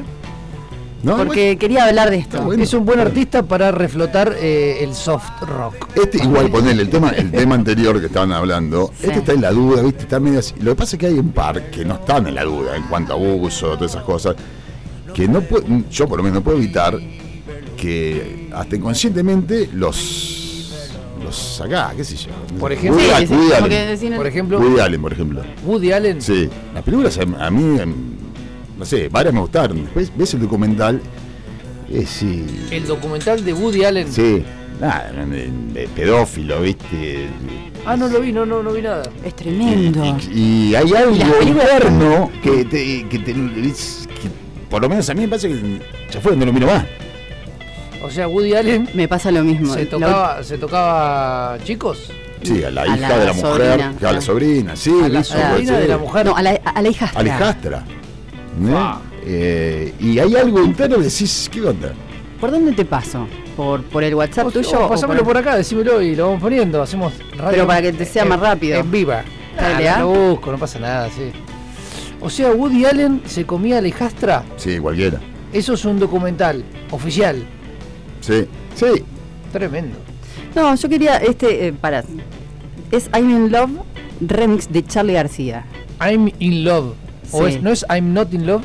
No, 1.04 1.18
porque 1.18 1.58
quería 1.58 1.86
hablar 1.86 2.10
de 2.10 2.18
esto. 2.18 2.42
Bueno. 2.42 2.64
Es 2.64 2.74
un 2.74 2.84
buen 2.86 3.00
artista 3.00 3.44
para 3.44 3.72
reflotar 3.72 4.36
eh, 4.40 4.78
el 4.84 4.94
soft 4.96 5.30
rock. 5.42 5.88
Este 5.96 6.18
igual 6.18 6.50
ponele 6.50 6.82
el 6.84 6.90
tema, 6.90 7.10
el 7.10 7.32
tema 7.32 7.54
anterior 7.56 8.00
que 8.00 8.08
estaban 8.08 8.32
hablando, 8.32 8.92
Sí. 9.00 9.08
este 9.08 9.20
está 9.20 9.34
en 9.34 9.42
la 9.42 9.52
duda, 9.52 9.82
viste, 9.84 10.02
está 10.04 10.20
medio 10.20 10.40
así. 10.40 10.54
Lo 10.60 10.72
que 10.72 10.76
pasa 10.76 10.96
es 10.96 11.00
que 11.00 11.06
hay 11.08 11.20
un 11.20 11.32
par 11.32 11.70
que 11.70 11.84
no 11.86 11.96
están 11.96 12.26
en 12.28 12.34
la 12.36 12.44
duda 12.44 12.76
en 12.76 12.84
cuanto 12.84 13.14
a 13.14 13.16
abuso, 13.18 13.76
todas 13.76 13.92
esas 13.92 14.04
cosas, 14.04 14.36
que 15.14 15.28
no 15.28 15.42
puedo, 15.42 15.64
yo 15.92 16.08
por 16.08 16.18
lo 16.18 16.24
menos 16.24 16.40
no 16.40 16.44
puedo 16.44 16.58
evitar 16.58 16.98
que 17.76 18.50
hasta 18.54 18.76
inconscientemente 18.76 19.70
los 19.74 20.42
los 21.24 21.36
sacá, 21.36 21.92
qué 21.98 22.04
sé 22.04 22.16
yo. 22.18 22.30
Por 22.60 22.72
ejemplo- 22.72 23.02
Woody, 23.02 23.16
Sí, 23.22 23.28
sí, 23.28 23.34
Woody 23.34 23.50
como 23.50 23.66
Allen. 23.66 24.16
Por 24.16 24.28
ejemplo, 24.28 24.60
Woody 24.60 24.80
Allen, 24.80 25.02
por 25.02 25.14
ejemplo. 25.14 25.42
Woody 25.66 25.92
Allen. 25.92 26.22
Sí, 26.22 26.50
las 26.74 26.84
películas 26.84 27.18
a, 27.18 27.46
a 27.48 27.50
mí, 27.50 27.80
em, 27.80 27.94
no 28.78 28.86
sé, 28.86 29.10
varias 29.10 29.34
me 29.34 29.40
gustaron. 29.40 29.82
Después 29.84 30.12
ves 30.16 30.34
el 30.36 30.42
documental, 30.42 31.02
eh, 31.92 32.06
sí, 32.06 32.46
El 32.70 32.86
documental 32.86 33.44
de 33.44 33.54
Woody 33.54 33.86
Allen. 33.86 34.12
sí, 34.12 34.44
nada, 34.80 35.12
pedófilo, 35.96 36.62
viste. 36.62 37.28
Ah, 37.88 37.96
no 37.98 38.08
lo 38.08 38.20
vi, 38.20 38.32
no, 38.32 38.46
no, 38.46 38.62
no 38.62 38.72
vi 38.74 38.82
nada. 38.84 39.04
Es 39.24 39.36
tremendo. 39.36 40.18
Y, 40.32 40.70
y 40.70 40.76
hay 40.76 40.92
algo 40.94 41.16
interno 41.42 42.30
que, 42.44 42.66
te, 42.66 43.08
que, 43.10 43.20
te- 43.20 43.34
que 43.34 44.30
por 44.70 44.82
lo 44.82 44.90
menos 44.90 45.10
a 45.10 45.14
mí 45.16 45.22
me 45.22 45.28
parece 45.28 45.50
que 45.50 45.80
ya 46.12 46.20
fue, 46.22 46.36
no 46.36 46.46
lo 46.46 46.54
miro 46.54 46.68
más. 46.68 46.84
O 48.06 48.12
sea, 48.12 48.28
Woody 48.28 48.54
Allen 48.54 48.90
Me 48.94 49.08
pasa 49.08 49.32
lo 49.32 49.44
mismo. 49.44 49.74
se 49.74 49.86
La- 49.86 49.90
tocaba, 49.90 50.44
se 50.44 50.58
tocaba 50.58 51.58
chicos. 51.64 52.12
Sí, 52.44 52.64
a 52.64 52.70
la 52.70 52.84
A 52.84 52.88
hija 52.88 52.98
la 53.10 53.18
de 53.20 53.26
la 53.26 53.34
mujer, 53.34 53.82
a 54.06 54.12
la 54.12 54.22
sobrina, 54.22 54.76
sí, 54.76 54.92
A 55.04 55.10
la 55.10 55.20
hizo, 55.22 55.34
sobrina 55.34 55.76
sí. 55.76 55.82
de 55.82 55.88
la 55.88 55.98
mujer. 55.98 56.26
No, 56.28 56.36
a 56.36 56.42
la, 56.44 56.52
a 56.64 56.82
la 56.82 56.90
hijastra. 56.90 57.20
A 57.20 57.24
la 57.24 57.30
hijastra. 57.36 57.84
¿no? 58.60 58.78
Ah. 58.78 59.02
Eh, 59.26 59.94
y 60.00 60.20
hay 60.20 60.36
algo 60.36 60.64
interno 60.64 60.98
que 60.98 61.04
decís, 61.04 61.50
¿qué 61.52 61.62
onda? 61.64 61.94
¿Por 62.40 62.52
dónde 62.52 62.74
te 62.74 62.86
paso? 62.86 63.28
¿Por, 63.58 63.82
por 63.86 64.04
el 64.04 64.14
WhatsApp 64.14 64.48
O- 64.48 64.52
tuyo? 64.52 64.70
o 64.80 64.86
o 64.86 64.90
pasámoslo 64.90 65.24
por- 65.24 65.34
por 65.34 65.38
acá, 65.42 65.56
decímelo 65.58 66.02
y 66.02 66.16
lo 66.16 66.26
vamos 66.28 66.42
poniendo. 66.42 66.82
Hacemos 66.82 67.14
radio. 67.36 67.50
Pero 67.50 67.68
para 67.68 67.82
que 67.82 67.94
te 67.94 68.06
sea 68.06 68.22
en- 68.24 68.30
más 68.30 68.40
rápido. 68.40 68.80
En 68.80 68.92
viva. 68.92 69.24
Dale, 69.58 69.90
Ah, 69.90 69.96
¿ah? 69.98 70.00
lo 70.02 70.08
busco, 70.10 70.52
no 70.52 70.58
pasa 70.60 70.78
nada, 70.80 71.10
sí. 71.10 71.32
O 72.22 72.30
sea, 72.30 72.50
Woody 72.52 72.86
Allen 72.86 73.22
se 73.26 73.46
comía 73.46 73.80
a 73.80 73.82
la 73.82 73.88
hijastra. 73.88 74.44
Sí, 74.58 74.78
cualquiera. 74.78 75.20
Eso 75.54 75.74
es 75.74 75.86
un 75.86 75.98
documental 76.00 76.64
oficial. 76.92 77.44
Sí, 78.26 78.48
sí. 78.76 79.04
Tremendo. 79.52 79.98
No, 80.56 80.74
yo 80.76 80.90
quería 80.90 81.18
este, 81.18 81.68
eh, 81.68 81.74
para. 81.74 82.04
Es 82.92 83.10
I'm 83.14 83.30
in 83.30 83.52
Love 83.52 83.72
remix 84.22 84.72
de 84.72 84.84
Charlie 84.86 85.14
García. 85.14 85.66
I'm 86.00 86.32
in 86.40 86.64
love. 86.64 86.94
O 87.32 87.48
Sí. 87.48 87.56
es, 87.56 87.62
no 87.62 87.72
es 87.72 87.86
I'm 87.90 88.14
not 88.14 88.34
in 88.34 88.46
love. 88.48 88.64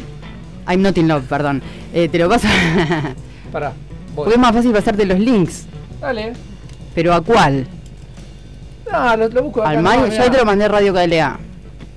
I'm 0.68 0.82
not 0.82 0.96
in 0.98 1.08
love, 1.08 1.24
perdón. 1.28 1.62
Eh, 1.92 2.08
te 2.08 2.18
lo 2.18 2.28
paso. 2.28 2.46
Pará. 3.52 3.72
voy. 4.14 4.24
Porque 4.24 4.34
es 4.34 4.38
más 4.40 4.52
fácil 4.52 4.72
pasarte 4.72 5.04
los 5.04 5.18
links. 5.18 5.66
Dale. 6.00 6.32
Pero 6.94 7.12
¿a 7.14 7.20
cuál? 7.20 7.66
Ah, 8.90 9.16
lo, 9.16 9.28
lo 9.28 9.42
busco 9.44 9.60
acá. 9.62 9.70
Al 9.70 9.82
no, 9.82 9.90
mirá. 10.08 10.24
yo 10.26 10.30
te 10.30 10.38
lo 10.38 10.44
mandé 10.44 10.64
a 10.64 10.68
Radio 10.68 10.92
KLA. 10.92 11.38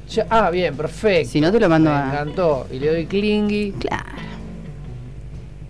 Ya- 0.09 0.27
ah, 0.29 0.49
bien, 0.51 0.75
perfecto. 0.75 1.31
Si 1.31 1.41
no, 1.41 1.51
te 1.51 1.59
lo 1.59 1.67
mando 1.69 1.89
Me 1.89 1.95
a. 1.95 2.05
encantó. 2.09 2.67
Y 2.71 2.79
le 2.79 2.91
doy 2.91 3.05
clingy. 3.07 3.71
Claro. 3.79 4.03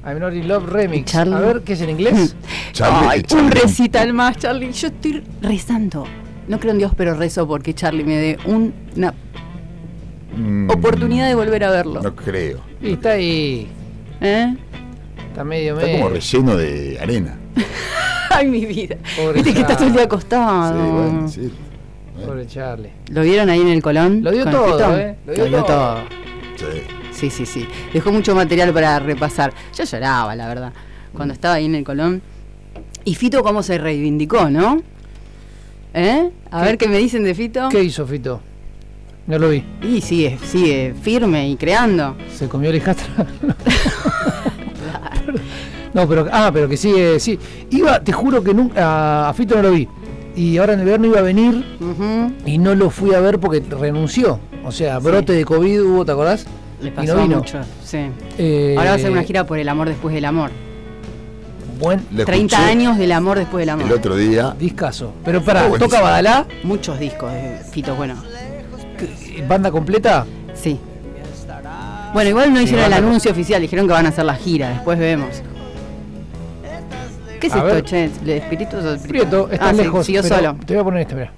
I'm 0.05 0.19
not 0.19 0.33
in 0.33 0.47
love 0.47 0.67
remix. 0.69 1.05
Charlie. 1.11 1.35
A 1.35 1.39
ver, 1.39 1.61
¿qué 1.61 1.73
es 1.73 1.81
en 1.81 1.89
inglés? 1.91 2.35
Charlie, 2.73 3.07
Ay, 3.09 3.21
Charlie. 3.23 3.45
un 3.45 3.51
recital 3.51 4.13
más, 4.13 4.37
Charlie. 4.37 4.71
Yo 4.73 4.87
estoy 4.87 5.23
rezando. 5.41 6.05
No 6.47 6.59
creo 6.59 6.71
en 6.73 6.77
Dios, 6.79 6.91
pero 6.97 7.13
rezo 7.13 7.47
porque 7.47 7.73
Charlie 7.73 8.03
me 8.03 8.15
dé 8.17 8.37
un- 8.45 8.73
una 8.97 9.13
Mm, 10.35 10.69
oportunidad 10.71 11.27
de 11.27 11.35
volver 11.35 11.63
a 11.63 11.69
verlo. 11.71 12.01
No 12.01 12.15
creo. 12.15 12.59
Y 12.81 12.93
está 12.93 13.11
ahí. 13.11 13.67
¿Eh? 14.19 14.55
Está 15.29 15.43
medio 15.43 15.73
Está 15.75 15.85
medio. 15.85 15.99
como 16.01 16.09
relleno 16.15 16.57
de 16.57 16.97
arena. 16.99 17.37
Ay, 18.31 18.47
mi 18.47 18.65
vida. 18.65 18.95
Pobre 19.15 19.33
Viste 19.35 19.53
que 19.53 19.59
estás 19.61 19.77
todo 19.77 19.85
el 19.87 19.93
día 19.93 20.01
Sí, 20.01 20.05
acostado. 20.07 20.91
bueno, 20.91 21.27
sí. 21.27 21.51
Pobre 22.25 22.47
Charlie. 22.47 22.89
¿Lo 23.11 23.21
vieron 23.21 23.49
ahí 23.51 23.61
en 23.61 23.67
el 23.67 23.81
Colón? 23.83 24.23
Lo 24.23 24.31
dio 24.31 24.43
todo? 24.45 24.97
¿eh? 24.97 25.15
Lo 25.27 25.33
dio 25.33 25.63
todo. 25.63 25.65
todo. 25.65 25.97
Sí. 26.57 26.81
Sí, 27.23 27.29
sí, 27.29 27.45
sí. 27.45 27.65
Dejó 27.93 28.11
mucho 28.11 28.35
material 28.35 28.73
para 28.73 28.99
repasar. 28.99 29.53
Yo 29.77 29.85
lloraba, 29.85 30.35
la 30.35 30.45
verdad, 30.47 30.73
cuando 31.13 31.33
estaba 31.33 31.53
ahí 31.55 31.65
en 31.67 31.75
el 31.75 31.85
Colón. 31.85 32.21
Y 33.05 33.15
Fito 33.15 33.41
cómo 33.43 33.63
se 33.63 33.77
reivindicó, 33.77 34.49
¿no? 34.49 34.81
¿Eh? 35.93 36.29
A 36.51 36.59
¿Qué- 36.59 36.65
ver 36.65 36.77
qué 36.77 36.87
me 36.89 36.97
dicen 36.97 37.23
de 37.23 37.33
Fito. 37.33 37.69
¿Qué 37.69 37.81
hizo 37.81 38.05
Fito? 38.05 38.41
No 39.27 39.39
lo 39.39 39.47
vi. 39.49 39.63
Y 39.81 40.01
sigue, 40.01 40.37
sigue 40.43 40.93
firme 41.01 41.47
y 41.49 41.55
creando. 41.55 42.17
¿Se 42.35 42.49
comió 42.49 42.71
la 42.71 42.75
hijastra? 42.77 43.07
no, 45.93 46.07
pero. 46.07 46.27
Ah, 46.31 46.49
pero 46.53 46.67
que 46.67 46.75
sigue. 46.75 47.19
Sí. 47.21 47.39
Iba, 47.69 48.01
te 48.03 48.11
juro 48.11 48.43
que 48.43 48.53
nunca. 48.53 49.29
A 49.29 49.33
Fito 49.33 49.55
no 49.55 49.61
lo 49.61 49.71
vi. 49.71 49.87
Y 50.35 50.57
ahora 50.57 50.73
en 50.73 50.79
el 50.81 50.85
verano 50.87 51.05
iba 51.07 51.19
a 51.19 51.23
venir 51.23 51.63
y 52.45 52.57
no 52.57 52.75
lo 52.75 52.89
fui 52.89 53.13
a 53.13 53.19
ver 53.21 53.39
porque 53.39 53.61
renunció. 53.61 54.39
O 54.65 54.71
sea, 54.73 54.99
brote 54.99 55.31
de 55.33 55.45
COVID 55.45 55.81
hubo, 55.83 56.05
¿te 56.05 56.11
acordás? 56.11 56.45
Le 56.83 56.89
Y 56.89 56.91
pasó 56.91 57.15
no 57.15 57.21
vino. 57.23 57.37
mucho. 57.37 57.59
Sí. 57.83 57.97
Eh, 58.37 58.75
Ahora 58.77 58.89
va 58.91 58.93
a 58.93 58.97
hacer 58.97 59.09
una 59.11 59.23
gira 59.23 59.45
por 59.45 59.57
el 59.57 59.69
amor 59.69 59.87
después 59.89 60.13
del 60.13 60.25
amor. 60.25 60.51
Buen 61.79 62.05
Lo 62.11 62.25
30 62.25 62.55
escuché 62.55 62.71
años 62.71 62.97
del 62.97 63.11
amor 63.11 63.39
después 63.39 63.61
del 63.61 63.69
El 63.69 63.81
amor. 63.81 63.93
otro 63.97 64.15
día. 64.15 64.55
discazo. 64.59 65.13
Pero 65.25 65.41
para, 65.43 65.59
Está 65.61 65.69
buenísimo. 65.69 65.89
¿toca 65.97 66.01
Badalá? 66.03 66.45
Muchos 66.63 66.99
discos 66.99 67.31
de 67.33 67.59
Fito, 67.71 67.95
bueno. 67.95 68.15
¿Banda 69.47 69.71
completa? 69.71 70.25
Sí. 70.53 70.79
Bueno, 72.13 72.29
igual 72.29 72.53
no 72.53 72.61
hicieron 72.61 72.85
el 72.85 72.93
anuncio 72.93 73.31
oficial, 73.31 73.59
dijeron 73.61 73.87
que 73.87 73.93
van 73.93 74.05
a 74.05 74.09
hacer 74.09 74.23
la 74.25 74.35
gira, 74.35 74.69
después 74.69 74.99
vemos. 74.99 75.41
¿Qué 77.39 77.47
es 77.47 77.53
A 77.53 77.57
esto, 77.57 77.67
ver. 77.73 77.83
che? 77.83 78.03
¿El 78.23 78.29
espíritu 78.29 78.77
o 78.77 78.89
el 78.93 78.99
Prieto, 78.99 79.49
está 79.51 79.69
Ah, 79.69 79.71
sí, 79.71 79.77
lejos. 79.77 80.05
siguió 80.05 80.21
pero 80.21 80.35
solo. 80.35 80.55
Te 80.65 80.73
voy 80.75 80.81
a 80.81 80.83
poner 80.83 81.01
este, 81.01 81.15
mira. 81.15 81.31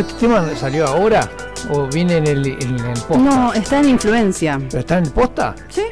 ¿Pero 0.00 0.08
este 0.08 0.26
tema 0.26 0.48
salió 0.58 0.86
ahora? 0.86 1.30
¿O 1.70 1.86
viene 1.88 2.16
en 2.16 2.26
el, 2.26 2.46
en 2.46 2.76
posta? 3.06 3.18
No, 3.18 3.52
está 3.52 3.80
en 3.80 3.90
influencia. 3.90 4.58
¿Pero 4.70 4.78
está 4.80 4.96
en 4.96 5.04
el 5.04 5.10
posta? 5.10 5.54
¿Sí? 5.68 5.82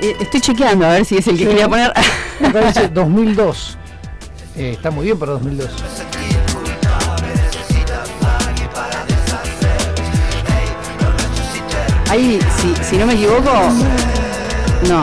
Eh, 0.00 0.16
estoy 0.20 0.40
chequeando 0.40 0.86
a 0.86 0.90
ver 0.92 1.04
si 1.04 1.18
es 1.18 1.26
el 1.26 1.36
que 1.36 1.44
Sí. 1.44 1.50
quería 1.50 1.68
poner. 1.68 1.90
Acá 1.90 2.60
dice 2.66 2.88
2002. 2.88 3.76
Eh, 4.56 4.70
está 4.72 4.90
muy 4.90 5.04
bien 5.04 5.18
para 5.18 5.32
2002. 5.32 5.68
Ahí, 12.10 12.38
si, 12.56 12.74
si 12.84 12.96
no 12.96 13.06
me 13.06 13.14
equivoco. 13.14 13.50
No. 14.88 15.02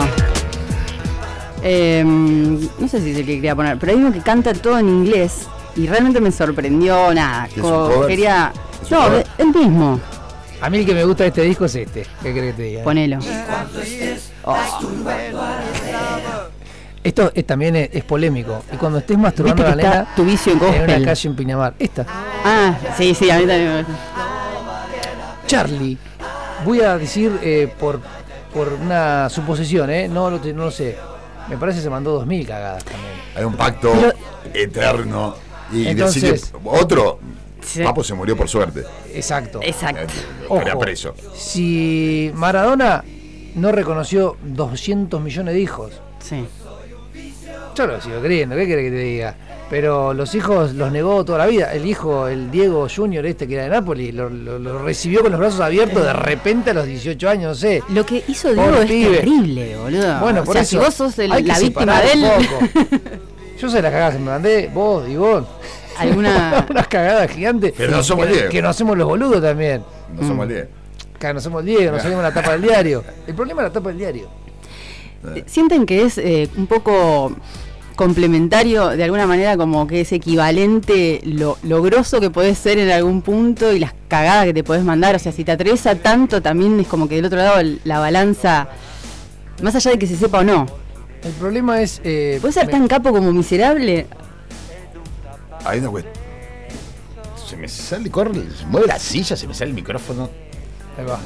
Em, 1.62 2.60
no 2.78 2.88
sé 2.88 3.00
si 3.00 3.10
es 3.12 3.18
el 3.18 3.26
que 3.26 3.34
quería 3.36 3.54
poner, 3.54 3.78
pero 3.78 3.92
hay 3.92 3.98
uno 3.98 4.12
que 4.12 4.20
canta 4.20 4.52
todo 4.54 4.78
en 4.78 4.88
inglés. 4.88 5.46
Y 5.76 5.86
realmente 5.86 6.20
me 6.20 6.30
sorprendió, 6.32 7.12
nada. 7.14 7.46
¿Es 7.46 7.56
un 7.56 7.62
como 7.62 7.88
cover? 7.88 8.08
quería. 8.08 8.52
¿Es 8.82 8.90
un 8.90 8.98
No, 8.98 9.04
cover? 9.06 9.26
el 9.38 9.46
mismo. 9.48 10.00
A 10.60 10.70
mí 10.70 10.78
el 10.78 10.86
que 10.86 10.94
me 10.94 11.04
gusta 11.04 11.24
de 11.24 11.28
este 11.28 11.42
disco 11.42 11.66
es 11.66 11.74
este. 11.74 12.06
¿Qué 12.22 12.32
crees 12.32 12.52
que 12.52 12.52
te 12.54 12.62
diga? 12.62 12.82
Ponelo. 12.82 13.18
Esto 17.04 17.30
es, 17.34 17.46
también 17.46 17.76
es, 17.76 17.90
es 17.92 18.04
polémico. 18.04 18.64
Y 18.72 18.76
cuando 18.76 18.98
estés 18.98 19.16
masturbando 19.16 19.64
a 19.64 19.70
la 19.70 19.76
nena 19.76 20.06
tu 20.16 20.24
vicio 20.24 20.52
en 20.54 20.62
en 20.74 20.82
una 20.82 21.04
calle 21.04 21.28
en 21.28 21.36
Pinamar. 21.36 21.74
Esta. 21.78 22.04
Ah, 22.44 22.74
sí, 22.96 23.14
sí, 23.14 23.30
a 23.30 23.34
mí 23.38 23.46
también 23.46 23.68
me 23.72 23.78
gusta. 23.82 23.94
Charlie. 25.46 25.96
Voy 26.64 26.80
a 26.80 26.98
decir 26.98 27.38
eh, 27.42 27.72
por, 27.78 28.00
por 28.52 28.72
una 28.72 29.28
suposición, 29.28 29.90
¿eh? 29.90 30.08
No 30.08 30.30
lo, 30.30 30.38
no 30.38 30.64
lo 30.64 30.70
sé. 30.72 30.96
Me 31.48 31.56
parece 31.56 31.78
que 31.78 31.84
se 31.84 31.90
mandó 31.90 32.12
2000 32.12 32.46
cagadas 32.46 32.82
también. 32.84 33.12
Hay 33.36 33.44
un 33.44 33.54
pacto 33.54 33.92
Pero- 33.92 34.12
eterno. 34.52 35.36
Y 35.72 35.86
Entonces- 35.88 36.22
decirle- 36.22 36.60
otro, 36.64 37.18
Sí. 37.62 37.82
Papo 37.82 38.04
se 38.04 38.14
murió 38.14 38.36
por 38.36 38.48
suerte. 38.48 38.84
Exacto. 39.12 39.58
Exacto. 39.60 40.02
Estaría 40.02 40.72
Ojo, 40.74 40.78
preso. 40.80 41.14
si 41.34 42.30
Maradona 42.34 43.02
no 43.56 43.72
reconoció 43.72 44.36
200 44.44 45.20
millones 45.20 45.54
de 45.54 45.60
hijos, 45.60 45.90
Sí. 46.20 46.44
yo 47.74 47.86
lo 47.88 48.00
sigo 48.00 48.20
creyendo, 48.20 48.54
¿qué 48.54 48.66
querés 48.68 48.84
que 48.84 48.90
te 48.96 49.02
diga? 49.02 49.34
Pero 49.68 50.14
los 50.14 50.32
hijos 50.36 50.74
los 50.74 50.92
negó 50.92 51.24
toda 51.24 51.38
la 51.38 51.46
vida. 51.46 51.72
El 51.72 51.86
hijo, 51.86 52.28
el 52.28 52.52
Diego 52.52 52.86
Junior, 52.94 53.26
este 53.26 53.48
que 53.48 53.54
era 53.54 53.64
de 53.64 53.70
Nápoles, 53.70 54.14
lo, 54.14 54.30
lo- 54.30 54.60
lo 54.60 54.78
recibió 54.84 55.22
con 55.22 55.32
los 55.32 55.40
brazos 55.40 55.58
abiertos 55.60 56.04
de 56.04 56.12
repente 56.12 56.70
a 56.70 56.74
los 56.74 56.86
18 56.86 57.28
años, 57.28 57.48
no 57.48 57.54
sé. 57.56 57.82
Lo 57.88 58.06
que 58.06 58.22
hizo 58.28 58.54
Pobre 58.54 58.62
Diego 58.64 58.78
es 58.82 58.86
pibe. 58.86 59.16
terrible, 59.16 59.76
boludo. 59.76 60.20
Bueno, 60.20 60.42
o 60.42 60.44
por 60.44 60.52
sea, 60.54 60.62
eso 60.62 60.70
si 60.70 60.76
vos 60.76 60.94
sos 60.94 61.18
el- 61.18 61.30
la 61.30 61.58
víctima 61.58 62.00
de 62.00 62.12
él, 62.12 62.24
un 62.38 62.46
poco. 62.46 62.60
Yo 63.58 63.68
sé 63.70 63.80
las 63.82 63.90
cagadas 63.92 64.14
que 64.14 64.18
me 64.20 64.26
mandé, 64.26 64.70
vos 64.72 65.08
y 65.08 65.16
vos. 65.16 65.44
alguna. 65.98 66.66
Unas 66.70 66.88
cagadas 66.88 67.30
gigantes. 67.30 67.72
Pero 67.76 67.92
no 67.92 68.02
somos 68.02 68.26
que, 68.26 68.32
Diego. 68.32 68.48
que 68.50 68.62
nos 68.62 68.70
hacemos 68.70 68.96
los 68.98 69.06
boludos 69.08 69.40
también. 69.42 69.82
No 70.14 70.26
somos 70.26 70.48
10. 70.48 70.68
Que 71.18 71.32
nos 71.34 71.42
somos 71.42 71.64
Diego, 71.64 71.92
nos 71.92 72.02
salimos 72.02 72.22
la 72.22 72.32
tapa 72.34 72.52
del 72.52 72.62
diario. 72.62 73.02
El 73.26 73.34
problema 73.34 73.62
es 73.62 73.68
la 73.68 73.72
tapa 73.72 73.88
del 73.88 73.98
diario. 73.98 74.28
¿Sienten 75.46 75.86
que 75.86 76.02
es 76.02 76.18
eh, 76.18 76.48
un 76.56 76.66
poco 76.66 77.32
complementario, 77.96 78.88
de 78.90 79.02
alguna 79.02 79.26
manera, 79.26 79.56
como 79.56 79.86
que 79.86 80.02
es 80.02 80.12
equivalente 80.12 81.20
lo, 81.24 81.56
lo 81.62 81.82
grosso 81.82 82.20
que 82.20 82.28
podés 82.30 82.58
ser 82.58 82.78
en 82.78 82.90
algún 82.90 83.22
punto 83.22 83.72
y 83.72 83.78
las 83.78 83.94
cagadas 84.08 84.44
que 84.44 84.52
te 84.54 84.62
podés 84.62 84.84
mandar? 84.84 85.16
O 85.16 85.18
sea, 85.18 85.32
si 85.32 85.42
te 85.44 85.52
atreves 85.52 85.86
a 85.86 85.94
tanto, 85.96 86.42
también 86.42 86.78
es 86.78 86.86
como 86.86 87.08
que 87.08 87.16
del 87.16 87.24
otro 87.24 87.38
lado 87.38 87.58
el- 87.58 87.80
la 87.84 87.98
balanza, 87.98 88.68
más 89.62 89.74
allá 89.74 89.92
de 89.92 89.98
que 89.98 90.06
se 90.06 90.16
sepa 90.16 90.40
o 90.40 90.44
no, 90.44 90.66
El 91.26 91.32
problema 91.32 91.80
es. 91.82 92.00
Eh, 92.04 92.38
¿puedes 92.40 92.54
ser 92.54 92.66
me- 92.66 92.72
tan 92.72 92.86
capo 92.88 93.10
como 93.12 93.32
miserable? 93.32 94.06
Hay 95.64 95.80
una 95.80 95.90
cuestión. 95.90 96.14
Se 97.48 97.56
me 97.56 97.68
sale, 97.68 98.10
corre, 98.10 98.42
se 98.58 98.66
mueve 98.66 98.86
la 98.86 98.98
silla, 98.98 99.36
se 99.36 99.46
me 99.46 99.54
sale 99.54 99.70
el 99.70 99.74
micrófono. 99.74 100.28
Ahí 100.98 101.04
va. 101.04 101.18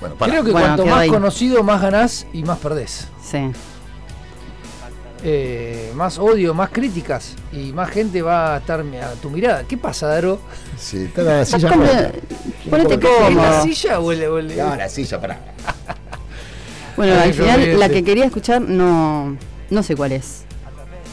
Bueno, 0.00 0.14
para. 0.16 0.32
Creo 0.32 0.44
que 0.44 0.52
Bueno, 0.52 0.66
cuanto 0.68 0.86
más 0.86 0.98
ahí. 1.00 1.08
conocido, 1.08 1.62
más 1.62 1.80
ganás 1.80 2.26
y 2.32 2.42
más 2.42 2.58
perdés. 2.58 3.08
Sí. 3.24 3.50
Eh, 5.24 5.92
más 5.94 6.18
odio, 6.18 6.52
más 6.54 6.70
críticas 6.70 7.34
y 7.50 7.72
más 7.72 7.90
gente 7.90 8.22
va 8.22 8.54
a 8.54 8.58
estar 8.58 8.80
a 8.80 9.12
tu 9.14 9.30
mirada. 9.30 9.64
¿Qué 9.66 9.76
pasa, 9.76 10.06
Daro? 10.08 10.38
Sí, 10.78 11.04
está 11.04 11.22
la 11.22 11.44
silla. 11.44 11.70
Ponete 12.70 12.94
¿En 12.94 13.00
la 13.00 13.08
cómodo. 13.08 13.62
silla 13.62 13.98
o 14.00 14.12
el.? 14.12 14.22
o 14.24 14.38
el- 14.38 14.56
No, 14.56 14.76
la 14.76 14.88
silla, 14.88 15.20
pará. 15.20 15.40
Bueno, 16.96 17.14
al 17.20 17.34
final 17.34 17.78
la 17.78 17.88
que 17.88 18.02
quería 18.02 18.24
escuchar 18.24 18.62
no, 18.62 19.36
no 19.70 19.82
sé 19.82 19.94
cuál 19.96 20.12
es. 20.12 20.44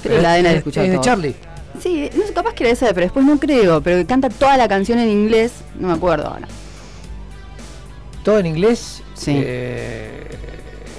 Pero 0.02 0.22
la 0.22 0.34
de 0.34 0.40
haber 0.40 0.58
escuchado 0.58 0.86
Es 0.86 0.92
de. 0.94 1.00
Charlie. 1.02 1.36
Sí, 1.80 2.10
no 2.16 2.26
sé, 2.26 2.34
capaz 2.34 2.54
que 2.54 2.64
era 2.64 2.74
esa, 2.74 2.88
pero 2.88 3.02
después 3.02 3.26
no 3.26 3.40
creo. 3.40 3.82
Pero 3.82 3.98
que 3.98 4.06
canta 4.06 4.30
toda 4.30 4.58
la 4.58 4.68
canción 4.68 5.00
en 5.00 5.10
inglés, 5.10 5.54
no 5.80 5.88
me 5.88 5.94
acuerdo 5.94 6.28
ahora. 6.28 6.48
Todo 8.24 8.40
en 8.40 8.46
inglés. 8.46 9.02
Sí. 9.16 9.34
Eh, 9.36 10.28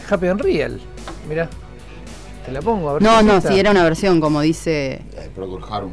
Happy 0.08 0.26
and 0.26 0.40
Real. 0.40 0.80
Mira. 1.28 1.48
Te 2.44 2.52
la 2.52 2.60
pongo 2.60 2.90
a 2.90 2.92
ver. 2.94 3.02
No, 3.02 3.22
no, 3.22 3.40
sí, 3.40 3.58
era 3.58 3.70
una 3.70 3.84
versión 3.84 4.20
como 4.20 4.40
dice. 4.42 5.02
Eh, 5.16 5.30
Procol 5.34 5.64
Harum. 5.70 5.92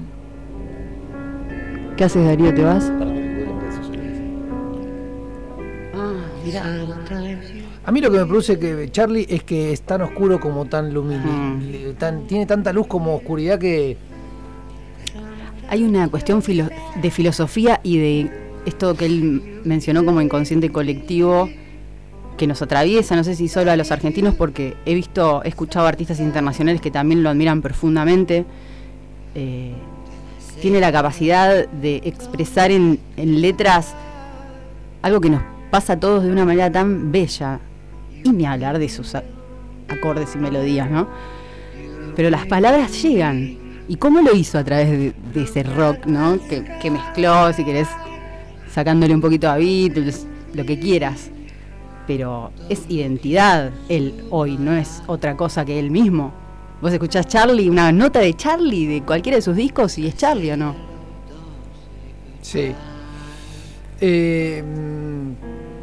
¿Qué 1.95 2.03
haces, 2.03 2.25
Darío? 2.25 2.53
¿Te 2.53 2.63
vas? 2.63 2.91
Ah, 5.93 6.13
mirá. 6.43 6.63
A 7.85 7.91
mí 7.91 7.99
lo 7.99 8.11
que 8.11 8.19
me 8.19 8.25
produce 8.25 8.59
que 8.59 8.89
Charlie 8.91 9.25
es 9.29 9.43
que 9.43 9.71
es 9.73 9.81
tan 9.81 10.01
oscuro 10.01 10.39
como 10.39 10.65
tan 10.65 10.93
luminoso. 10.93 11.27
Mm. 11.27 11.93
Tan, 11.97 12.27
tiene 12.27 12.45
tanta 12.45 12.71
luz 12.73 12.87
como 12.87 13.15
oscuridad 13.15 13.57
que. 13.59 13.97
Hay 15.69 15.83
una 15.83 16.07
cuestión 16.09 16.41
filo- 16.43 16.69
de 17.01 17.11
filosofía 17.11 17.79
y 17.81 17.97
de 17.97 18.31
esto 18.65 18.95
que 18.95 19.05
él 19.05 19.61
mencionó 19.63 20.03
como 20.05 20.21
inconsciente 20.21 20.69
colectivo 20.69 21.49
que 22.37 22.45
nos 22.45 22.61
atraviesa, 22.61 23.15
no 23.15 23.23
sé 23.23 23.35
si 23.35 23.47
solo 23.47 23.71
a 23.71 23.75
los 23.75 23.91
argentinos, 23.91 24.35
porque 24.35 24.75
he 24.85 24.93
visto, 24.95 25.41
he 25.43 25.47
escuchado 25.47 25.87
artistas 25.87 26.19
internacionales 26.19 26.81
que 26.81 26.91
también 26.91 27.23
lo 27.23 27.29
admiran 27.29 27.61
profundamente. 27.61 28.45
Eh, 29.35 29.73
tiene 30.61 30.79
la 30.79 30.91
capacidad 30.91 31.67
de 31.69 32.01
expresar 32.03 32.69
en, 32.71 32.99
en 33.15 33.41
letras 33.41 33.93
algo 35.01 35.21
que 35.21 35.29
nos 35.29 35.41
pasa 35.71 35.93
a 35.93 35.99
todos 35.99 36.23
de 36.23 36.31
una 36.31 36.45
manera 36.45 36.71
tan 36.71 37.11
bella. 37.11 37.59
Y 38.23 38.31
ni 38.31 38.45
hablar 38.45 38.79
de 38.79 38.89
sus 38.89 39.15
acordes 39.87 40.35
y 40.35 40.37
melodías, 40.37 40.89
¿no? 40.89 41.07
Pero 42.15 42.29
las 42.29 42.45
palabras 42.45 43.01
llegan. 43.01 43.57
¿Y 43.87 43.95
cómo 43.97 44.21
lo 44.21 44.33
hizo 44.33 44.57
a 44.57 44.63
través 44.63 44.89
de, 44.89 45.43
ese 45.43 45.63
rock, 45.63 46.05
¿no? 46.05 46.39
Que, 46.47 46.91
mezcló, 46.91 47.51
si 47.53 47.65
querés, 47.65 47.87
sacándole 48.71 49.13
un 49.13 49.21
poquito 49.21 49.49
a 49.49 49.57
Beatles, 49.57 50.27
lo 50.53 50.65
que 50.65 50.79
quieras. 50.79 51.29
Pero 52.07 52.51
es 52.69 52.85
identidad 52.89 53.71
él 53.89 54.25
hoy, 54.29 54.57
no 54.57 54.73
es 54.73 55.01
otra 55.07 55.35
cosa 55.35 55.65
que 55.65 55.79
él 55.79 55.91
mismo. 55.91 56.31
Vos 56.81 56.93
escuchás 56.93 57.27
Charlie, 57.27 57.69
una 57.69 57.91
nota 57.91 58.19
de 58.19 58.33
Charlie 58.33 58.87
de 58.87 59.01
cualquiera 59.03 59.35
de 59.35 59.41
sus 59.41 59.55
discos 59.55 59.97
y 59.97 60.07
es 60.07 60.15
Charlie 60.15 60.51
o 60.51 60.57
no. 60.57 60.75
Sí. 62.41 62.73
Eh, 63.99 64.63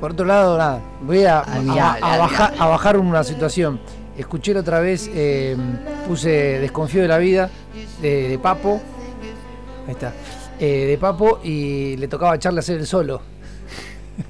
por 0.01 0.13
otro 0.13 0.25
lado, 0.27 0.57
nada. 0.59 0.81
Voy 1.03 1.25
a, 1.25 1.41
a- 1.41 2.19
bajar, 2.19 2.55
a 2.59 2.67
bajar 2.67 2.97
una 2.97 3.25
situación. 3.25 3.81
Escuché 4.17 4.53
la 4.55 4.61
otra 4.61 4.81
vez, 4.81 5.09
eh, 5.15 5.57
puse 6.07 6.29
Desconfío 6.61 7.03
de 7.03 7.09
la 7.09 7.19
vida 7.19 7.51
de, 8.03 8.29
de 8.29 8.39
Papo. 8.39 8.81
Ahí 9.87 9.93
está. 9.93 10.13
Eh, 10.59 10.87
de 10.89 10.99
Papo 10.99 11.41
y 11.45 11.97
le 11.97 12.09
tocaba 12.09 12.33
a 12.33 12.39
Charlie 12.39 12.59
hacer 12.59 12.79
el 12.79 12.87
solo. 12.87 13.21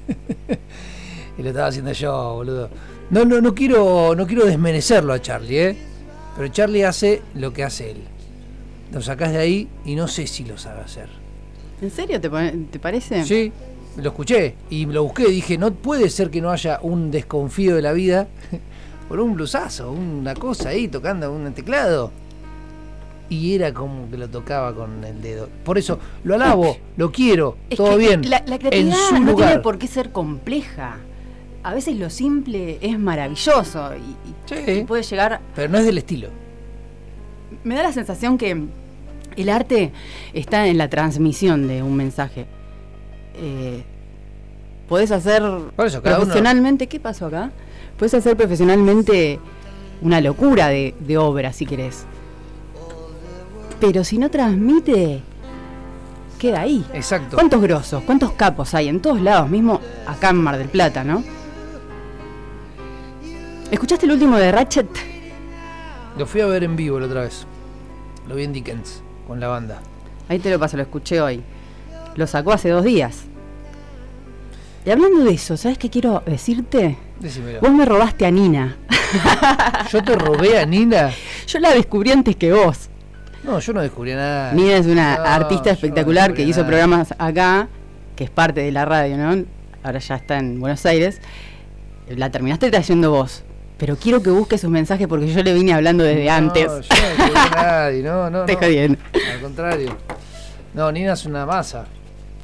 y 1.37 1.41
lo 1.43 1.49
estaba 1.49 1.67
haciendo 1.67 1.91
yo, 1.91 2.35
boludo. 2.35 2.69
No, 3.09 3.25
no, 3.25 3.41
no 3.41 3.55
quiero, 3.55 4.13
no 4.15 4.27
quiero 4.27 4.45
desmerecerlo 4.45 5.13
a 5.13 5.19
Charlie, 5.21 5.59
¿eh? 5.59 5.77
Pero 6.35 6.47
Charlie 6.49 6.83
hace 6.83 7.21
lo 7.33 7.51
que 7.51 7.63
hace 7.63 7.91
él. 7.91 8.03
Lo 8.91 9.01
sacás 9.01 9.31
de 9.31 9.39
ahí 9.39 9.67
y 9.85 9.95
no 9.95 10.07
sé 10.07 10.27
si 10.27 10.45
lo 10.45 10.57
sabe 10.57 10.81
hacer. 10.81 11.09
¿En 11.81 11.89
serio 11.91 12.19
te, 12.21 12.29
te 12.29 12.79
parece? 12.79 13.23
Sí, 13.23 13.51
lo 13.99 14.09
escuché 14.09 14.55
y 14.69 14.85
lo 14.85 15.03
busqué. 15.03 15.27
Dije, 15.29 15.57
no 15.57 15.71
puede 15.73 16.09
ser 16.09 16.29
que 16.29 16.41
no 16.41 16.49
haya 16.51 16.79
un 16.81 17.11
desconfío 17.11 17.75
de 17.75 17.81
la 17.81 17.91
vida 17.93 18.27
por 19.09 19.19
un 19.19 19.33
blusazo, 19.35 19.91
una 19.91 20.33
cosa 20.35 20.69
ahí 20.69 20.87
tocando 20.87 21.31
un 21.31 21.51
teclado. 21.53 22.11
Y 23.31 23.53
era 23.53 23.71
como 23.73 24.09
que 24.09 24.17
lo 24.17 24.27
tocaba 24.27 24.73
con 24.73 25.03
el 25.03 25.21
dedo. 25.21 25.49
Por 25.63 25.77
eso 25.77 25.99
lo 26.23 26.33
alabo, 26.35 26.77
lo 26.97 27.11
quiero, 27.11 27.57
Es 27.69 27.77
todo 27.77 27.91
que 27.91 27.97
bien. 27.97 28.27
La, 28.29 28.43
la 28.47 28.57
creatividad 28.57 28.97
en 28.97 29.07
su 29.17 29.19
no 29.23 29.31
lugar. 29.31 29.49
tiene 29.49 29.63
por 29.63 29.77
qué 29.77 29.85
ser 29.87 30.11
compleja. 30.11 30.97
A 31.61 31.73
veces 31.73 31.95
lo 31.97 32.09
simple 32.09 32.79
es 32.81 32.97
maravilloso 32.97 33.91
y, 33.95 33.99
y- 33.99 34.35
Sí. 34.65 34.71
y 34.79 34.83
puede 34.83 35.03
llegar. 35.03 35.41
Pero 35.55 35.69
no 35.71 35.77
es 35.77 35.85
del 35.85 35.99
estilo. 35.99 36.29
Me 37.63 37.75
da 37.75 37.83
la 37.83 37.91
sensación 37.93 38.37
que 38.39 38.63
el 39.35 39.49
arte 39.49 39.91
está 40.33 40.65
en 40.67 40.77
la 40.79 40.89
transmisión 40.89 41.67
de 41.67 41.83
un 41.83 41.95
mensaje. 41.95 42.47
Eh, 43.41 43.83
podés 44.87 45.11
hacer 45.11 45.41
eso, 45.43 45.61
uno- 45.77 46.01
profesionalmente. 46.01 46.87
¿Qué 46.87 46.99
pasó 46.99 47.27
acá? 47.27 47.51
Puedes 47.97 48.13
hacer 48.13 48.35
profesionalmente 48.37 49.39
una 50.01 50.21
locura 50.21 50.67
de, 50.67 50.93
de 50.99 51.17
obra, 51.17 51.51
si 51.53 51.65
querés. 51.65 52.05
Pero 53.79 54.03
si 54.03 54.17
no 54.17 54.29
transmite, 54.29 55.21
queda 56.37 56.61
ahí. 56.61 56.85
Exacto. 56.93 57.35
¿Cuántos 57.37 57.61
grosos, 57.61 58.03
cuántos 58.03 58.31
capos 58.33 58.73
hay 58.73 58.87
en 58.89 58.99
todos 59.01 59.21
lados, 59.21 59.49
mismo 59.49 59.79
acá 60.05 60.29
en 60.31 60.37
Mar 60.37 60.57
del 60.57 60.67
Plata, 60.69 61.03
no? 61.03 61.23
¿Escuchaste 63.71 64.05
el 64.05 64.13
último 64.13 64.37
de 64.37 64.51
Ratchet? 64.51 64.87
Lo 66.17 66.25
fui 66.25 66.41
a 66.41 66.47
ver 66.47 66.63
en 66.63 66.75
vivo 66.75 66.99
la 66.99 67.05
otra 67.05 67.21
vez. 67.21 67.45
Lo 68.27 68.35
vi 68.35 68.43
en 68.43 68.53
Dickens 68.53 69.01
con 69.27 69.39
la 69.39 69.47
banda. 69.47 69.81
Ahí 70.27 70.39
te 70.39 70.49
lo 70.49 70.59
paso, 70.59 70.75
lo 70.75 70.83
escuché 70.83 71.21
hoy. 71.21 71.41
Lo 72.15 72.27
sacó 72.27 72.51
hace 72.51 72.69
dos 72.69 72.83
días. 72.83 73.25
Y 74.89 74.91
hablando 74.91 75.23
de 75.23 75.33
eso, 75.35 75.55
¿sabes 75.55 75.77
qué 75.77 75.87
quiero 75.91 76.23
decirte? 76.25 76.97
Decímelo. 77.19 77.59
Vos 77.61 77.69
me 77.71 77.85
robaste 77.85 78.25
a 78.25 78.31
Nina. 78.31 78.75
Yo 79.91 80.03
te 80.03 80.15
robé 80.15 80.57
a 80.57 80.65
Nina. 80.65 81.11
Yo 81.45 81.59
la 81.59 81.75
descubrí 81.75 82.09
antes 82.09 82.35
que 82.35 82.51
vos. 82.51 82.89
No, 83.43 83.59
yo 83.59 83.71
no 83.73 83.81
descubrí 83.81 84.15
nada. 84.15 84.51
Nina 84.51 84.77
es 84.77 84.87
una 84.87 85.15
No, 85.17 85.23
artista 85.25 85.65
no 85.65 85.71
espectacular 85.73 86.33
que 86.33 86.41
hizo 86.41 86.61
nada. 86.61 86.67
programas 86.69 87.13
acá, 87.19 87.67
que 88.15 88.23
es 88.23 88.31
parte 88.31 88.61
de 88.61 88.71
la 88.71 88.83
radio, 88.85 89.15
¿no? 89.15 89.45
Ahora 89.83 89.99
ya 89.99 90.15
está 90.15 90.39
en 90.39 90.59
Buenos 90.59 90.83
Aires. 90.87 91.21
La 92.07 92.31
terminaste 92.31 92.71
trayendo 92.71 93.11
vos. 93.11 93.43
Pero 93.77 93.95
quiero 93.95 94.23
que 94.23 94.31
busques 94.31 94.59
sus 94.59 94.71
mensajes 94.71 95.07
porque 95.07 95.31
yo 95.31 95.43
le 95.43 95.53
vine 95.53 95.71
hablando 95.71 96.03
desde 96.03 96.25
No, 96.25 96.31
antes. 96.31 96.63
yo 96.65 96.71
no 96.71 96.79
descubrí 96.79 97.31
a 97.35 97.61
nadie, 97.61 98.01
no, 98.01 98.29
no. 98.31 98.45
Te 98.45 98.55
jodiendo. 98.55 98.97
Al 99.35 99.39
contrario. 99.39 99.95
No, 100.73 100.91
Nina 100.91 101.13
es 101.13 101.25
una 101.27 101.45
masa. 101.45 101.85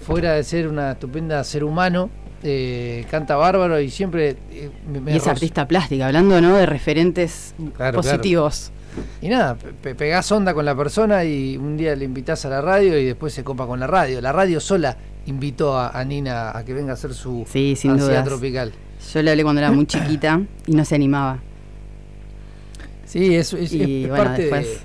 Fuera 0.06 0.34
de 0.34 0.44
ser 0.44 0.68
una 0.68 0.92
estupenda 0.92 1.44
ser 1.44 1.64
humano, 1.64 2.12
eh, 2.46 3.06
canta 3.12 3.36
bárbaro 3.36 3.80
y 3.82 3.90
siempre 3.90 4.38
eh, 4.52 4.70
me, 5.04 5.12
Y 5.14 5.18
es 5.18 5.28
artista 5.28 5.68
plástica, 5.68 6.08
hablando 6.08 6.40
¿no? 6.42 6.56
de 6.56 6.66
referentes 6.66 7.54
Claro, 7.76 7.98
positivos. 7.98 8.72
Y 9.22 9.28
nada, 9.28 9.56
pe- 9.56 9.74
pe- 9.74 9.96
pegás 9.96 10.32
onda 10.32 10.54
con 10.54 10.64
la 10.64 10.74
persona 10.76 11.26
y 11.26 11.58
un 11.58 11.76
día 11.76 11.96
le 11.96 12.06
invitás 12.06 12.46
a 12.46 12.50
la 12.50 12.62
radio 12.62 12.98
y 12.98 13.04
después 13.06 13.34
se 13.34 13.44
copa 13.44 13.66
con 13.68 13.80
la 13.80 13.88
radio. 13.88 14.22
La 14.22 14.32
radio 14.32 14.60
sola 14.62 14.96
invitó 15.26 15.78
a, 15.78 15.90
a 15.90 16.06
Nina 16.06 16.58
a 16.58 16.64
que 16.64 16.74
venga 16.74 16.92
a 16.92 16.94
hacer 16.94 17.14
su 17.14 17.46
Sí, 17.52 17.76
sin 17.76 17.92
ansiedad 17.92 18.24
dudas. 18.24 18.26
tropical. 18.26 18.72
Yo 19.14 19.22
le 19.22 19.32
hablé 19.32 19.44
cuando 19.44 19.60
era 19.62 19.72
muy 19.72 19.86
chiquita 19.86 20.40
y 20.66 20.72
no 20.72 20.86
se 20.86 20.96
animaba. 20.96 21.40
Sí, 23.06 23.36
es, 23.36 23.54
es- 23.54 23.74
Y 23.74 24.04
es 24.04 24.10
bueno, 24.10 24.24
parte 24.24 24.44
de- 24.44 24.50
después- 24.52 24.80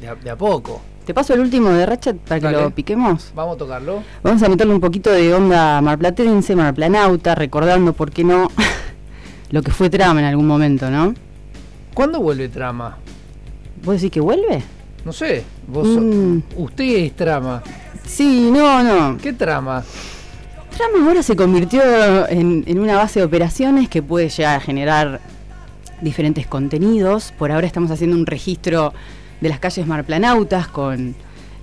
de, 0.00 0.08
a, 0.08 0.14
de 0.14 0.30
a 0.30 0.36
poco. 0.36 0.80
¿Te 1.04 1.14
paso 1.14 1.34
el 1.34 1.40
último 1.40 1.70
de 1.70 1.86
Ratchet 1.86 2.16
para 2.18 2.40
que 2.40 2.50
lo 2.50 2.70
piquemos? 2.70 3.32
Vamos 3.34 3.56
a 3.56 3.58
tocarlo. 3.58 4.02
Vamos 4.22 4.42
a 4.42 4.48
meterle 4.48 4.74
un 4.74 4.80
poquito 4.80 5.10
de 5.10 5.32
onda 5.34 5.80
marplatense, 5.80 6.54
marplanauta, 6.54 7.34
recordando, 7.34 7.92
¿por 7.92 8.10
qué 8.12 8.22
no? 8.22 8.48
lo 9.50 9.62
que 9.62 9.70
fue 9.72 9.90
trama 9.90 10.20
en 10.20 10.26
algún 10.26 10.46
momento, 10.46 10.90
¿no? 10.90 11.14
¿Cuándo 11.94 12.20
vuelve 12.20 12.48
trama? 12.48 12.98
¿Vos 13.84 13.94
decís 13.96 14.10
que 14.12 14.20
vuelve? 14.20 14.62
No 15.04 15.12
sé. 15.12 15.42
Vos 15.66 15.88
so- 15.88 16.00
Mm. 16.00 16.42
Usted 16.56 16.84
es 16.84 17.16
trama. 17.16 17.62
Sí, 18.06 18.50
no, 18.52 18.82
no. 18.82 19.18
¿Qué 19.18 19.32
trama? 19.32 19.82
Trama 20.76 21.06
ahora 21.08 21.22
se 21.22 21.34
convirtió 21.34 21.82
en, 22.28 22.62
en 22.66 22.78
una 22.78 22.96
base 22.96 23.18
de 23.20 23.26
operaciones 23.26 23.88
que 23.88 24.02
puede 24.02 24.28
llegar 24.28 24.56
a 24.56 24.60
generar 24.60 25.20
diferentes 26.00 26.46
contenidos. 26.46 27.32
Por 27.36 27.50
ahora 27.50 27.66
estamos 27.66 27.90
haciendo 27.90 28.16
un 28.16 28.26
registro 28.26 28.92
de 29.40 29.48
las 29.48 29.58
calles 29.58 29.86
marplanautas 29.86 30.68
con 30.68 31.14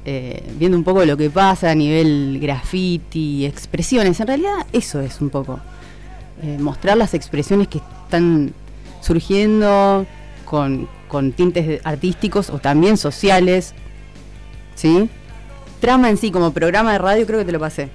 eh, 0.05 0.41
viendo 0.57 0.77
un 0.77 0.83
poco 0.83 1.03
lo 1.05 1.17
que 1.17 1.29
pasa 1.29 1.71
a 1.71 1.75
nivel 1.75 2.39
graffiti, 2.41 3.45
expresiones. 3.45 4.19
En 4.19 4.27
realidad 4.27 4.65
eso 4.71 5.01
es 5.01 5.19
un 5.21 5.29
poco. 5.29 5.59
eh, 6.41 6.57
mostrar 6.59 6.97
las 6.97 7.13
expresiones 7.13 7.67
que 7.67 7.79
están 8.05 8.53
surgiendo 9.01 10.05
con, 10.45 10.87
con 11.07 11.31
tintes 11.33 11.81
artísticos 11.85 12.49
o 12.49 12.59
también 12.59 12.95
sociales. 12.97 13.73
¿Sí? 14.75 15.09
Trama 15.81 16.09
en 16.09 16.17
sí, 16.17 16.31
como 16.31 16.51
programa 16.53 16.91
de 16.93 16.97
radio, 16.99 17.25
creo 17.25 17.39
que 17.39 17.45
te 17.45 17.51
lo 17.51 17.59
pasé. 17.59 17.89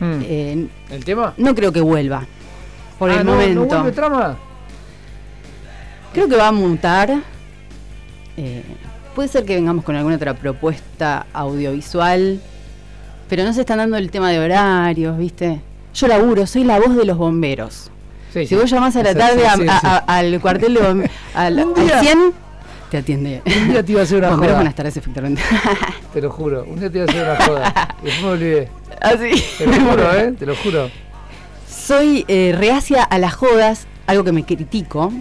Mm. 0.00 0.20
Eh, 0.24 0.66
¿El 0.90 1.04
tema? 1.04 1.32
no 1.36 1.54
creo 1.54 1.72
que 1.72 1.80
vuelva. 1.80 2.26
Por 2.98 3.10
Ah, 3.10 3.20
el 3.20 3.26
no, 3.26 3.32
momento. 3.32 3.60
¿No 3.60 3.66
vuelve 3.66 3.92
trama? 3.92 4.36
Creo 6.12 6.28
que 6.28 6.36
va 6.36 6.48
a 6.48 6.52
mutar. 6.52 7.14
Eh, 8.38 8.62
puede 9.16 9.28
ser 9.28 9.44
que 9.44 9.56
vengamos 9.56 9.84
con 9.84 9.96
alguna 9.96 10.14
otra 10.14 10.34
propuesta 10.34 11.26
audiovisual. 11.32 12.38
Pero 13.28 13.42
no 13.42 13.52
se 13.52 13.60
están 13.62 13.78
dando 13.78 13.96
el 13.96 14.10
tema 14.12 14.30
de 14.30 14.38
horarios, 14.38 15.18
¿viste? 15.18 15.60
Yo 15.94 16.06
laburo, 16.06 16.46
soy 16.46 16.62
la 16.62 16.78
voz 16.78 16.94
de 16.94 17.04
los 17.04 17.16
bomberos. 17.18 17.90
Sí, 18.32 18.46
Si 18.46 18.54
vos 18.54 18.70
llamás 18.70 18.94
a 18.94 19.02
la 19.02 19.14
tarde 19.14 19.44
a- 19.46 19.54
a- 19.54 19.96
a- 19.96 20.18
al 20.18 20.40
cuartel 20.40 20.74
de 20.74 20.80
bomberos, 20.80 21.12
al, 21.34 21.58
al 21.58 21.74
día- 21.74 22.00
100, 22.00 22.18
te 22.90 22.98
atiende. 22.98 23.42
Un 23.44 23.68
día 23.70 23.82
te 23.82 23.92
iba 23.92 24.02
a 24.02 24.04
hacer 24.04 24.18
una 24.18 24.28
Bomberos, 24.28 24.50
joda. 24.52 24.58
buenas 24.58 24.74
tardes, 24.76 24.96
efectivamente. 24.96 25.42
Te 26.12 26.20
lo 26.20 26.30
juro. 26.30 26.64
Un 26.68 26.78
día 26.78 26.88
te 26.92 26.98
iba 26.98 27.06
a 27.06 27.10
hacer 27.10 27.24
una 27.24 27.46
joda. 27.46 27.88
Después 28.02 28.22
me 28.22 28.28
olvidé. 28.28 28.68
Así. 29.00 29.42
Te 29.58 29.66
lo 29.66 29.72
juro, 29.90 30.14
¿eh? 30.14 30.32
Te 30.38 30.46
lo 30.46 30.54
juro. 30.56 30.90
Soy 31.68 32.24
eh, 32.28 32.54
reacia 32.56 33.02
a 33.02 33.18
las 33.18 33.34
jodas, 33.34 33.86
algo 34.06 34.22
que 34.22 34.32
me 34.32 34.44
critico. 34.44 35.12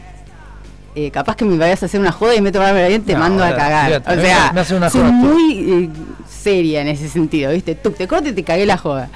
Eh, 0.98 1.12
capaz 1.12 1.36
que 1.36 1.44
me 1.44 1.58
vayas 1.58 1.84
a 1.84 1.88
hacer 1.88 2.00
una 2.00 2.12
joda 2.14 2.36
y 2.36 2.42
me 2.42 2.52
tomarme 2.54 2.88
bien, 2.88 3.04
te 3.04 3.14
No, 3.14 3.20
mando 3.20 3.44
a 3.44 3.54
cagar. 3.54 4.02
O 4.08 4.14
sea, 4.22 4.52
me 4.54 4.62
hace 4.62 4.76
una 4.76 4.90
soy 4.90 5.02
joda 5.02 5.12
muy 5.12 5.60
eh, 5.84 5.90
seria 6.30 6.82
en 6.82 6.88
ese 6.88 7.10
sentido, 7.10 7.52
¿viste? 7.52 7.76
Tú 7.76 7.92
te 7.92 8.08
corto 8.08 8.30
y 8.30 8.32
te 8.32 8.44
cagué 8.44 8.66
la 8.66 8.78
joda. 8.78 9.10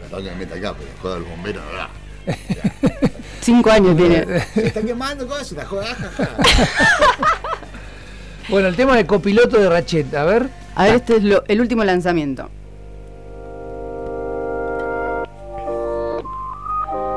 Perdón 0.00 0.22
que 0.24 0.30
me 0.30 0.36
meta 0.36 0.54
acá, 0.54 0.74
pero 0.78 0.88
joda 1.02 1.16
el 1.16 1.24
bombero, 1.24 1.60
¿verdad? 1.66 1.88
Cinco 3.40 3.70
años 3.70 3.96
tiene. 3.96 4.24
Se 4.54 4.66
está 4.68 4.82
quemando 4.82 5.26
cosas, 5.26 5.52
la 5.52 5.64
joda, 5.64 5.86
jaja. 5.94 6.28
Bueno, 8.48 8.68
el 8.68 8.76
tema 8.76 8.94
de 8.94 9.04
copiloto 9.04 9.58
de 9.58 9.68
Rachet, 9.68 10.14
a 10.14 10.22
ver. 10.22 10.48
A 10.76 10.84
ver, 10.84 10.94
este 10.94 11.16
es 11.16 11.24
lo- 11.24 11.42
el 11.48 11.60
último 11.60 11.82
lanzamiento. 11.82 12.48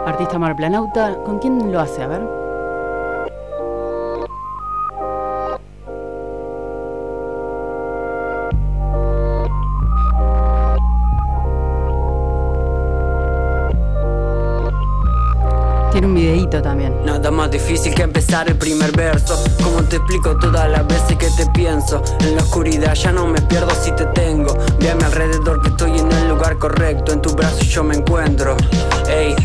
Artista 0.08 0.40
marplanauta, 0.40 1.16
¿con 1.24 1.38
quién 1.38 1.72
lo 1.72 1.80
hace? 1.80 2.02
A 2.02 2.08
ver. 2.08 2.39
Un 16.02 16.14
videíto 16.14 16.62
también. 16.62 16.94
Nada 17.06 17.30
más 17.30 17.52
difícil 17.52 17.94
que 17.94 18.04
empezar 18.04 18.48
el 18.48 18.58
primer 18.58 18.92
verso. 18.92 19.38
Como 19.62 19.84
te 19.84 19.98
explico 19.98 20.38
todas 20.38 20.70
las 20.70 20.88
veces 20.88 21.18
que 21.18 21.30
te 21.32 21.46
pienso. 21.52 22.02
En 22.22 22.36
la 22.36 22.44
oscuridad 22.44 22.94
ya 22.96 23.12
no 23.12 23.28
me 23.28 23.42
pierdo 23.42 23.72
si 23.76 23.92
te 23.92 24.06
tengo. 24.08 24.58
Ve 24.80 24.92
a 24.92 24.96
mi 24.96 25.04
alrededor 25.04 25.62
que 25.62 25.70
estoy 25.70 26.00
en 26.00 26.12
el 26.12 26.30
lugar 26.30 26.58
correcto. 26.58 27.12
En 27.12 27.22
tu 27.22 27.32
brazo 27.32 27.64
yo 27.64 27.84
me 27.84 27.96
encuentro. 27.96 28.56
Ey. 29.10 29.36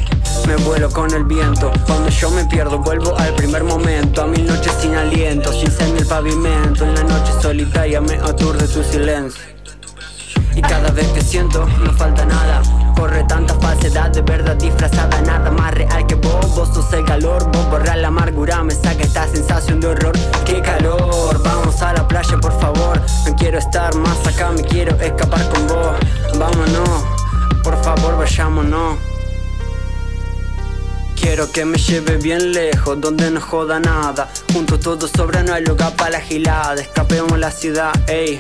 Me 0.47 0.57
vuelo 0.57 0.91
con 0.91 1.11
el 1.15 1.25
viento, 1.25 1.73
cuando 1.87 2.11
yo 2.11 2.31
me 2.31 2.45
pierdo 2.45 2.79
vuelvo 2.79 3.17
al 3.17 3.33
primer 3.35 3.65
momento 3.65 4.21
A 4.21 4.27
mil 4.27 4.45
noches 4.47 4.73
sin 4.79 4.95
aliento, 4.95 5.51
sin 5.53 5.71
ser 5.71 5.97
el 5.97 6.07
pavimento 6.07 6.85
En 6.85 6.95
la 6.95 7.03
noche 7.05 7.33
solitaria 7.41 8.03
me 8.03 8.17
aturde 8.17 8.69
tu 8.69 8.83
silencio 8.83 9.54
y 10.55 10.63
cada 10.63 10.91
vez 10.91 11.07
que 11.09 11.23
siento 11.23 11.67
no 11.85 11.93
falta 11.93 12.25
nada. 12.25 12.63
Corre 12.97 13.25
tanta 13.25 13.55
falsedad 13.55 14.11
de 14.11 14.23
verdad 14.23 14.57
disfrazada 14.57 15.21
Nada 15.23 15.51
más 15.51 15.75
real 15.75 16.07
que 16.07 16.15
vos, 16.15 16.55
vos 16.55 16.69
sos 16.73 16.93
el 16.93 17.05
calor 17.05 17.45
Vos 17.51 17.69
borrar 17.69 17.99
la 17.99 18.09
amargura, 18.09 18.63
me 18.63 18.73
saca 18.73 19.03
esta 19.03 19.27
sensación 19.29 19.81
de 19.81 19.89
horror. 19.89 20.17
¡Qué 20.45 20.63
calor! 20.63 21.43
Vamos 21.43 21.83
a 21.83 21.93
la 21.93 22.07
playa 22.07 22.39
por 22.39 22.59
favor. 22.61 23.01
No 23.27 23.37
quiero 23.37 23.59
estar 23.59 23.95
más 23.97 24.27
acá, 24.27 24.51
me 24.53 24.63
quiero 24.63 24.95
escapar 25.01 25.49
con 25.51 25.67
vos. 25.67 25.97
Vámonos, 26.39 27.05
por 27.63 27.83
favor 27.83 28.19
vayámonos. 28.19 28.99
Quiero 31.17 31.51
que 31.51 31.65
me 31.65 31.79
lleve 31.79 32.17
bien 32.19 32.53
lejos, 32.53 33.01
donde 33.01 33.31
no 33.31 33.41
joda 33.41 33.81
nada. 33.81 34.29
Juntos 34.53 34.81
todos 34.81 35.11
sobra, 35.11 35.43
no 35.43 35.55
hay 35.55 35.65
lugar 35.65 35.97
para 35.97 36.11
la 36.11 36.21
gilada 36.21 36.81
Escapemos 36.81 37.37
la 37.39 37.51
ciudad, 37.51 37.93
ey 38.09 38.39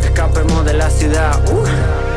Escapemos 0.00 0.64
de 0.64 0.74
la 0.74 0.90
ciudad, 0.90 1.42
uh. 1.50 2.11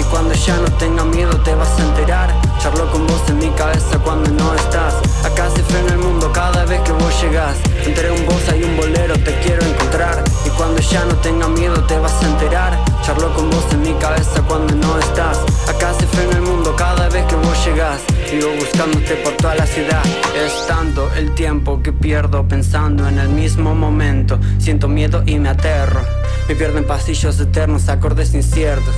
Y 0.00 0.02
cuando 0.04 0.32
ya 0.32 0.56
no 0.56 0.72
tenga 0.78 1.04
miedo 1.04 1.36
te 1.42 1.54
vas 1.54 1.78
a 1.78 1.82
enterar. 1.82 2.34
Charlo 2.58 2.90
con 2.90 3.06
vos 3.06 3.22
en 3.28 3.38
mi 3.38 3.50
cabeza 3.50 3.98
cuando 4.02 4.30
no 4.30 4.54
estás. 4.54 4.94
Acá 5.26 5.50
se 5.54 5.62
frena 5.62 5.92
el 5.92 5.98
mundo 5.98 6.32
cada 6.32 6.64
vez 6.64 6.80
que 6.80 6.92
vos 6.92 7.22
llegás. 7.22 7.56
Entre 7.84 8.10
un 8.10 8.24
bossa 8.24 8.56
y 8.56 8.62
un 8.62 8.78
bolero 8.78 9.12
te 9.18 9.38
quiero 9.40 9.62
encontrar. 9.62 10.24
Y 10.46 10.48
cuando 10.50 10.80
ya 10.80 11.04
no 11.04 11.14
tenga 11.16 11.48
miedo 11.48 11.84
te 11.84 11.98
vas 11.98 12.14
a 12.22 12.26
enterar. 12.26 12.82
Charlo 13.02 13.34
con 13.34 13.50
vos 13.50 13.66
en 13.72 13.82
mi 13.82 13.92
cabeza 13.94 14.40
cuando 14.48 14.74
no 14.74 14.98
estás. 14.98 15.38
Acá 15.68 15.92
se 15.92 16.06
frena 16.06 16.32
el 16.32 16.42
mundo 16.42 16.74
cada 16.76 17.10
vez 17.10 17.26
que 17.26 17.34
vos 17.36 17.66
llegás. 17.66 18.00
Vivo 18.32 18.48
buscándote 18.58 19.16
por 19.16 19.34
toda 19.34 19.54
la 19.54 19.66
ciudad. 19.66 20.02
Es 20.34 20.66
tanto 20.66 21.12
el 21.12 21.34
tiempo 21.34 21.82
que 21.82 21.92
pierdo 21.92 22.48
pensando 22.48 23.06
en 23.06 23.18
el 23.18 23.28
mismo 23.28 23.74
momento. 23.74 24.40
Siento 24.58 24.88
miedo 24.88 25.22
y 25.26 25.38
me 25.38 25.50
aterro. 25.50 26.00
Me 26.48 26.56
pierdo 26.56 26.78
en 26.78 26.86
pasillos 26.86 27.38
eternos, 27.38 27.90
acordes 27.90 28.32
inciertos 28.32 28.94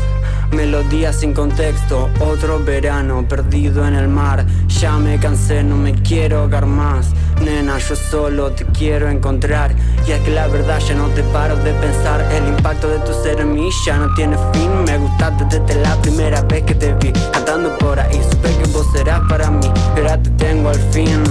Melodías 0.52 1.16
sin 1.16 1.32
contexto, 1.32 2.10
otro 2.20 2.62
verano 2.62 3.26
perdido 3.26 3.86
en 3.86 3.94
el 3.94 4.08
mar. 4.08 4.44
Ya 4.68 4.98
me 4.98 5.18
cansé, 5.18 5.62
no 5.62 5.76
me 5.76 5.94
quiero 5.94 6.40
ahogar 6.40 6.66
más. 6.66 7.08
Nena, 7.42 7.78
yo 7.78 7.96
solo 7.96 8.52
te 8.52 8.66
quiero 8.66 9.08
encontrar. 9.08 9.74
Y 10.06 10.12
es 10.12 10.20
que 10.20 10.30
la 10.30 10.46
verdad 10.48 10.78
ya 10.80 10.94
no 10.94 11.08
te 11.08 11.22
paro 11.24 11.56
de 11.56 11.72
pensar. 11.74 12.20
El 12.32 12.48
impacto 12.48 12.88
de 12.88 12.98
tu 13.00 13.14
ser 13.22 13.40
en 13.40 13.54
mí 13.54 13.70
ya 13.86 13.96
no 13.96 14.12
tiene 14.14 14.36
fin. 14.52 14.70
Me 14.84 14.98
gustaste 14.98 15.44
desde 15.46 15.80
la 15.80 15.96
primera 16.02 16.42
vez 16.42 16.62
que 16.64 16.74
te 16.74 16.92
vi. 16.94 17.12
Cantando 17.32 17.76
por 17.78 17.98
ahí, 17.98 18.20
supe 18.30 18.54
que 18.56 18.68
vos 18.68 18.86
serás 18.92 19.20
para 19.28 19.50
mí. 19.50 19.70
Pero 19.94 20.18
te 20.18 20.30
tengo 20.30 20.68
al 20.68 20.80
fin. 20.92 21.22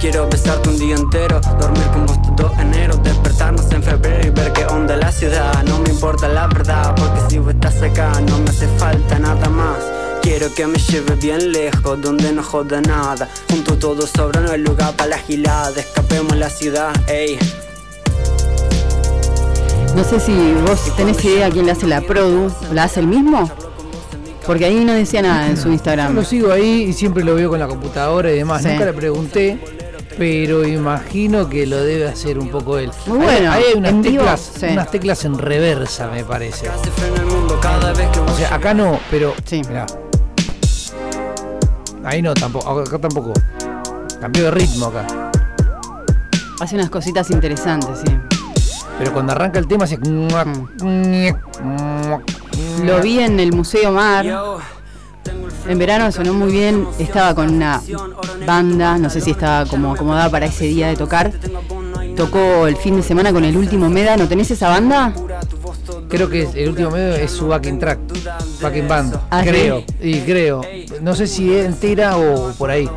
Quiero 0.00 0.26
besarte 0.28 0.68
un 0.70 0.78
día 0.78 0.96
entero, 0.96 1.40
dormir 1.60 1.84
con 1.92 2.06
vos 2.06 2.18
todo 2.34 2.52
enero, 2.58 2.96
despertarnos 2.96 3.70
en 3.70 3.82
febrero 3.82 4.26
y 4.28 4.30
ver 4.30 4.50
qué 4.54 4.64
onda 4.64 4.96
la 4.96 5.12
ciudad. 5.12 5.62
No 5.64 5.78
me 5.80 5.90
importa 5.90 6.26
la 6.26 6.46
verdad, 6.46 6.94
porque 6.96 7.20
si 7.28 7.38
vos 7.38 7.52
estás 7.52 7.82
acá 7.82 8.12
no 8.26 8.38
me 8.38 8.48
hace 8.48 8.66
falta 8.78 9.18
nada 9.18 9.48
más. 9.50 9.76
Quiero 10.22 10.52
que 10.54 10.66
me 10.66 10.78
lleve 10.78 11.16
bien 11.16 11.52
lejos, 11.52 12.00
donde 12.00 12.32
no 12.32 12.42
joda 12.42 12.80
nada. 12.80 13.28
Junto 13.50 13.76
todo 13.76 14.06
sobra, 14.06 14.40
no 14.40 14.52
hay 14.52 14.60
lugar 14.60 14.94
para 14.96 15.10
la 15.10 15.18
gilada. 15.18 15.78
Escapemos 15.78 16.34
la 16.36 16.48
ciudad, 16.48 16.92
ey. 17.06 17.38
No 19.94 20.02
sé 20.04 20.18
si 20.18 20.32
vos 20.66 20.96
tenés 20.96 21.22
idea 21.24 21.50
quién 21.50 21.66
le 21.66 21.72
hace 21.72 21.86
la 21.86 22.00
produ. 22.00 22.50
¿La 22.72 22.84
hace 22.84 23.00
el 23.00 23.06
mismo? 23.06 23.50
Porque 24.46 24.64
ahí 24.64 24.82
no 24.84 24.94
decía 24.94 25.20
nada 25.20 25.46
en 25.48 25.56
su 25.58 25.64
Yo 25.64 25.72
Instagram. 25.74 26.14
lo 26.14 26.24
sigo 26.24 26.50
ahí 26.52 26.84
y 26.88 26.92
siempre 26.94 27.22
lo 27.22 27.34
veo 27.34 27.50
con 27.50 27.58
la 27.60 27.68
computadora 27.68 28.32
y 28.32 28.36
demás. 28.36 28.62
Sí. 28.62 28.68
Nunca 28.68 28.86
le 28.86 28.92
pregunté, 28.94 29.60
pero 30.20 30.66
imagino 30.66 31.48
que 31.48 31.66
lo 31.66 31.82
debe 31.82 32.06
hacer 32.06 32.38
un 32.38 32.50
poco 32.50 32.76
él. 32.76 32.90
Muy 33.06 33.20
bueno, 33.20 33.52
Ahí 33.52 33.64
hay 33.68 33.78
unas 33.78 34.02
vivo, 34.02 34.18
teclas, 34.18 34.52
sí. 34.54 34.66
unas 34.66 34.90
teclas 34.90 35.24
en 35.24 35.38
reversa, 35.38 36.08
me 36.08 36.24
parece. 36.24 36.68
O 36.68 38.36
sea, 38.36 38.54
acá 38.54 38.74
no, 38.74 39.00
pero. 39.10 39.32
Sí. 39.46 39.62
mirá. 39.66 39.86
Ahí 42.04 42.20
no, 42.20 42.34
tampoco. 42.34 42.80
Acá 42.80 42.98
tampoco. 42.98 43.32
Cambio 44.20 44.44
de 44.44 44.50
ritmo 44.50 44.86
acá. 44.88 45.30
Hace 46.60 46.74
unas 46.74 46.90
cositas 46.90 47.30
interesantes, 47.30 48.00
sí. 48.04 48.14
Pero 48.98 49.14
cuando 49.14 49.32
arranca 49.32 49.58
el 49.58 49.66
tema 49.66 49.84
hace. 49.84 49.98
Lo 52.84 53.00
vi 53.00 53.20
en 53.20 53.40
el 53.40 53.54
Museo 53.54 53.90
Mar. 53.90 54.26
En 55.68 55.78
verano 55.78 56.10
sonó 56.10 56.34
muy 56.34 56.50
bien. 56.50 56.86
Estaba 56.98 57.34
con 57.34 57.54
una 57.54 57.80
banda, 58.46 58.98
no 58.98 59.10
sé 59.10 59.20
si 59.20 59.30
estaba 59.32 59.66
como 59.66 59.92
acomodada 59.92 60.30
para 60.30 60.46
ese 60.46 60.64
día 60.64 60.88
de 60.88 60.96
tocar. 60.96 61.32
Tocó 62.16 62.66
el 62.66 62.76
fin 62.76 62.96
de 62.96 63.02
semana 63.02 63.32
con 63.32 63.44
el 63.44 63.56
último 63.56 63.88
Meda. 63.88 64.16
¿No 64.16 64.26
tenés 64.26 64.50
esa 64.50 64.68
banda? 64.68 65.12
Creo 66.08 66.28
que 66.28 66.48
el 66.54 66.70
último 66.70 66.90
medio 66.90 67.14
es 67.14 67.30
su 67.30 67.46
backing 67.48 67.78
track. 67.78 67.98
Backing 68.60 68.88
band. 68.88 69.16
¿Ah, 69.30 69.42
sí? 69.42 69.48
creo. 69.48 69.84
Y 70.02 70.20
creo. 70.20 70.60
No 71.00 71.14
sé 71.14 71.26
si 71.26 71.54
entera 71.56 72.16
o 72.16 72.52
por 72.58 72.70
ahí. 72.70 72.88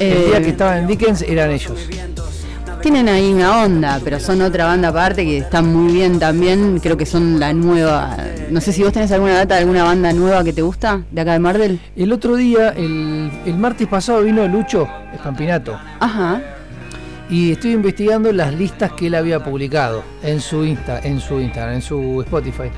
El 0.00 0.26
día 0.26 0.38
Eh, 0.38 0.42
que 0.42 0.48
estaba 0.50 0.78
en 0.78 0.86
Dickens 0.86 1.22
eran 1.22 1.50
ellos. 1.52 1.78
Tienen 2.84 3.08
ahí 3.08 3.32
una 3.32 3.64
onda, 3.64 3.98
pero 4.04 4.20
son 4.20 4.42
otra 4.42 4.66
banda 4.66 4.88
aparte 4.88 5.24
que 5.24 5.38
está 5.38 5.62
muy 5.62 5.90
bien 5.90 6.18
también. 6.18 6.78
Creo 6.80 6.98
que 6.98 7.06
son 7.06 7.40
la 7.40 7.54
nueva. 7.54 8.14
No 8.50 8.60
sé 8.60 8.74
si 8.74 8.82
vos 8.82 8.92
tenés 8.92 9.10
alguna 9.10 9.36
data 9.36 9.54
de 9.54 9.60
alguna 9.62 9.84
banda 9.84 10.12
nueva 10.12 10.44
que 10.44 10.52
te 10.52 10.60
gusta 10.60 11.02
de 11.10 11.18
acá 11.22 11.32
de 11.32 11.38
Mardel. 11.38 11.80
El 11.96 12.12
otro 12.12 12.36
día, 12.36 12.74
el, 12.76 13.30
el 13.46 13.56
martes 13.56 13.88
pasado, 13.88 14.20
vino 14.20 14.46
Lucho 14.46 14.86
Espampinato. 15.14 15.80
Ajá. 15.98 16.42
Y 17.30 17.52
estoy 17.52 17.72
investigando 17.72 18.30
las 18.32 18.52
listas 18.52 18.92
que 18.92 19.06
él 19.06 19.14
había 19.14 19.42
publicado 19.42 20.04
en 20.22 20.42
su 20.42 20.62
Insta, 20.62 21.00
en 21.00 21.20
su 21.20 21.40
Instagram, 21.40 21.76
en 21.76 21.82
su 21.82 22.20
Spotify. 22.20 22.68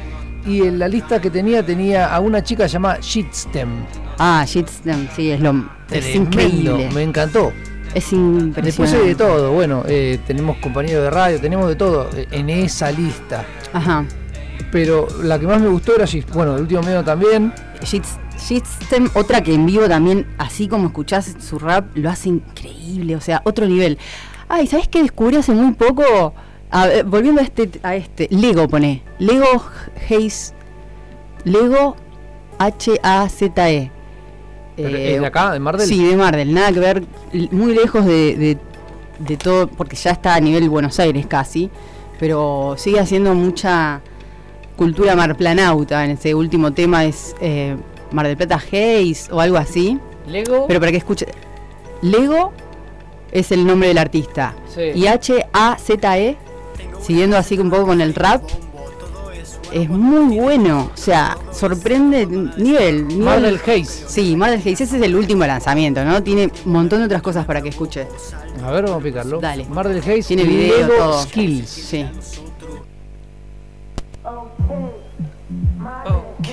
Y 0.46 0.62
en 0.62 0.78
la 0.78 0.86
lista 0.86 1.20
que 1.20 1.30
tenía 1.30 1.66
tenía 1.66 2.14
a 2.14 2.20
una 2.20 2.44
chica 2.44 2.68
llamada 2.68 2.98
Shitstem. 3.00 3.70
Ah, 4.18 4.44
Shitstem, 4.46 5.08
sí, 5.16 5.32
es 5.32 5.40
lo. 5.40 5.68
Es 5.90 6.14
increíble. 6.14 6.90
Me 6.94 7.02
encantó. 7.02 7.52
Es 7.96 8.10
Después 8.10 8.42
impresionante. 8.42 8.96
hay 8.98 9.08
de 9.08 9.14
todo, 9.14 9.52
bueno, 9.52 9.82
eh, 9.88 10.18
tenemos 10.26 10.58
compañeros 10.58 11.02
de 11.04 11.10
radio, 11.10 11.40
tenemos 11.40 11.66
de 11.68 11.76
todo 11.76 12.10
eh, 12.14 12.26
en 12.30 12.50
esa 12.50 12.90
lista. 12.92 13.44
Ajá. 13.72 14.04
Pero 14.70 15.08
la 15.22 15.38
que 15.38 15.46
más 15.46 15.60
me 15.60 15.68
gustó 15.68 15.94
era 15.96 16.04
Shit- 16.04 16.30
bueno, 16.32 16.54
el 16.56 16.62
último 16.62 16.82
medio 16.82 17.02
también. 17.02 17.52
Shits- 17.80 18.18
Shitstem, 18.38 19.08
otra 19.14 19.42
que 19.42 19.54
en 19.54 19.64
vivo 19.64 19.88
también, 19.88 20.26
así 20.36 20.68
como 20.68 20.88
escuchás 20.88 21.36
su 21.40 21.58
rap, 21.58 21.86
lo 21.96 22.10
hace 22.10 22.28
increíble, 22.28 23.16
o 23.16 23.20
sea, 23.22 23.40
otro 23.44 23.66
nivel. 23.66 23.96
Ay, 24.48 24.66
¿sabes 24.66 24.88
qué 24.88 25.00
descubrí 25.02 25.36
hace 25.36 25.52
muy 25.52 25.72
poco? 25.72 26.34
A 26.70 26.86
ver, 26.86 27.04
volviendo 27.04 27.40
a 27.40 27.44
este, 27.44 27.70
a 27.82 27.96
este, 27.96 28.28
Lego 28.30 28.68
pone, 28.68 29.02
Lego 29.18 29.46
Haze, 30.10 30.52
Lego 31.44 31.96
H-A-Z-E. 32.58 33.90
Pero 34.76 34.96
Eh, 34.96 35.14
¿Es 35.14 35.20
de 35.20 35.26
acá, 35.26 35.52
de 35.52 35.58
Mar 35.58 35.76
del? 35.78 35.88
Sí, 35.88 36.04
de 36.06 36.16
Mardel, 36.16 36.52
nada 36.52 36.70
que 36.72 36.80
ver, 36.80 37.02
muy 37.50 37.74
lejos 37.74 38.04
de, 38.04 38.36
de- 38.36 38.58
de 39.18 39.36
todo, 39.38 39.66
porque 39.68 39.96
ya 39.96 40.10
está 40.10 40.34
a 40.34 40.40
nivel 40.40 40.68
Buenos 40.68 40.98
Aires 41.00 41.26
casi, 41.26 41.70
pero 42.20 42.74
sigue 42.76 43.00
haciendo 43.00 43.34
mucha 43.34 44.02
cultura 44.76 45.16
marplanauta. 45.16 46.04
En 46.04 46.10
ese 46.12 46.34
último 46.34 46.72
tema 46.74 47.06
es 47.06 47.34
eh, 47.40 47.76
Mar 48.12 48.26
del 48.26 48.36
Plata 48.36 48.56
Haze 48.56 49.16
o 49.30 49.40
algo 49.40 49.56
así. 49.56 49.98
Lego. 50.28 50.66
Pero 50.66 50.80
para 50.80 50.92
que 50.92 50.98
escuche, 50.98 51.26
Lego 52.02 52.52
es 53.32 53.50
el 53.52 53.66
nombre 53.66 53.88
del 53.88 53.96
artista. 53.98 54.54
Sí. 54.74 54.82
Y 54.94 55.06
H-A-Z-E, 55.06 56.36
siguiendo 57.00 57.36
así 57.38 57.58
un 57.58 57.70
poco 57.70 57.86
con 57.86 58.00
el 58.02 58.14
rap, 58.14 58.42
es 59.72 59.88
muy 59.88 60.38
bueno. 60.38 60.90
O 60.92 60.96
sea, 60.96 61.36
sorprende 61.52 62.26
nivel. 62.26 63.06
nivel 63.08 63.18
Mar 63.18 63.40
del 63.40 63.56
Haze. 63.56 63.84
Sí, 64.06 64.36
Mar 64.36 64.50
del 64.50 64.60
Haze. 64.60 64.72
Ese 64.72 64.84
es 64.84 65.02
el 65.02 65.14
último 65.14 65.46
lanzamiento, 65.46 66.04
¿no? 66.04 66.22
Tiene 66.22 66.50
un 66.64 66.72
montón 66.72 67.00
de 67.00 67.06
otras 67.06 67.22
cosas 67.22 67.44
para 67.44 67.62
que 67.62 67.70
escuche. 67.70 68.06
A 68.64 68.70
ver, 68.70 68.84
vamos 68.84 69.00
a 69.00 69.04
picarlo. 69.04 69.40
Dale. 69.40 69.64
Mar 69.66 69.88
del 69.88 69.98
Haze. 69.98 70.22
Tiene 70.22 70.44
video, 70.44 70.86
Lego 70.86 70.94
todo. 70.96 71.22
Skills. 71.22 71.68
Sí. 71.68 72.06
Ok. 76.04 76.48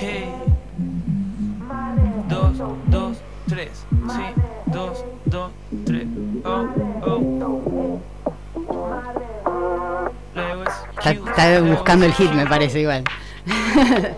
Dos, 2.28 2.58
dos, 2.88 3.16
tres. 3.48 3.68
Sí, 3.90 4.22
dos, 4.66 5.04
dos, 5.26 5.50
tres. 5.84 6.06
Oh. 6.44 6.66
Está, 11.04 11.10
está 11.10 11.60
buscando 11.60 12.06
el 12.06 12.14
hit, 12.14 12.32
me 12.32 12.46
parece 12.46 12.80
igual. 12.80 13.04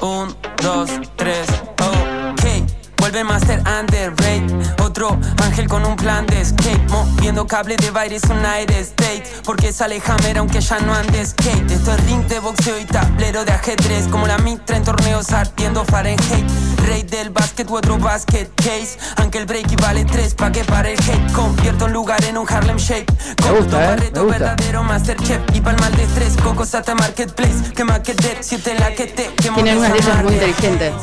Un, 0.00 0.34
dos, 0.62 0.90
tres, 1.16 1.46
ok. 1.78 2.70
Vuelve 2.98 3.22
Master 3.22 3.58
Underrate. 3.58 4.75
Otro 4.96 5.20
ángel 5.44 5.68
con 5.68 5.84
un 5.84 5.94
plan 5.94 6.24
de 6.24 6.40
escape. 6.40 6.80
Moviendo 6.88 7.46
cable 7.46 7.76
de 7.76 7.90
baile 7.90 8.18
un 8.30 8.46
aire 8.46 8.80
state. 8.80 9.24
Porque 9.44 9.70
sale 9.70 10.00
Hammer 10.06 10.38
aunque 10.38 10.62
ya 10.62 10.78
no 10.78 10.94
ande 10.94 11.26
skate. 11.26 11.70
Esto 11.70 11.92
es 11.92 12.06
ring 12.06 12.24
de 12.28 12.38
boxeo 12.38 12.78
y 12.78 12.86
tablero 12.86 13.44
de 13.44 13.52
ajedrez. 13.52 14.08
Como 14.08 14.26
la 14.26 14.38
mitra 14.38 14.74
en 14.74 14.84
torneos 14.84 15.30
ardiendo 15.32 15.84
Fahrenheit. 15.84 16.48
Rey 16.86 17.02
del 17.02 17.28
básquet 17.28 17.68
u 17.68 17.76
otro 17.76 17.98
basket 17.98 18.48
case. 18.56 18.96
Aunque 19.16 19.36
el 19.36 19.44
break 19.44 19.78
vale 19.82 20.06
tres 20.06 20.34
pa' 20.34 20.50
que 20.50 20.64
pare 20.64 20.94
el 20.94 20.98
hate. 20.98 21.30
Convierto 21.34 21.84
un 21.84 21.92
lugar 21.92 22.24
en 22.24 22.38
un 22.38 22.50
Harlem 22.50 22.78
Shake. 22.78 23.12
Me 23.44 23.50
gusta, 23.50 23.84
eh, 23.84 23.88
Barreto, 23.88 24.20
me 24.20 24.26
gusta. 24.28 24.38
verdadero 24.38 24.82
Masterchef. 24.82 25.40
Y 25.52 25.60
pa'l 25.60 25.78
mal 25.78 25.94
de 25.94 26.04
estrés. 26.04 26.38
Cocos 26.42 26.74
hasta 26.74 26.94
Marketplace. 26.94 27.70
Que 27.74 27.84
más 27.84 28.00
que 28.00 28.14
dead. 28.14 28.38
Siete 28.40 28.74
la 28.78 28.94
que 28.94 29.08
te. 29.08 29.26
quemo 29.34 29.56
Tiene 29.56 29.72
de 29.72 29.78
unas 29.78 29.92
letras 29.92 30.24
muy 30.24 30.32
inteligentes. 30.32 30.94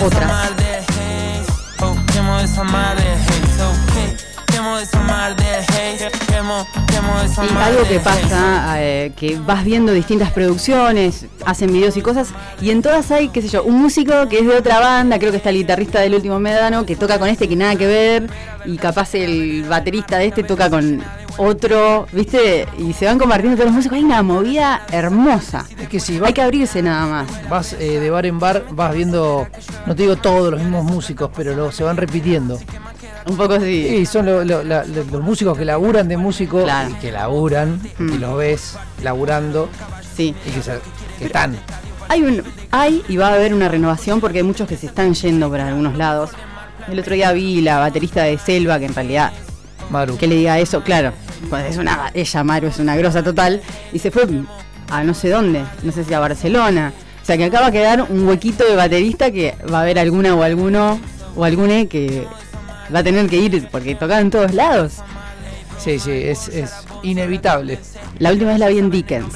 Otras. 0.00 0.30
Quemo 2.16 2.40
esa 2.40 2.64
mar 2.64 2.96
Y 7.44 7.48
algo 7.62 7.82
que 7.88 8.00
pasa, 8.00 8.76
eh, 8.82 9.12
que 9.16 9.38
vas 9.38 9.64
viendo 9.64 9.92
distintas 9.92 10.30
producciones, 10.32 11.26
hacen 11.44 11.72
videos 11.72 11.96
y 11.96 12.02
cosas, 12.02 12.28
y 12.60 12.70
en 12.70 12.82
todas 12.82 13.10
hay, 13.10 13.28
qué 13.28 13.42
sé 13.42 13.48
yo, 13.48 13.62
un 13.64 13.80
músico 13.80 14.28
que 14.28 14.38
es 14.40 14.46
de 14.46 14.56
otra 14.56 14.78
banda, 14.80 15.18
creo 15.18 15.30
que 15.30 15.36
está 15.38 15.50
el 15.50 15.56
guitarrista 15.56 16.00
del 16.00 16.14
último 16.14 16.38
Médano, 16.40 16.84
que 16.86 16.96
toca 16.96 17.18
con 17.18 17.28
este 17.28 17.48
que 17.48 17.56
nada 17.56 17.76
que 17.76 17.86
ver, 17.86 18.30
y 18.64 18.76
capaz 18.78 19.14
el 19.14 19.64
baterista 19.68 20.18
de 20.18 20.26
este 20.26 20.42
toca 20.42 20.70
con 20.70 21.02
otro, 21.38 22.06
¿viste? 22.12 22.66
Y 22.78 22.94
se 22.94 23.04
van 23.04 23.18
compartiendo 23.18 23.56
todos 23.56 23.66
los 23.66 23.74
músicos, 23.76 23.96
hay 23.98 24.04
una 24.04 24.22
movida 24.22 24.82
hermosa. 24.90 25.66
Es 25.78 25.88
que 25.88 26.00
si 26.00 26.18
Hay 26.24 26.32
que 26.32 26.40
abrirse 26.42 26.82
nada 26.82 27.06
más. 27.06 27.48
vas 27.50 27.74
eh, 27.74 28.00
de 28.00 28.10
bar 28.10 28.24
en 28.26 28.38
bar, 28.40 28.64
vas 28.70 28.94
viendo, 28.94 29.46
no 29.86 29.94
te 29.94 30.02
digo 30.04 30.16
todos 30.16 30.50
los 30.50 30.60
mismos 30.60 30.84
músicos, 30.84 31.30
pero 31.36 31.54
lo- 31.54 31.70
se 31.72 31.84
van 31.84 31.96
repitiendo. 31.98 32.58
Un 33.26 33.36
poco 33.36 33.54
así. 33.54 33.86
Y 34.00 34.06
son 34.06 34.26
lo- 34.26 34.44
lo- 34.44 34.62
la- 34.62 34.84
lo- 34.84 35.04
los 35.04 35.20
músicos 35.22 35.58
que 35.58 35.64
laburan 35.64 36.06
de 36.08 36.16
músico 36.16 36.62
Claro. 36.62 36.90
y 36.90 36.94
que 36.94 37.10
laburan, 37.12 37.80
Mm. 37.98 38.12
y 38.14 38.18
los 38.18 38.36
ves 38.36 38.76
laburando 39.02 39.68
Sí. 40.16 40.34
y 40.46 40.50
que, 40.50 40.62
se- 40.62 40.78
que 41.18 41.26
están. 41.26 41.56
Hay, 42.08 42.22
un, 42.22 42.42
hay 42.70 43.02
y 43.08 43.16
va 43.16 43.28
a 43.28 43.34
haber 43.34 43.52
una 43.52 43.68
renovación 43.68 44.20
porque 44.20 44.38
hay 44.38 44.44
muchos 44.44 44.68
que 44.68 44.76
se 44.76 44.86
están 44.86 45.14
yendo 45.14 45.50
para 45.50 45.66
algunos 45.68 45.96
lados. 45.96 46.30
El 46.88 46.98
otro 47.00 47.14
día 47.14 47.32
vi 47.32 47.60
la 47.62 47.80
baterista 47.80 48.22
de 48.22 48.38
Selva, 48.38 48.78
que 48.78 48.84
en 48.84 48.94
realidad, 48.94 49.32
Maru. 49.90 50.16
que 50.16 50.28
le 50.28 50.36
diga 50.36 50.58
eso, 50.60 50.82
claro, 50.84 51.12
pues 51.50 51.64
es 51.66 51.78
una, 51.78 52.12
ella, 52.14 52.44
Maru, 52.44 52.68
es 52.68 52.78
una 52.78 52.94
grosa 52.96 53.24
total, 53.24 53.60
y 53.92 53.98
se 53.98 54.12
fue 54.12 54.24
a 54.88 55.02
no 55.02 55.14
sé 55.14 55.30
dónde, 55.30 55.64
no 55.82 55.90
sé 55.90 56.04
si 56.04 56.14
a 56.14 56.20
Barcelona. 56.20 56.92
O 57.20 57.26
sea 57.26 57.36
que 57.36 57.44
acaba 57.46 57.66
de 57.66 57.72
quedar 57.72 58.02
un 58.08 58.28
huequito 58.28 58.64
de 58.64 58.76
baterista 58.76 59.32
que 59.32 59.56
va 59.72 59.78
a 59.78 59.82
haber 59.82 59.98
alguna 59.98 60.36
o 60.36 60.44
alguno 60.44 61.00
o 61.34 61.42
algune 61.44 61.88
que 61.88 62.24
va 62.94 63.00
a 63.00 63.02
tener 63.04 63.28
que 63.28 63.36
ir 63.36 63.68
porque 63.70 63.94
tocaba 63.94 64.20
en 64.20 64.30
todos 64.30 64.52
lados. 64.54 64.94
Sí, 65.78 65.98
sí, 65.98 66.10
es, 66.12 66.48
es 66.48 66.72
inevitable. 67.02 67.78
La 68.18 68.32
última 68.32 68.50
vez 68.50 68.58
la 68.60 68.68
vi 68.68 68.78
en 68.78 68.90
Dickens. 68.90 69.34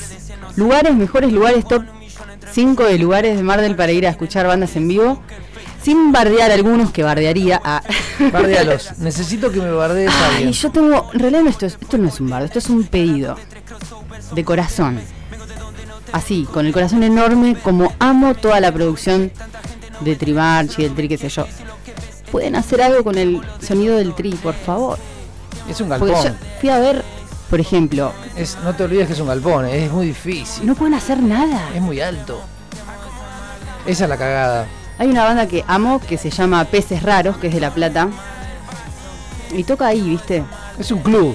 Lugares, 0.56 0.94
mejores 0.94 1.32
lugares, 1.32 1.66
top 1.66 1.85
5 2.52 2.85
de 2.85 2.98
lugares 2.98 3.36
de 3.36 3.43
Mar 3.43 3.60
del 3.60 3.77
para 3.77 3.93
ir 3.93 4.06
a 4.06 4.10
escuchar 4.10 4.47
bandas 4.47 4.74
en 4.77 4.89
vivo. 4.89 5.22
Sin 5.82 6.12
bardear 6.12 6.51
algunos 6.51 6.90
que 6.90 7.02
bardearía 7.02 7.59
a. 7.64 7.82
Bardealos. 8.32 8.98
Necesito 8.98 9.51
que 9.51 9.60
me 9.60 9.70
bardees 9.72 10.10
a 10.12 10.27
alguien. 10.28 10.52
yo 10.52 10.70
tengo. 10.70 11.10
En 11.14 11.20
realidad 11.20 11.43
no, 11.43 11.48
esto, 11.51 11.64
es- 11.64 11.78
esto 11.81 11.97
no 11.97 12.09
es 12.09 12.20
un 12.20 12.28
bardo, 12.28 12.44
esto 12.44 12.59
es 12.59 12.68
un 12.68 12.85
pedido. 12.85 13.36
De 14.35 14.44
corazón. 14.44 15.01
Así, 16.12 16.47
con 16.52 16.66
el 16.66 16.72
corazón 16.72 17.02
enorme, 17.02 17.56
como 17.62 17.93
amo 17.98 18.35
toda 18.35 18.60
la 18.60 18.72
producción 18.72 19.31
de 20.01 20.16
Trimarchi, 20.16 20.82
del 20.82 20.94
Tri, 20.94 21.09
qué 21.09 21.16
sé 21.16 21.28
yo. 21.31 21.47
Pueden 22.31 22.57
hacer 22.57 22.81
algo 22.82 23.02
con 23.05 23.19
el 23.19 23.40
sonido 23.61 23.97
del 23.97 24.15
Tri, 24.15 24.32
por 24.35 24.55
favor. 24.55 24.98
Es 25.69 25.81
un 25.81 25.89
Porque 25.89 26.12
galpón. 26.12 26.32
yo 26.32 26.39
fui 26.61 26.69
a 26.70 26.78
ver 26.78 27.05
Por 27.51 27.61
ejemplo, 27.61 28.12
Es, 28.36 28.57
no 28.65 28.74
te 28.74 28.85
olvides 28.85 29.09
que 29.09 29.12
es 29.15 29.20
un 29.20 29.27
galpón, 29.27 29.66
es 29.66 29.90
muy 29.90 30.07
difícil. 30.07 30.65
no 30.66 30.74
pueden 30.74 30.94
hacer 30.94 31.19
nada. 31.20 31.69
Es 31.74 31.81
muy 31.82 32.01
alto. 32.01 32.40
Esa 33.86 34.05
es 34.05 34.11
la 34.11 34.16
cagada. 34.16 34.66
Hay 34.98 35.09
una 35.09 35.24
banda 35.24 35.47
que 35.48 35.65
amo 35.66 36.01
que 36.01 36.16
se 36.19 36.31
llama 36.31 36.65
Peces 36.66 37.02
Raros, 37.02 37.36
que 37.39 37.48
es 37.48 37.55
de 37.55 37.61
La 37.61 37.70
Plata. 37.73 38.09
Y 39.52 39.65
toca 39.65 39.89
ahí, 39.89 40.01
¿viste? 40.01 40.44
Es 40.78 40.90
un 40.93 41.01
club. 41.01 41.35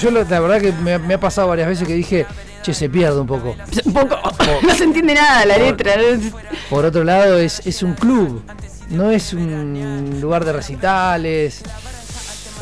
Yo, 0.00 0.10
la 0.12 0.22
verdad 0.40 0.60
que 0.60 0.70
me, 0.72 0.96
me 0.98 1.14
ha 1.14 1.18
pasado 1.20 1.48
varias 1.48 1.66
veces 1.66 1.88
que 1.88 1.94
dije, 1.94 2.24
che, 2.62 2.72
se 2.72 2.88
pierde 2.88 3.18
un 3.20 3.26
poco. 3.26 3.56
Un 3.86 3.92
poco. 3.92 4.16
No 4.62 4.74
se 4.74 4.84
entiende 4.84 5.14
nada 5.14 5.44
la 5.44 5.58
letra. 5.58 5.94
Por 6.70 6.84
otro 6.84 7.02
lado, 7.02 7.38
es, 7.38 7.66
es 7.66 7.82
un 7.82 7.94
club. 7.94 8.42
No 8.92 9.10
es 9.10 9.32
un 9.32 10.18
lugar 10.20 10.44
de 10.44 10.52
recitales. 10.52 11.62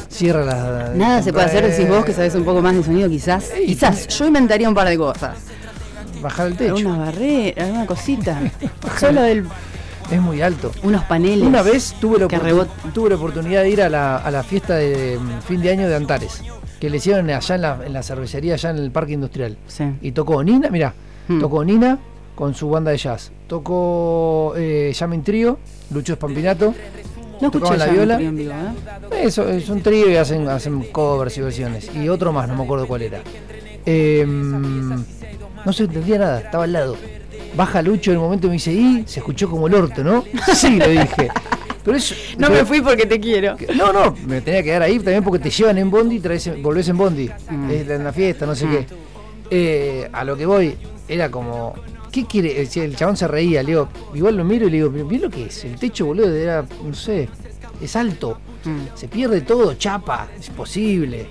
Cierra 0.08 0.44
la. 0.44 0.92
Nada 0.94 1.22
se 1.22 1.32
puede 1.32 1.46
hacer, 1.46 1.68
decís 1.70 1.88
vos 1.88 2.04
que 2.04 2.12
sabés 2.12 2.34
un 2.34 2.44
poco 2.44 2.60
más 2.62 2.74
de 2.74 2.82
sonido, 2.82 3.08
quizás. 3.08 3.50
Quizás. 3.64 4.06
Yo 4.08 4.26
inventaría 4.26 4.68
un 4.68 4.74
par 4.74 4.88
de 4.88 4.96
cosas. 4.96 5.38
Bajar 6.20 6.48
el 6.48 6.56
techo. 6.56 6.76
Alguna 6.76 6.98
barrera, 6.98 7.64
alguna 7.64 7.86
cosita. 7.86 8.40
Solo 9.00 9.24
el, 9.24 9.46
Es 10.10 10.20
muy 10.20 10.42
alto. 10.42 10.70
unos 10.82 11.04
paneles. 11.04 11.46
Una 11.46 11.62
vez 11.62 11.94
tuve 12.00 12.18
la, 12.18 12.28
tuve 12.92 13.08
la 13.10 13.16
oportunidad 13.16 13.62
de 13.62 13.70
ir 13.70 13.82
a 13.82 13.88
la, 13.88 14.16
a 14.18 14.30
la 14.30 14.42
fiesta 14.42 14.74
de 14.76 15.18
mm, 15.18 15.40
fin 15.42 15.62
de 15.62 15.70
año 15.70 15.88
de 15.88 15.96
Antares, 15.96 16.42
que 16.78 16.90
le 16.90 16.98
hicieron 16.98 17.30
allá 17.30 17.54
en 17.54 17.62
la, 17.62 17.78
en 17.86 17.92
la 17.92 18.02
cervecería, 18.02 18.54
allá 18.54 18.70
en 18.70 18.78
el 18.78 18.90
parque 18.90 19.12
industrial. 19.14 19.56
Sí. 19.66 19.84
Y 20.02 20.12
tocó 20.12 20.42
Nina, 20.44 20.68
mira, 20.70 20.92
Hmm. 21.28 21.38
tocó 21.40 21.64
Nina 21.64 21.98
con 22.34 22.54
su 22.54 22.68
banda 22.68 22.90
de 22.90 22.96
jazz. 22.98 23.30
Tocó 23.46 24.54
eh, 24.56 24.92
Yamin 24.94 25.22
Trío, 25.22 25.58
Lucho 25.92 26.12
Espampinato. 26.14 26.74
No 27.40 27.48
escuché 27.48 27.76
la 27.78 27.86
viola. 27.86 28.16
vivo, 28.18 28.52
¿eh? 28.52 29.22
Eso, 29.24 29.48
es 29.48 29.68
un 29.70 29.82
trío 29.82 30.10
y 30.10 30.16
hacen, 30.16 30.46
hacen 30.48 30.82
covers 30.92 31.36
y 31.38 31.40
versiones. 31.40 31.90
Y 31.94 32.08
otro 32.08 32.32
más, 32.32 32.48
no 32.48 32.54
me 32.56 32.64
acuerdo 32.64 32.86
cuál 32.86 33.02
era. 33.02 33.20
Eh, 33.86 34.26
no 34.26 35.72
se 35.72 35.84
entendía 35.84 36.18
nada, 36.18 36.40
estaba 36.40 36.64
al 36.64 36.72
lado. 36.72 36.96
Baja 37.56 37.82
Lucho 37.82 38.10
en 38.10 38.16
el 38.18 38.22
momento 38.22 38.46
y 38.46 38.50
me 38.50 38.54
dice, 38.54 38.72
y 38.72 39.04
se 39.06 39.20
escuchó 39.20 39.48
como 39.48 39.66
el 39.66 39.74
orto, 39.74 40.04
¿no? 40.04 40.24
Sí, 40.54 40.76
le 40.78 40.88
dije. 40.90 41.28
Pero 41.82 41.96
eso, 41.96 42.14
No 42.38 42.48
pero- 42.48 42.60
me 42.60 42.64
fui 42.66 42.80
porque 42.82 43.06
te 43.06 43.18
quiero. 43.18 43.56
No, 43.74 43.90
no, 43.92 44.14
me 44.26 44.42
tenía 44.42 44.60
que 44.60 44.66
quedar 44.66 44.82
ahí 44.82 44.96
también 44.98 45.24
porque 45.24 45.38
te 45.38 45.50
llevan 45.50 45.78
en 45.78 45.90
Bondi 45.90 46.16
y 46.16 46.20
traes, 46.20 46.62
volvés 46.62 46.88
en 46.88 46.98
Bondi. 46.98 47.30
Mm. 47.48 47.70
Es 47.70 47.88
en 47.88 48.04
la 48.04 48.12
fiesta, 48.12 48.44
no 48.46 48.54
sé 48.54 48.66
Mm. 48.66 48.70
qué. 48.70 48.86
Eh, 49.50 50.08
a 50.12 50.24
lo 50.24 50.36
que 50.36 50.44
voy, 50.46 50.76
era 51.08 51.30
como. 51.30 51.74
¿Qué 52.10 52.26
quiere? 52.26 52.60
El 52.60 52.68
el 52.82 52.96
chabón 52.96 53.16
se 53.16 53.28
reía, 53.28 53.62
le 53.62 53.70
digo, 53.70 53.88
igual 54.14 54.36
lo 54.36 54.44
miro 54.44 54.66
y 54.66 54.70
le 54.70 54.76
digo, 54.78 54.90
¿bien 54.90 55.22
lo 55.22 55.30
que 55.30 55.46
es? 55.46 55.64
El 55.64 55.76
techo, 55.76 56.06
boludo, 56.06 56.34
era, 56.34 56.64
no 56.84 56.94
sé, 56.94 57.28
es 57.80 57.96
alto. 57.96 58.38
Mm. 58.64 58.96
Se 58.96 59.08
pierde 59.08 59.40
todo, 59.42 59.74
chapa, 59.74 60.28
es 60.38 60.48
imposible. 60.48 61.28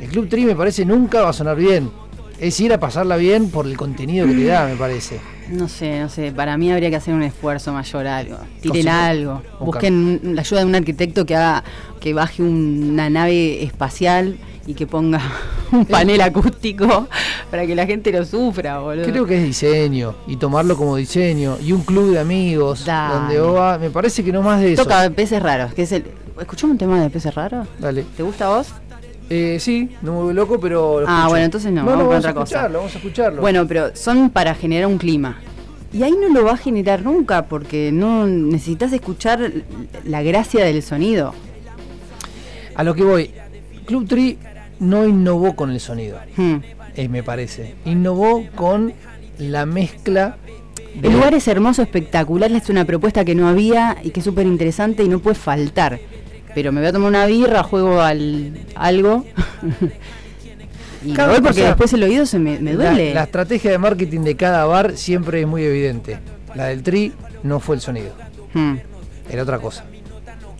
El 0.00 0.08
Club 0.08 0.28
Tri 0.28 0.44
me 0.44 0.54
parece 0.54 0.84
nunca 0.84 1.22
va 1.22 1.30
a 1.30 1.32
sonar 1.32 1.56
bien. 1.56 1.90
Es 2.38 2.60
ir 2.60 2.72
a 2.72 2.78
pasarla 2.78 3.16
bien 3.16 3.50
por 3.50 3.66
el 3.66 3.76
contenido 3.76 4.26
que 4.26 4.34
te 4.34 4.44
da, 4.44 4.66
me 4.66 4.76
parece. 4.76 5.18
No 5.50 5.66
sé, 5.66 5.98
no 5.98 6.08
sé. 6.08 6.30
Para 6.30 6.56
mí 6.56 6.70
habría 6.70 6.88
que 6.88 6.96
hacer 6.96 7.14
un 7.14 7.24
esfuerzo 7.24 7.72
mayor, 7.72 8.06
algo. 8.06 8.36
Tiren 8.60 8.88
algo. 8.88 9.42
Busquen 9.58 10.20
la 10.22 10.42
ayuda 10.42 10.60
de 10.60 10.66
un 10.66 10.74
arquitecto 10.76 11.26
que 11.26 11.34
haga, 11.34 11.64
que 12.00 12.14
baje 12.14 12.42
una 12.42 13.10
nave 13.10 13.64
espacial 13.64 14.38
y 14.68 14.74
que 14.74 14.86
ponga 14.86 15.18
un 15.72 15.86
panel 15.86 16.20
acústico 16.20 17.08
para 17.50 17.66
que 17.66 17.74
la 17.74 17.86
gente 17.86 18.12
lo 18.12 18.24
sufra, 18.24 18.78
boludo. 18.80 19.06
Creo 19.06 19.24
que 19.26 19.38
es 19.38 19.42
diseño 19.44 20.14
y 20.26 20.36
tomarlo 20.36 20.76
como 20.76 20.96
diseño 20.96 21.56
y 21.64 21.72
un 21.72 21.82
club 21.82 22.12
de 22.12 22.18
amigos 22.20 22.84
Dale. 22.84 23.14
donde 23.36 23.40
vas- 23.40 23.80
me 23.80 23.88
parece 23.90 24.22
que 24.22 24.30
no 24.30 24.42
más 24.42 24.60
de 24.60 24.74
eso. 24.74 24.82
Toca 24.84 25.08
peces 25.10 25.42
raros, 25.42 25.72
que 25.72 25.82
es 25.82 25.92
el. 25.92 26.04
¿Escuchamos 26.38 26.72
un 26.74 26.78
tema 26.78 27.00
de 27.02 27.08
peces 27.10 27.34
raros? 27.34 27.66
Dale. 27.78 28.04
¿Te 28.16 28.22
gusta 28.22 28.46
a 28.46 28.58
vos? 28.58 28.68
Eh, 29.30 29.56
sí, 29.60 29.90
no 30.02 30.12
me 30.12 30.16
vuelvo 30.18 30.32
loco, 30.34 30.60
pero. 30.60 31.00
lo 31.00 31.06
Ah, 31.08 31.26
bueno, 31.28 31.44
entonces 31.46 31.72
no, 31.72 31.82
No, 31.84 31.96
vamos 31.96 32.16
otra 32.18 32.30
a 32.30 32.34
cosa. 32.34 32.44
escucharlo, 32.44 32.78
vamos 32.78 32.94
a 32.94 32.98
escucharlo. 32.98 33.40
Bueno, 33.40 33.66
pero 33.66 33.96
son 33.96 34.30
para 34.30 34.54
generar 34.54 34.86
un 34.86 34.98
clima. 34.98 35.38
Y 35.92 36.02
ahí 36.02 36.12
no 36.12 36.28
lo 36.28 36.44
va 36.44 36.52
a 36.52 36.56
generar 36.58 37.02
nunca 37.02 37.46
porque 37.46 37.90
no 37.92 38.26
necesitas 38.26 38.92
escuchar 38.92 39.50
la 40.04 40.22
gracia 40.22 40.62
del 40.64 40.82
sonido. 40.82 41.32
A 42.74 42.84
lo 42.84 42.94
que 42.94 43.02
voy, 43.02 43.30
Club 43.86 44.06
Tree 44.06 44.38
no 44.80 45.06
innovó 45.06 45.54
con 45.56 45.70
el 45.70 45.80
sonido, 45.80 46.18
Hmm. 46.36 46.56
eh, 46.96 47.08
me 47.08 47.22
parece. 47.22 47.74
Innovó 47.84 48.44
con 48.54 48.92
la 49.38 49.66
mezcla. 49.66 50.36
de- 50.94 51.08
El 51.08 51.14
lugar 51.14 51.34
es 51.34 51.46
hermoso, 51.48 51.82
espectacular, 51.82 52.50
es 52.52 52.68
una 52.70 52.84
propuesta 52.84 53.24
que 53.24 53.34
no 53.34 53.48
había 53.48 53.96
y 54.02 54.10
que 54.10 54.20
es 54.20 54.24
súper 54.24 54.46
interesante 54.46 55.02
y 55.04 55.08
no 55.08 55.18
puede 55.20 55.36
faltar. 55.36 56.00
Pero 56.54 56.72
me 56.72 56.80
voy 56.80 56.88
a 56.88 56.92
tomar 56.92 57.08
una 57.10 57.26
birra, 57.26 57.62
juego 57.62 58.00
al 58.00 58.58
algo. 58.74 59.24
y 61.04 61.12
voy 61.14 61.40
porque 61.42 61.62
después 61.64 61.92
el 61.92 62.02
oído 62.02 62.26
se 62.26 62.38
me, 62.38 62.58
me 62.58 62.74
la, 62.74 62.90
duele. 62.90 63.14
la 63.14 63.24
estrategia 63.24 63.70
de 63.70 63.78
marketing 63.78 64.20
de 64.20 64.34
cada 64.36 64.64
bar 64.64 64.96
siempre 64.96 65.40
es 65.42 65.46
muy 65.46 65.62
evidente. 65.62 66.18
La 66.54 66.66
del 66.66 66.82
Tri 66.82 67.12
no 67.42 67.60
fue 67.60 67.76
el 67.76 67.80
sonido, 67.82 68.12
Hmm. 68.54 68.76
era 69.30 69.42
otra 69.42 69.58
cosa. 69.58 69.84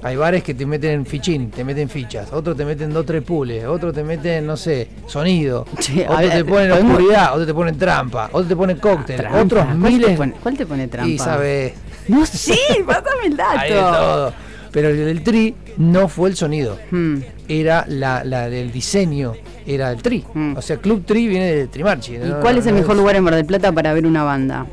Hay 0.02 0.14
bares 0.16 0.44
que 0.44 0.54
te 0.54 0.64
meten 0.64 1.04
fichín, 1.04 1.50
te 1.50 1.64
meten 1.64 1.88
fichas, 1.88 2.32
otros 2.32 2.56
te 2.56 2.64
meten 2.64 2.92
dos 2.92 3.04
tres 3.04 3.20
pules, 3.22 3.64
otros 3.66 3.92
te 3.92 4.04
meten, 4.04 4.46
no 4.46 4.56
sé, 4.56 4.88
sonido, 5.08 5.66
a 6.08 6.12
otros 6.12 6.18
ver, 6.20 6.30
te 6.30 6.44
ponen 6.44 6.70
podemos- 6.70 6.90
oscuridad, 6.92 7.30
otros 7.32 7.46
te 7.48 7.54
ponen 7.54 7.78
trampa, 7.78 8.26
otros 8.32 8.46
te 8.48 8.54
ponen 8.56 8.76
cóctel, 8.78 9.16
Trampa. 9.16 9.42
otros 9.42 9.64
¿Cuál 9.64 9.80
te 9.82 9.90
miles. 9.90 10.16
pone- 10.16 10.32
¿Cuál 10.40 10.56
te 10.56 10.66
pone 10.66 10.86
trampa? 10.88 11.10
Y 11.10 11.18
sabes, 11.18 11.72
No, 12.06 12.24
sí, 12.26 12.56
pásame 12.86 13.26
el 13.26 13.36
dato. 13.36 13.58
hay 13.58 13.70
de 13.72 13.76
todo. 13.80 14.32
Pero 14.70 14.90
el 14.90 14.96
del 14.98 15.22
Tri 15.24 15.54
no 15.78 16.08
fue 16.08 16.28
el 16.28 16.36
sonido, 16.36 16.78
Hmm. 16.92 17.16
era 17.48 17.84
la, 17.88 18.22
la 18.22 18.48
del 18.48 18.70
diseño, 18.70 19.32
era 19.66 19.90
el 19.90 20.00
Tri. 20.02 20.24
Mm. 20.32 20.56
O 20.58 20.62
sea, 20.62 20.76
Club 20.76 21.04
Tri 21.06 21.26
viene 21.26 21.52
de 21.52 21.66
Trimarchi. 21.66 22.16
¿Y 22.16 22.32
cuál 22.42 22.58
es 22.58 22.66
el 22.66 22.74
mejor 22.74 22.94
lugar 22.96 23.16
en 23.16 23.24
Mar 23.24 23.34
del 23.34 23.46
Plata 23.46 23.72
para 23.72 23.92
ver 23.94 24.06
una 24.06 24.22
banda? 24.24 24.66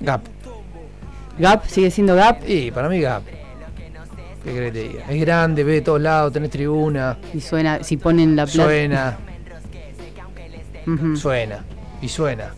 Gap. 0.00 0.20
¿Gap? 1.38 1.64
¿Sigue 1.66 1.90
siendo 1.90 2.14
Gap? 2.16 2.40
Y 2.46 2.70
para 2.72 2.88
mí 2.88 3.00
Gap. 3.00 3.22
¿Qué 4.46 4.52
crees 4.52 4.72
que 4.72 4.78
te 4.80 4.88
diga? 4.88 5.04
Es 5.10 5.20
grande, 5.20 5.64
ve 5.64 5.72
de 5.72 5.80
todos 5.82 6.00
lados, 6.00 6.32
tenés 6.32 6.50
tribuna, 6.50 7.18
Y 7.34 7.40
suena, 7.40 7.82
si 7.82 7.96
ponen 7.96 8.36
la 8.36 8.46
plata. 8.46 8.64
suena, 8.70 9.18
suena 11.16 11.64
y 12.00 12.08
suena. 12.08 12.54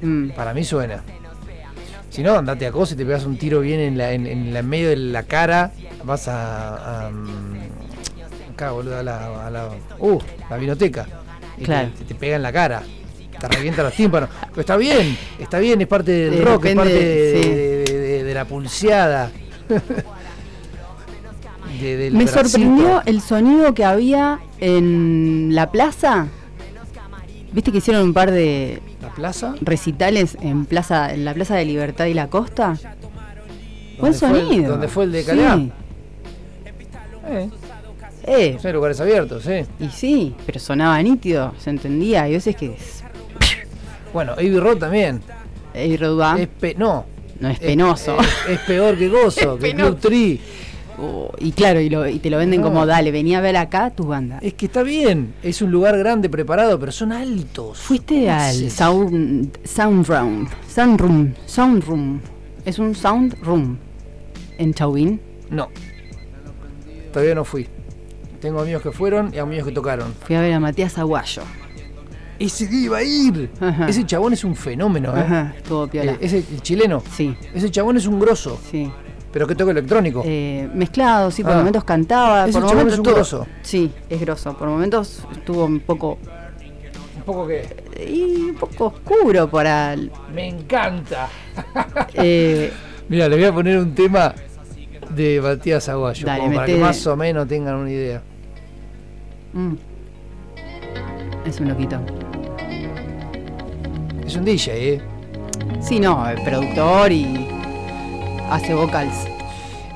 Mm. 0.00 0.30
Para 0.30 0.54
mí 0.54 0.64
suena. 0.64 1.02
Si 2.10 2.22
no, 2.22 2.36
andate 2.36 2.66
a 2.66 2.72
cosa 2.72 2.94
y 2.94 2.96
te 2.96 3.04
pegas 3.04 3.24
un 3.24 3.36
tiro 3.38 3.60
bien 3.60 3.80
en 3.80 3.96
la, 3.98 4.12
en, 4.12 4.26
en 4.26 4.52
la 4.52 4.62
medio 4.62 4.88
de 4.90 4.96
la 4.96 5.22
cara, 5.24 5.72
vas 6.04 6.28
a. 6.28 7.06
a, 7.06 7.10
mm, 7.10 7.56
acá, 8.52 8.70
boludo, 8.72 8.98
a 8.98 9.02
la, 9.02 9.46
a 9.46 9.50
la. 9.50 9.68
Uh, 9.98 10.18
la 10.50 10.56
vinoteca. 10.56 11.06
Y 11.58 11.64
Claro. 11.64 11.90
te, 11.98 12.04
te 12.04 12.14
pega 12.14 12.36
en 12.36 12.42
la 12.42 12.52
cara. 12.52 12.82
Te 13.38 13.48
revienta 13.48 13.82
los 13.82 13.94
tímpanos. 13.94 14.28
Pero 14.50 14.60
está 14.60 14.76
bien, 14.76 15.16
está 15.38 15.58
bien, 15.58 15.80
es 15.80 15.86
parte 15.88 16.12
del 16.12 16.34
Eh, 16.34 16.42
rock, 16.42 16.66
es 16.66 16.74
parte 16.76 16.92
de, 16.92 17.40
sí. 17.42 17.48
de- 17.50 17.84
de- 17.98 18.24
de 18.24 18.34
la 18.34 18.44
pulseada. 18.44 19.30
De- 21.80 21.96
del 21.96 22.12
Me 22.14 22.24
bracito. 22.24 22.42
sorprendió 22.48 23.02
el 23.06 23.20
sonido 23.20 23.72
que 23.74 23.84
había 23.84 24.40
en 24.58 25.50
la 25.54 25.70
plaza. 25.70 26.26
¿Viste 27.52 27.70
que 27.72 27.78
hicieron 27.78 28.02
un 28.04 28.12
par 28.14 28.30
de 28.30 28.80
¿La 29.02 29.10
plaza? 29.10 29.54
recitales 29.60 30.36
en 30.40 30.64
plaza, 30.64 31.12
en 31.12 31.24
la 31.24 31.34
Plaza 31.34 31.54
de 31.56 31.64
Libertad 31.66 32.06
y 32.06 32.14
la 32.14 32.28
Costa? 32.28 32.78
Buen 33.98 34.12
¿Dónde 34.12 34.18
fue 34.18 34.30
el- 34.40 34.46
sonido. 34.46 34.70
dónde 34.72 34.88
fue 34.88 35.04
el 35.04 35.12
de 35.12 35.20
Sí. 35.20 35.26
Calea? 35.26 35.60
Eh, 37.28 37.50
Eh, 38.24 38.58
sí, 38.60 38.68
lugares 38.72 39.00
abiertos, 39.00 39.42
sí. 39.44 39.64
y 39.80 39.88
sí, 39.90 40.34
pero 40.46 40.60
sonaba 40.60 41.00
nítido, 41.02 41.52
se 41.58 41.70
entendía. 41.70 42.22
Hay 42.22 42.32
veces 42.32 42.54
que 42.56 42.66
es, 42.74 43.02
Bueno, 44.12 44.32
Abbey 44.32 44.58
Road 44.58 44.76
también. 44.78 45.20
Ey, 45.74 45.96
Roduá, 45.96 46.36
Es 46.38 46.46
pe- 46.48 46.74
no, 46.78 47.06
no 47.40 47.48
es 47.48 47.58
penoso. 47.58 48.16
Es, 48.20 48.28
es 48.50 48.58
peor 48.60 48.96
que 48.98 49.08
Gozo, 49.08 49.58
que. 49.58 49.74
Club 49.74 49.98
Tree. 49.98 50.40
Oh, 50.98 51.30
y 51.38 51.52
claro, 51.52 51.80
y, 51.80 51.88
lo- 51.88 52.06
y 52.06 52.18
te 52.18 52.28
lo 52.30 52.36
venden 52.38 52.60
como, 52.62 52.84
dale, 52.86 53.10
venía 53.10 53.38
a 53.38 53.40
ver 53.40 53.56
acá 53.56 53.90
tu 53.90 54.04
banda. 54.06 54.38
Es 54.42 54.54
que 54.54 54.66
está 54.66 54.82
bien, 54.82 55.34
es 55.42 55.62
un 55.62 55.70
lugar 55.70 55.96
grande, 55.98 56.28
preparado, 56.28 56.78
pero 56.78 56.92
son 56.92 57.12
altos. 57.12 57.78
Fuiste 57.78 58.28
al 58.30 58.70
sound, 58.70 59.58
sound 59.64 60.06
Room, 60.06 60.48
Sound 60.68 61.00
Room, 61.00 61.34
Sound 61.46 61.84
Room. 61.84 62.20
Es 62.64 62.78
un 62.78 62.94
Sound 62.94 63.36
Room 63.42 63.78
en 64.58 64.74
Chauvin. 64.74 65.20
No, 65.50 65.68
todavía 67.12 67.34
no 67.34 67.44
fui. 67.44 67.66
Tengo 68.40 68.60
amigos 68.60 68.82
que 68.82 68.90
fueron 68.92 69.32
y 69.34 69.38
amigos 69.38 69.68
que 69.68 69.72
tocaron. 69.72 70.12
Fui 70.26 70.34
a 70.36 70.40
ver 70.40 70.52
a 70.52 70.60
Matías 70.60 70.98
Aguayo. 70.98 71.42
Ese 72.38 72.68
que 72.68 72.74
iba 72.76 72.98
a 72.98 73.02
ir. 73.04 73.50
Ajá. 73.60 73.86
Ese 73.88 74.04
chabón 74.04 74.32
es 74.32 74.42
un 74.42 74.56
fenómeno, 74.56 75.16
¿eh? 75.16 75.20
Ajá, 75.20 75.54
estuvo 75.56 75.86
piola. 75.86 76.12
Eh, 76.12 76.18
ese 76.22 76.38
el 76.38 76.60
chileno. 76.60 77.02
Sí, 77.14 77.36
Ese 77.54 77.70
chabón 77.70 77.96
es 77.96 78.06
un 78.06 78.18
grosso, 78.18 78.58
sí. 78.70 78.90
Pero 79.32 79.46
que 79.46 79.54
toca 79.54 79.70
electrónico. 79.72 80.22
Eh, 80.24 80.68
mezclado, 80.74 81.30
sí, 81.30 81.42
por 81.42 81.52
Ah. 81.52 81.56
momentos 81.58 81.84
cantaba. 81.84 82.44
Ese 82.48 82.60
por 82.60 82.68
momentos 82.68 82.92
es 82.94 82.98
un 82.98 83.04
grosso. 83.04 83.46
Sí, 83.62 83.90
es 84.08 84.20
grosso. 84.20 84.56
Por 84.56 84.68
momentos 84.68 85.24
estuvo 85.32 85.64
un 85.64 85.80
poco. 85.80 86.18
Un 87.16 87.22
poco 87.24 87.46
que 87.46 87.64
Y 88.08 88.50
un 88.50 88.54
poco 88.56 88.86
oscuro 88.86 89.48
para. 89.48 89.92
el- 89.94 90.10
me 90.34 90.48
encanta. 90.48 91.28
eh, 92.14 92.72
Mira, 93.08 93.28
le 93.28 93.36
voy 93.36 93.44
a 93.44 93.52
poner 93.52 93.78
un 93.78 93.94
tema 93.94 94.34
de 95.14 95.40
Matías 95.42 95.88
Aguayo, 95.88 96.26
Dale, 96.26 96.40
como 96.40 96.54
para 96.54 96.66
que 96.66 96.76
más 96.76 97.06
o 97.06 97.16
menos 97.16 97.46
tengan 97.46 97.74
una 97.76 97.90
idea. 97.90 98.22
Mm. 99.52 99.74
Es 101.46 101.60
un 101.60 101.68
loquito. 101.68 102.00
Es 104.26 104.36
un 104.36 104.44
DJ, 104.44 104.94
¿eh? 104.94 105.00
Sí, 105.80 106.00
no, 106.00 106.28
es 106.28 106.40
productor 106.40 107.12
y 107.12 107.48
hace 108.54 108.74
vocals. 108.74 109.14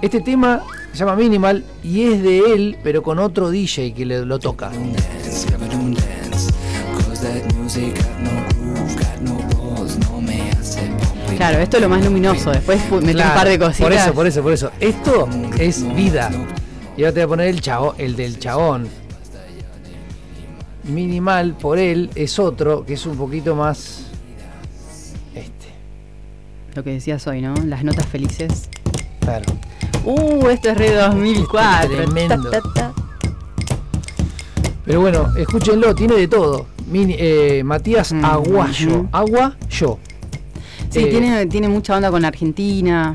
Este 0.02 0.20
tema 0.20 0.62
se 0.92 0.98
llama 1.00 1.16
Minimal 1.16 1.64
y 1.82 2.04
es 2.04 2.22
de 2.22 2.38
él, 2.54 2.78
pero 2.82 3.02
con 3.02 3.18
otro 3.18 3.50
DJ 3.50 3.92
que 3.94 4.04
le, 4.06 4.24
lo 4.24 4.38
toca. 4.38 4.70
Claro, 11.36 11.58
esto 11.58 11.76
es 11.76 11.82
lo 11.82 11.88
más 11.88 12.04
luminoso. 12.04 12.50
Después 12.50 12.80
pu- 12.90 13.00
mete 13.02 13.22
un 13.28 13.34
par 13.34 13.48
de 13.48 13.58
cositas. 13.58 13.80
Por 13.82 13.92
eso, 13.92 14.14
por 14.14 14.26
eso, 14.26 14.42
por 14.42 14.52
eso. 14.52 14.70
Esto 14.80 15.28
es 15.58 15.94
vida. 15.94 16.30
Y 16.96 17.02
ahora 17.02 17.12
te 17.12 17.20
voy 17.20 17.24
a 17.24 17.28
poner 17.28 17.48
el 17.48 17.60
chavo, 17.60 17.94
el 17.98 18.16
del 18.16 18.38
chabón. 18.38 18.88
Minimal 20.84 21.54
por 21.60 21.78
él 21.78 22.10
es 22.14 22.38
otro 22.38 22.86
que 22.86 22.94
es 22.94 23.04
un 23.06 23.16
poquito 23.16 23.54
más. 23.54 24.05
Lo 26.76 26.84
que 26.84 26.90
decías 26.90 27.26
hoy, 27.26 27.40
¿no? 27.40 27.54
Las 27.64 27.84
notas 27.84 28.04
felices. 28.04 28.68
Claro. 29.20 29.46
Uh, 30.04 30.46
esto 30.50 30.68
es 30.70 30.76
re 30.76 30.92
2004. 30.92 31.88
Tremendo. 31.88 32.50
Ta, 32.50 32.60
ta, 32.60 32.72
ta. 32.74 32.92
Pero 34.84 35.00
bueno, 35.00 35.34
escúchenlo, 35.38 35.94
tiene 35.94 36.16
de 36.16 36.28
todo. 36.28 36.66
Mini- 36.86 37.16
eh, 37.18 37.62
Matías 37.64 38.12
Aguayo. 38.12 38.88
ujú. 38.90 39.08
Agua 39.10 39.56
yo. 39.70 39.98
Sí, 40.90 40.98
Eh, 41.00 41.06
tiene, 41.06 41.46
tiene 41.46 41.68
mucha 41.68 41.96
onda 41.96 42.10
con 42.10 42.24
Argentina. 42.26 43.14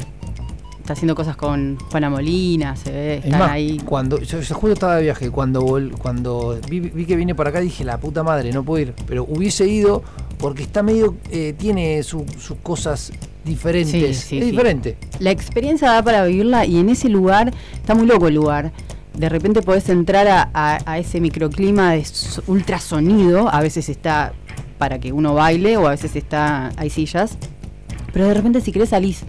Está 0.82 0.94
haciendo 0.94 1.14
cosas 1.16 1.36
con 1.36 1.78
Juana 1.91 2.10
Molina, 2.10 2.76
se 2.76 2.91
ve. 2.91 3.18
Es 3.20 3.26
Están 3.26 3.40
más, 3.40 3.52
ahí. 3.52 3.78
cuando 3.86 4.20
yo, 4.20 4.41
yo 4.41 4.56
justo 4.56 4.74
estaba 4.74 4.95
de 4.95 5.03
viaje, 5.03 5.30
cuando 5.30 5.62
vol- 5.62 5.91
cuando 5.91 6.60
vi, 6.68 6.80
vi 6.80 7.06
que 7.06 7.16
vine 7.16 7.36
para 7.36 7.52
acá 7.52 7.60
dije 7.62 7.84
la 7.86 7.99
puta 7.99 8.24
madre, 8.24 8.52
no 8.52 8.64
puedo 8.64 8.82
ir, 8.82 8.94
pero 9.06 9.24
hubiese 9.30 9.68
ido 9.68 10.03
porque 10.40 10.64
está 10.64 10.82
medio 10.82 11.16
eh, 11.30 11.53
tiene 11.56 12.02
su- 12.02 12.26
sus 12.40 12.58
cosas 12.64 13.12
diferentes, 13.45 13.91
Sí, 13.91 13.99
sí, 14.28 14.38
es 14.40 14.44
sí. 14.45 14.52
diferente. 14.52 14.98
La 15.20 15.30
experiencia 15.30 15.91
da 15.91 16.02
para 16.03 16.26
vivirla 16.26 16.66
y 16.66 16.78
en 16.80 16.90
ese 16.90 17.10
lugar, 17.10 17.53
está 17.76 17.94
muy 17.94 18.08
loco 18.08 18.28
el 18.28 18.34
lugar. 18.36 18.72
De 19.16 19.30
repente 19.30 19.62
podés 19.62 19.88
entrar 19.90 20.28
a, 20.28 20.49
a- 20.53 20.80
a 20.86 20.98
ese 20.98 21.22
microclima 21.22 21.91
de 21.94 22.03
ultrasonido, 22.48 23.53
a 23.53 23.62
veces 23.62 23.88
está 23.88 24.34
para 24.80 24.99
que 24.99 25.12
uno 25.14 25.36
baile 25.36 25.78
o 25.78 25.86
a 25.86 25.91
veces 25.91 26.16
está 26.16 26.72
hay 26.76 26.90
sillas, 26.90 27.38
pero 28.14 28.28
de 28.28 28.34
repente 28.34 28.62
si 28.62 28.72
querés 28.72 28.90
salís 28.90 29.24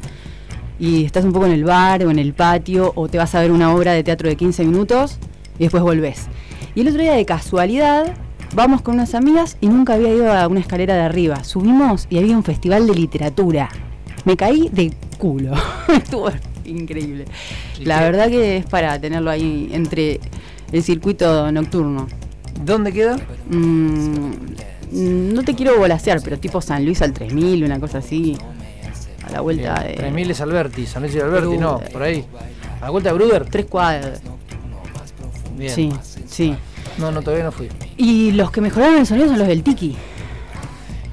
y 0.82 1.04
estás 1.04 1.24
un 1.24 1.32
poco 1.32 1.46
en 1.46 1.52
el 1.52 1.62
bar 1.62 2.04
o 2.04 2.10
en 2.10 2.18
el 2.18 2.32
patio 2.32 2.90
o 2.96 3.06
te 3.06 3.16
vas 3.16 3.36
a 3.36 3.40
ver 3.40 3.52
una 3.52 3.72
obra 3.72 3.92
de 3.92 4.02
teatro 4.02 4.28
de 4.28 4.34
15 4.34 4.64
minutos 4.64 5.16
y 5.56 5.62
después 5.62 5.80
volvés. 5.80 6.26
Y 6.74 6.80
el 6.80 6.88
otro 6.88 7.00
día 7.00 7.12
de 7.12 7.24
casualidad 7.24 8.12
vamos 8.56 8.82
con 8.82 8.94
unas 8.94 9.14
amigas 9.14 9.56
y 9.60 9.68
nunca 9.68 9.94
había 9.94 10.12
ido 10.12 10.32
a 10.32 10.48
una 10.48 10.58
escalera 10.58 10.96
de 10.96 11.02
arriba. 11.02 11.44
Subimos 11.44 12.08
y 12.10 12.18
había 12.18 12.36
un 12.36 12.42
festival 12.42 12.88
de 12.88 12.96
literatura. 12.96 13.68
Me 14.24 14.36
caí 14.36 14.70
de 14.72 14.92
culo. 15.18 15.52
Estuvo 15.88 16.30
increíble. 16.64 17.26
¿Y 17.78 17.84
La 17.84 18.00
verdad 18.00 18.28
que 18.28 18.56
es 18.56 18.66
para 18.66 19.00
tenerlo 19.00 19.30
ahí 19.30 19.70
entre 19.72 20.18
el 20.72 20.82
circuito 20.82 21.52
nocturno. 21.52 22.08
¿Dónde 22.64 22.92
queda? 22.92 23.18
Mm, 23.50 24.32
no 25.32 25.44
te 25.44 25.54
quiero 25.54 25.78
volasear, 25.78 26.20
pero 26.24 26.40
tipo 26.40 26.60
San 26.60 26.84
Luis 26.84 27.02
al 27.02 27.12
3000, 27.12 27.62
una 27.62 27.78
cosa 27.78 27.98
así. 27.98 28.36
La 29.32 29.40
vuelta 29.40 29.74
Bien, 29.80 29.88
de. 29.88 29.94
3000 29.98 30.30
es 30.30 30.40
Alberti, 30.40 30.86
San 30.86 31.02
Luis 31.02 31.14
de 31.14 31.22
Alberti, 31.22 31.56
no, 31.58 31.78
por 31.92 32.02
ahí. 32.02 32.24
A 32.80 32.84
la 32.86 32.90
vuelta 32.90 33.10
de 33.10 33.14
Bruder. 33.14 33.46
Tres 33.48 33.66
cuadras. 33.66 34.20
Bien. 35.56 35.74
Sí, 35.74 35.92
sí. 36.26 36.54
No, 36.98 37.10
no, 37.10 37.22
todavía 37.22 37.44
no 37.44 37.52
fui. 37.52 37.68
Y 37.96 38.32
los 38.32 38.50
que 38.50 38.60
mejoraron 38.60 38.96
el 38.98 39.06
sonido 39.06 39.28
son 39.28 39.38
los 39.38 39.48
del 39.48 39.62
Tiki. 39.62 39.96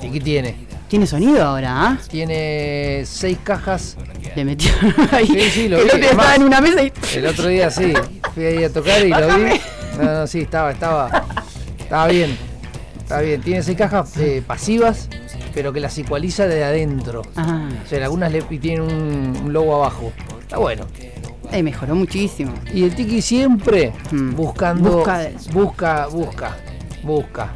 ¿Y 0.02 0.10
qué 0.10 0.20
tiene? 0.20 0.56
Tiene 0.88 1.06
sonido 1.06 1.44
ahora, 1.44 1.84
¿ah? 1.88 1.98
Tiene 2.10 3.04
seis 3.06 3.38
cajas. 3.44 3.96
Le 4.36 4.44
metió 4.44 4.72
ahí. 5.12 5.28
Sí, 5.28 5.42
sí, 5.52 5.70
lo 5.70 5.78
el 5.78 5.84
vi. 5.84 5.90
otro 5.90 6.00
día 6.00 6.10
estaba 6.12 6.36
en 6.36 6.44
una 6.44 6.62
mesa 6.62 6.84
y. 6.84 6.92
El 7.16 7.26
otro 7.28 7.48
día 7.48 7.70
sí, 7.70 7.94
fui 8.34 8.44
ahí 8.46 8.64
a 8.64 8.74
tocar 8.74 9.06
y 9.06 9.10
lo 9.10 9.28
vi. 9.38 9.62
No, 9.98 10.04
no, 10.20 10.28
sí, 10.28 10.42
estaba, 10.42 10.72
estaba, 10.72 11.26
estaba 11.78 12.08
bien. 12.08 12.38
Estaba 12.98 13.22
bien. 13.22 13.42
Tiene 13.42 13.62
seis 13.64 13.78
cajas 13.78 14.16
eh, 14.18 14.44
pasivas, 14.46 15.10
pero 15.54 15.72
que 15.74 15.80
las 15.80 15.98
ecualiza 15.98 16.48
de 16.48 16.64
adentro. 16.64 17.22
Ah, 17.36 17.70
O 17.86 17.88
sea, 17.88 18.04
algunas 18.04 18.32
le 18.32 18.42
tienen 18.44 18.82
un, 18.82 19.38
un 19.46 19.54
logo 19.54 19.76
abajo. 19.76 20.12
Está 20.42 20.58
bueno. 20.58 20.86
eh, 21.52 21.64
mejoró 21.64 21.96
muchísimo. 21.96 22.54
Y 22.74 22.84
el 22.84 22.94
Tiki 22.96 23.22
siempre 23.22 23.92
Mm. 24.12 24.36
buscando. 24.36 24.92
Busca- 25.04 25.30
busca, 25.52 26.08
busca, 26.08 26.58
busca. 27.04 27.50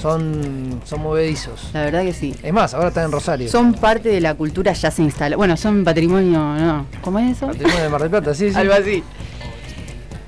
Son, 0.00 0.80
son 0.84 1.00
movedizos. 1.02 1.70
La 1.74 1.82
verdad 1.84 2.02
que 2.02 2.12
sí. 2.12 2.34
Es 2.42 2.52
más, 2.52 2.74
ahora 2.74 2.88
están 2.88 3.04
en 3.04 3.12
Rosario. 3.12 3.48
Son 3.48 3.72
parte 3.74 4.08
de 4.08 4.20
la 4.20 4.34
cultura 4.34 4.72
ya 4.72 4.90
se 4.90 5.02
instala. 5.02 5.36
Bueno, 5.36 5.56
son 5.56 5.84
patrimonio, 5.84 6.38
¿no? 6.40 6.86
¿Cómo 7.02 7.18
es 7.20 7.36
eso? 7.36 7.46
Patrimonio 7.46 7.82
de 7.82 7.88
Mar 7.88 8.00
del 8.00 8.10
Plata, 8.10 8.34
sí, 8.34 8.50
sí. 8.50 8.56
Algo 8.56 8.72
así. 8.74 9.02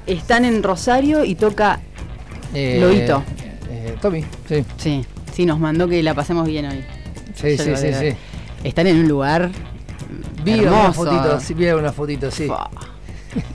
Están 0.07 0.45
en 0.45 0.63
Rosario 0.63 1.25
y 1.25 1.35
toca 1.35 1.81
Eh, 2.53 2.79
Loito. 2.81 3.23
eh, 3.71 3.97
Tommy, 4.01 4.25
sí. 4.49 4.65
Sí, 4.77 5.05
sí, 5.35 5.45
nos 5.47 5.59
mandó 5.61 5.89
que 5.89 6.03
la 6.03 6.15
pasemos 6.15 6.47
bien 6.47 6.67
hoy. 6.67 6.85
Sí, 7.35 7.57
Yo 7.57 7.65
sí, 7.65 7.77
sí, 7.77 7.93
sí. 7.93 8.17
Están 8.63 8.87
en 8.87 8.99
un 9.01 9.09
lugar 9.09 9.51
Vi 10.45 10.53
una 10.61 10.63
hermoso. 10.63 11.05
fotito, 11.05 11.41
sí, 11.41 11.55
vi 11.55 11.67
una 11.69 11.93
fotito, 11.93 12.31
sí. 12.31 12.49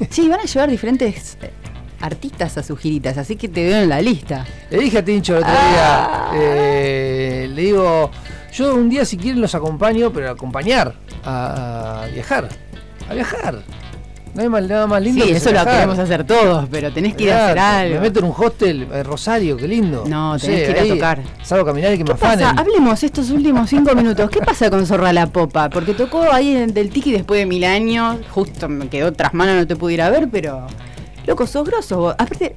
Sí, 0.09 0.27
van 0.27 0.41
a 0.41 0.43
llevar 0.43 0.69
diferentes 0.69 1.37
eh, 1.41 1.51
artistas 2.01 2.57
a 2.57 2.63
sus 2.63 2.77
giritas, 2.79 3.17
así 3.17 3.35
que 3.37 3.47
te 3.47 3.63
veo 3.65 3.81
en 3.83 3.89
la 3.89 4.01
lista. 4.01 4.45
Le 4.69 4.79
dije 4.79 4.97
a 4.97 5.05
Tincho 5.05 5.37
el 5.37 5.43
otro 5.43 5.53
Ah. 5.55 6.29
día, 6.33 6.41
eh, 6.43 7.47
le 7.53 7.61
digo, 7.61 8.11
yo 8.53 8.75
un 8.75 8.89
día 8.89 9.05
si 9.05 9.15
quieren 9.17 9.39
los 9.41 9.55
acompaño, 9.55 10.11
pero 10.11 10.29
acompañar, 10.31 10.95
a, 11.23 12.03
a 12.03 12.07
viajar, 12.07 12.49
a 13.09 13.13
viajar. 13.13 13.63
No 14.35 14.41
hay 14.43 14.49
mal- 14.49 14.67
nada 14.67 14.85
más 14.87 15.01
lindo 15.01 15.23
Sí, 15.25 15.31
que 15.31 15.37
eso 15.37 15.51
lo 15.51 15.65
queremos 15.65 15.97
hacer 15.99 16.23
todos, 16.23 16.67
pero 16.69 16.93
tenés 16.93 17.15
que 17.15 17.23
ir 17.23 17.31
a 17.31 17.45
hacer 17.47 17.59
algo. 17.59 17.95
Me 17.95 18.01
meto 18.01 18.19
en 18.19 18.25
un 18.25 18.33
hostel, 18.37 18.87
eh, 18.93 19.03
Rosario, 19.03 19.57
qué 19.57 19.67
lindo. 19.67 20.03
No, 20.07 20.37
tenés 20.39 20.65
que 20.65 20.71
ir 20.71 20.91
a 20.91 20.95
tocar. 20.95 21.21
Salgo 21.43 21.63
a 21.63 21.67
caminar 21.67 21.93
y 21.93 21.97
que 21.97 22.03
me 22.03 22.11
afanen. 22.11 22.47
Hablemos 22.57 23.03
estos 23.03 23.29
últimos 23.31 23.69
cinco 23.69 23.95
minutos. 23.95 24.29
¿Qué 24.29 24.39
pasa 24.39 24.69
con 24.69 24.85
Zorra 24.85 25.11
la 25.13 25.27
Popa? 25.27 25.69
Porque 25.69 25.93
tocó 25.93 26.31
ahí 26.31 26.55
en 26.55 26.73
del 26.73 26.89
Tiki 26.89 27.11
después 27.11 27.39
de 27.39 27.45
mil 27.45 27.63
años. 27.63 28.17
Justo 28.29 28.69
me 28.69 28.87
quedó 28.87 29.11
tras 29.13 29.33
mano, 29.33 29.55
no 29.55 29.65
te 29.67 29.75
pudiera 29.75 30.09
ver, 30.09 30.29
pero. 30.31 30.67
Loco, 31.25 31.45
sos 31.47 31.65
grosso. 31.67 31.97
vos. 31.97 32.15
Aparte, 32.17 32.55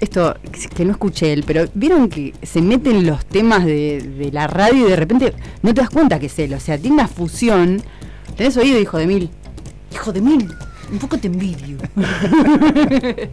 esto 0.00 0.34
que 0.74 0.84
no 0.84 0.90
escuché 0.92 1.32
él, 1.32 1.44
pero 1.46 1.64
vieron 1.74 2.08
que 2.08 2.34
se 2.42 2.60
meten 2.60 3.06
los 3.06 3.24
temas 3.24 3.64
de, 3.64 4.00
de 4.18 4.32
la 4.32 4.48
radio 4.48 4.86
y 4.86 4.90
de 4.90 4.96
repente 4.96 5.32
no 5.62 5.72
te 5.72 5.80
das 5.80 5.90
cuenta 5.90 6.18
que 6.18 6.26
es 6.26 6.38
él. 6.40 6.52
O 6.54 6.60
sea, 6.60 6.76
tiene 6.78 6.94
una 6.94 7.08
fusión. 7.08 7.80
¿Tenés 8.36 8.56
oído, 8.56 8.78
hijo 8.80 8.98
de 8.98 9.06
mil? 9.06 9.30
Hijo 9.92 10.12
de 10.12 10.20
mil. 10.20 10.48
Un 10.92 10.98
poco 10.98 11.18
te 11.18 11.26
envidio. 11.26 11.78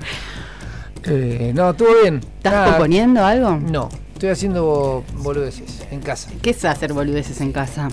Eh, 1.06 1.54
no, 1.56 1.70
estuvo 1.70 1.88
bien. 2.02 2.16
¿Estás 2.18 2.52
Nada, 2.54 2.68
componiendo 2.72 3.24
algo? 3.26 3.52
No, 3.56 3.88
estoy 4.14 4.30
haciendo 4.30 5.06
boludeces 5.20 5.88
en 5.92 6.02
casa. 6.02 6.30
¿Qué 6.42 6.50
es 6.50 6.66
hacer 6.66 6.92
boludeces 6.92 7.40
en 7.40 7.54
casa? 7.54 7.88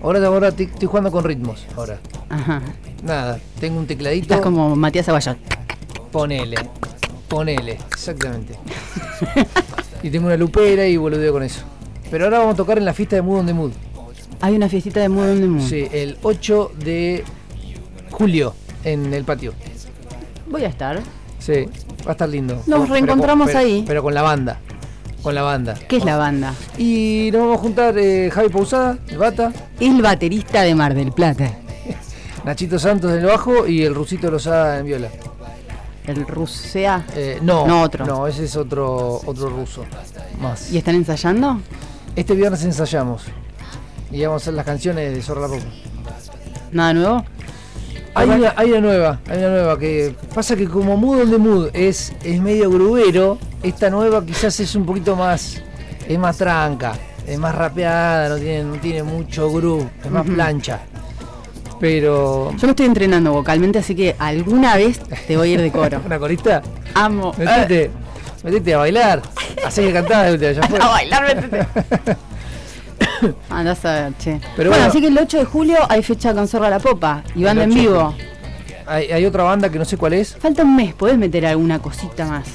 Ahora, 0.00 0.24
ahora 0.24 0.48
estoy, 0.48 0.66
estoy 0.66 0.86
jugando 0.86 1.10
con 1.10 1.24
ritmos. 1.24 1.66
Ahora, 1.76 1.98
Ajá. 2.28 2.62
nada, 3.02 3.40
tengo 3.58 3.80
un 3.80 3.86
tecladito. 3.88 4.22
Estás 4.22 4.40
como 4.40 4.76
Matías 4.76 5.08
Aguayón. 5.08 5.38
Ponele, 6.12 6.56
ponele, 7.26 7.78
exactamente. 7.90 8.54
y 10.04 10.10
tengo 10.10 10.26
una 10.26 10.36
lupera 10.36 10.86
y 10.86 10.96
boludeo 10.96 11.32
con 11.32 11.42
eso. 11.42 11.62
Pero 12.12 12.26
ahora 12.26 12.38
vamos 12.38 12.54
a 12.54 12.56
tocar 12.58 12.78
en 12.78 12.84
la 12.84 12.94
fiesta 12.94 13.16
de 13.16 13.22
Mood 13.22 13.40
on 13.40 13.46
the 13.46 13.54
Mood. 13.54 13.72
Hay 14.40 14.54
una 14.54 14.68
fiestita 14.68 15.00
de 15.00 15.08
Mood 15.08 15.30
on 15.30 15.40
the 15.40 15.46
Mood. 15.48 15.68
Sí, 15.68 15.88
el 15.92 16.16
8 16.22 16.72
de 16.78 17.24
julio 18.12 18.54
en 18.84 19.12
el 19.14 19.24
patio. 19.24 19.52
Voy 20.48 20.64
a 20.64 20.68
estar. 20.68 21.00
Sí, 21.38 21.66
va 22.06 22.10
a 22.10 22.12
estar 22.12 22.28
lindo. 22.28 22.54
Nos 22.66 22.80
Pero 22.82 22.92
reencontramos 22.92 23.46
pero- 23.48 23.58
ahí. 23.58 23.84
Pero 23.86 24.02
con 24.02 24.14
la 24.14 24.22
banda. 24.22 24.58
Con 25.22 25.34
la 25.34 25.42
banda. 25.42 25.74
¿Qué 25.88 25.98
es 25.98 26.04
la 26.04 26.16
banda? 26.16 26.52
Y 26.78 27.30
nos 27.32 27.42
vamos 27.42 27.58
a 27.58 27.60
juntar 27.60 27.96
eh, 27.98 28.28
Javi 28.32 28.48
Pausada, 28.48 28.98
el 29.08 29.18
bata, 29.18 29.52
El 29.78 30.02
baterista 30.02 30.62
de 30.62 30.74
Mar 30.74 30.94
del 30.94 31.12
Plata. 31.12 31.48
Nachito 32.44 32.78
Santos 32.78 33.12
en 33.12 33.18
el 33.20 33.26
bajo 33.26 33.66
y 33.68 33.82
el 33.84 33.94
Rusito 33.94 34.30
Lozada 34.30 34.78
en 34.80 34.86
viola. 34.86 35.08
El 36.06 36.26
Rusea. 36.26 37.06
Eh, 37.14 37.38
no, 37.42 37.64
No, 37.68 37.82
otro. 37.82 38.04
No, 38.04 38.26
ese 38.26 38.44
es 38.44 38.56
otro, 38.56 39.20
otro 39.24 39.48
ruso. 39.48 39.84
Más. 40.40 40.72
¿Y 40.72 40.78
están 40.78 40.96
ensayando? 40.96 41.60
Este 42.16 42.34
viernes 42.34 42.64
ensayamos. 42.64 43.22
Y 44.10 44.24
vamos 44.24 44.42
a 44.42 44.44
hacer 44.44 44.54
las 44.54 44.66
canciones 44.66 45.14
de 45.14 45.22
Zorra 45.22 45.42
la 45.42 45.48
Popa. 45.48 45.62
¿Nada 46.72 46.94
nuevo? 46.94 47.24
Hay 48.14 48.28
una, 48.28 48.52
hay 48.56 48.70
una 48.70 48.80
nueva, 48.80 49.20
hay 49.28 49.38
una 49.38 49.48
nueva 49.48 49.78
que 49.78 50.14
pasa 50.34 50.54
que 50.54 50.68
como 50.68 50.96
Mood 50.96 51.22
on 51.22 51.30
the 51.30 51.38
Mood 51.38 51.70
es, 51.72 52.12
es 52.22 52.40
medio 52.40 52.70
grubero, 52.70 53.38
esta 53.62 53.88
nueva 53.88 54.24
quizás 54.24 54.60
es 54.60 54.74
un 54.74 54.84
poquito 54.84 55.16
más, 55.16 55.62
es 56.06 56.18
más 56.18 56.36
tranca, 56.36 56.92
es 57.26 57.38
más 57.38 57.54
rapeada, 57.54 58.28
no 58.28 58.36
tiene, 58.36 58.64
no 58.64 58.76
tiene 58.76 59.02
mucho 59.02 59.50
groove, 59.50 59.88
es 60.04 60.10
más 60.10 60.26
plancha. 60.26 60.80
Pero. 61.80 62.52
Yo 62.56 62.66
me 62.68 62.70
estoy 62.70 62.86
entrenando 62.86 63.32
vocalmente, 63.32 63.80
así 63.80 63.96
que 63.96 64.14
alguna 64.16 64.76
vez 64.76 65.00
te 65.26 65.36
voy 65.36 65.50
a 65.50 65.54
ir 65.54 65.60
de 65.60 65.72
coro. 65.72 66.00
¿Una 66.06 66.18
corista? 66.18 66.62
Amo. 66.94 67.34
Metete. 67.36 67.90
Metete 68.44 68.74
a 68.74 68.78
bailar. 68.78 69.22
Así 69.64 69.82
que 69.82 69.92
cantás 69.92 70.38
ya 70.38 70.62
fue. 70.68 70.78
A 70.80 70.88
bailar, 70.88 71.22
métete. 71.22 71.66
Andás 73.50 73.84
a 73.84 73.92
ver, 73.92 74.12
che. 74.18 74.40
Pero 74.56 74.70
bueno, 74.70 74.84
bueno. 74.84 74.84
así 74.86 75.00
que 75.00 75.06
el 75.08 75.18
8 75.18 75.38
de 75.38 75.44
julio 75.44 75.76
hay 75.88 76.02
fecha 76.02 76.34
con 76.34 76.46
Zorra 76.48 76.70
la 76.70 76.78
Popa 76.78 77.22
y 77.34 77.44
banda 77.44 77.64
en 77.64 77.70
8 77.70 77.78
de 77.80 77.86
vivo. 77.88 78.14
Hay, 78.86 79.12
hay 79.12 79.24
otra 79.26 79.44
banda 79.44 79.68
que 79.70 79.78
no 79.78 79.84
sé 79.84 79.96
cuál 79.96 80.12
es. 80.14 80.34
Falta 80.36 80.62
un 80.64 80.74
mes, 80.76 80.94
¿podés 80.94 81.16
meter 81.18 81.46
alguna 81.46 81.78
cosita 81.78 82.26
más? 82.26 82.46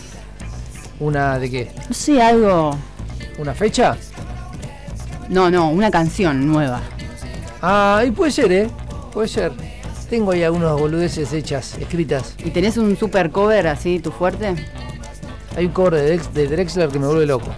¿Una 0.99 1.39
de 1.39 1.49
qué? 1.49 1.71
No 1.87 1.93
sé, 1.93 2.21
algo. 2.21 2.75
¿Una 3.37 3.53
fecha? 3.53 3.95
No, 5.29 5.49
no, 5.51 5.69
una 5.69 5.91
canción 5.91 6.47
nueva. 6.47 6.81
Ah, 7.61 8.03
y 8.05 8.11
puede 8.11 8.31
ser, 8.31 8.51
¿eh? 8.51 8.69
Puede 9.13 9.27
ser. 9.27 9.51
Tengo 10.09 10.31
ahí 10.31 10.43
algunas 10.43 10.71
boludeces 10.73 11.33
hechas, 11.33 11.77
escritas. 11.79 12.35
¿Y 12.43 12.49
tenés 12.51 12.77
un 12.77 12.95
super 12.97 13.29
cover 13.31 13.67
así, 13.67 13.99
tu 13.99 14.11
fuerte? 14.11 14.55
Hay 15.55 15.65
un 15.65 15.71
cover 15.71 15.95
de, 15.95 16.17
Dex- 16.17 16.31
de 16.31 16.47
Drexler 16.47 16.89
que 16.89 16.99
me 16.99 17.07
vuelve 17.07 17.25
loco. 17.25 17.49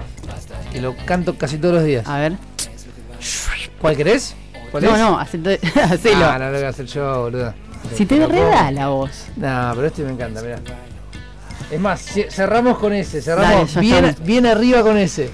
Que 0.72 0.82
lo 0.82 0.96
canto 1.06 1.36
casi 1.38 1.58
todos 1.58 1.76
los 1.76 1.84
días. 1.84 2.08
A 2.08 2.18
ver. 2.20 2.34
¿Cuál 3.80 3.96
querés? 3.98 4.36
¿Cuál 4.72 4.84
no, 4.84 4.94
es? 4.96 5.00
no, 5.02 5.20
hacelo. 5.84 6.26
Ah, 6.26 6.38
no 6.40 6.46
lo 6.52 6.58
voy 6.58 6.64
a 6.64 6.70
hacer 6.70 6.86
yo, 6.86 7.22
boluda. 7.24 7.56
si 7.96 8.06
te 8.06 8.26
reda 8.26 8.72
la 8.72 8.88
voz. 8.90 9.26
No, 9.36 9.72
pero 9.76 9.88
este 9.88 10.04
me 10.04 10.12
encanta, 10.12 10.42
mirá. 10.42 10.60
Es 11.72 11.80
más, 11.80 12.02
ce- 12.02 12.30
cerramos 12.32 12.78
con 12.78 12.94
ese, 12.94 13.22
Dale, 13.22 13.42
cerramos 13.46 13.74
ya 13.74 13.82
bien, 13.82 14.16
bien 14.24 14.46
arriba 14.46 14.82
con 14.82 14.98
ese. 14.98 15.30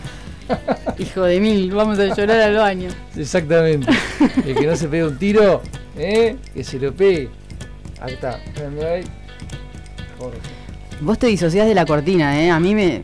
Hijo 0.99 1.23
de 1.23 1.39
mil, 1.39 1.71
vamos 1.71 1.97
a 1.99 2.05
llorar 2.13 2.39
al 2.41 2.55
baño. 2.55 2.89
Exactamente. 3.15 3.91
El 4.45 4.55
que 4.55 4.67
no 4.67 4.75
se 4.75 4.87
pegue 4.87 5.05
un 5.05 5.17
tiro, 5.17 5.61
¿eh? 5.97 6.35
que 6.53 6.63
se 6.63 6.77
lo 6.79 6.93
pegue. 6.93 7.29
Ahí 8.01 8.13
está. 8.13 8.39
Jorge. 10.19 10.37
Vos 11.01 11.17
te 11.19 11.27
disociás 11.27 11.67
de 11.67 11.73
la 11.75 11.85
cortina, 11.85 12.39
¿eh? 12.41 12.51
A 12.51 12.59
mí 12.59 12.75
me. 12.75 13.03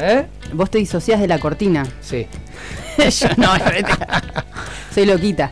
¿Eh? 0.00 0.26
Vos 0.52 0.70
te 0.70 0.78
disociás 0.78 1.20
de 1.20 1.28
la 1.28 1.38
cortina. 1.38 1.86
Sí. 2.00 2.26
Yo 3.10 3.28
no. 3.36 3.48
Soy 4.94 5.06
loquita. 5.06 5.50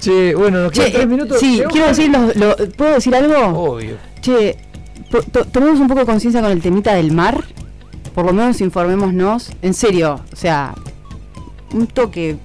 Che, 0.00 0.34
bueno, 0.34 0.62
nos 0.62 0.72
quedan 0.72 0.86
Che, 0.86 0.92
tres 0.92 1.04
eh, 1.04 1.06
minutos. 1.08 1.38
Sí, 1.40 1.56
¿Llegó, 1.56 1.70
quiero 1.70 1.88
decir, 1.88 2.10
los- 2.10 2.36
lo- 2.36 2.56
¿puedo 2.76 2.94
decir 2.94 3.14
algo? 3.14 3.36
Obvio. 3.72 3.96
Che, 4.20 4.56
to- 5.10 5.44
tomemos 5.46 5.80
un 5.80 5.88
poco 5.88 6.00
de 6.00 6.06
conciencia 6.06 6.40
con 6.40 6.50
el 6.50 6.60
temita 6.62 6.94
del 6.94 7.12
mar. 7.12 7.44
Por 8.14 8.24
lo 8.26 8.32
menos 8.32 8.60
informémonos. 8.60 9.50
En 9.62 9.74
serio, 9.74 10.20
o 10.32 10.36
sea, 10.36 10.74
un 11.72 11.86
toque. 11.86 12.36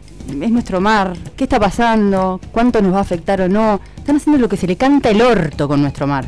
Es 0.42 0.52
nuestro 0.52 0.80
mar. 0.80 1.14
¿Qué 1.36 1.44
está 1.44 1.60
pasando? 1.60 2.40
¿Cuánto 2.52 2.82
nos 2.82 2.94
va 2.94 3.00
a 3.00 3.02
afectar 3.02 3.42
o 3.42 3.50
no? 3.50 3.80
Están 3.98 4.16
haciendo 4.18 4.40
lo 4.40 4.48
que 4.50 4.56
se 4.58 4.68
le 4.68 4.78
canta 4.78 5.10
el 5.10 5.22
orto 5.22 5.68
con 5.68 5.82
nuestro 5.82 6.08
mar. 6.08 6.26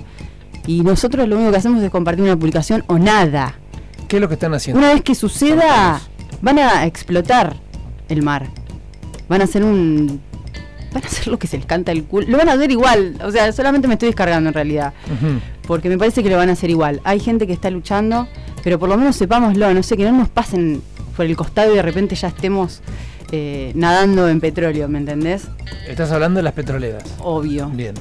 Y 0.68 0.82
nosotros 0.82 1.28
lo 1.28 1.38
único 1.38 1.52
que 1.52 1.58
hacemos 1.58 1.82
es 1.82 1.90
compartir 1.92 2.24
una 2.24 2.36
publicación 2.36 2.84
o 2.88 2.98
nada. 3.00 3.56
¿Qué 4.08 4.18
es 4.18 4.22
lo 4.22 4.28
que 4.28 4.34
están 4.34 4.54
haciendo? 4.54 4.80
Una 4.80 4.94
vez 4.94 5.02
que 5.02 5.16
suceda, 5.16 6.02
van 6.42 6.60
a 6.60 6.86
explotar 6.86 7.56
el 8.10 8.22
mar. 8.24 8.48
Van 9.28 9.42
a 9.42 9.46
hacer 9.46 9.64
un. 9.64 10.22
Van 10.94 11.04
a 11.04 11.08
hacer 11.08 11.28
lo 11.28 11.38
que 11.38 11.48
se 11.48 11.58
les 11.58 11.66
canta 11.66 11.92
el 11.92 12.04
culo. 12.06 12.28
Lo 12.30 12.38
van 12.38 12.50
a 12.50 12.54
hacer 12.54 12.72
igual. 12.72 13.16
O 13.24 13.32
sea, 13.32 13.52
solamente 13.52 13.88
me 13.88 13.96
estoy 13.96 14.08
descargando 14.08 14.50
en 14.50 14.54
realidad. 14.54 14.94
Porque 15.68 15.90
me 15.90 15.98
parece 15.98 16.24
que 16.24 16.30
lo 16.30 16.38
van 16.38 16.50
a 16.50 16.54
hacer 16.54 16.70
igual. 16.70 17.02
Hay 17.04 17.20
gente 17.20 17.48
que 17.48 17.54
está 17.54 17.70
luchando, 17.70 18.28
pero 18.64 18.80
por 18.80 18.88
lo 18.90 18.98
menos 18.98 19.16
sepámoslo. 19.16 19.74
No 19.74 19.84
sé, 19.84 19.98
que 19.98 20.04
no 20.06 20.12
nos 20.12 20.30
pasen 20.30 20.82
por 21.18 21.26
el 21.26 21.36
costado 21.36 21.74
y 21.74 21.76
de 21.76 21.82
repente 21.82 22.16
ya 22.16 22.28
estemos 22.28 22.82
eh, 23.32 23.72
nadando 23.76 24.30
en 24.30 24.40
petróleo, 24.40 24.88
¿me 24.88 25.00
entendés? 25.00 25.48
Estás 25.88 26.12
hablando 26.12 26.38
de 26.38 26.44
las 26.44 26.54
petroleras. 26.54 27.04
Obvio. 27.20 27.70
Bien. 27.70 27.96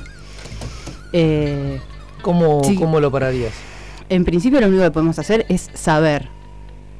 Eh, 1.12 1.80
¿Cómo, 2.22 2.62
Sí. 2.64 2.74
¿Cómo 2.76 3.00
lo 3.00 3.10
pararías? 3.10 3.52
En 4.08 4.24
principio 4.24 4.60
lo 4.60 4.66
único 4.68 4.82
que 4.82 4.90
podemos 4.90 5.18
hacer 5.18 5.46
es 5.48 5.70
saber, 5.74 6.28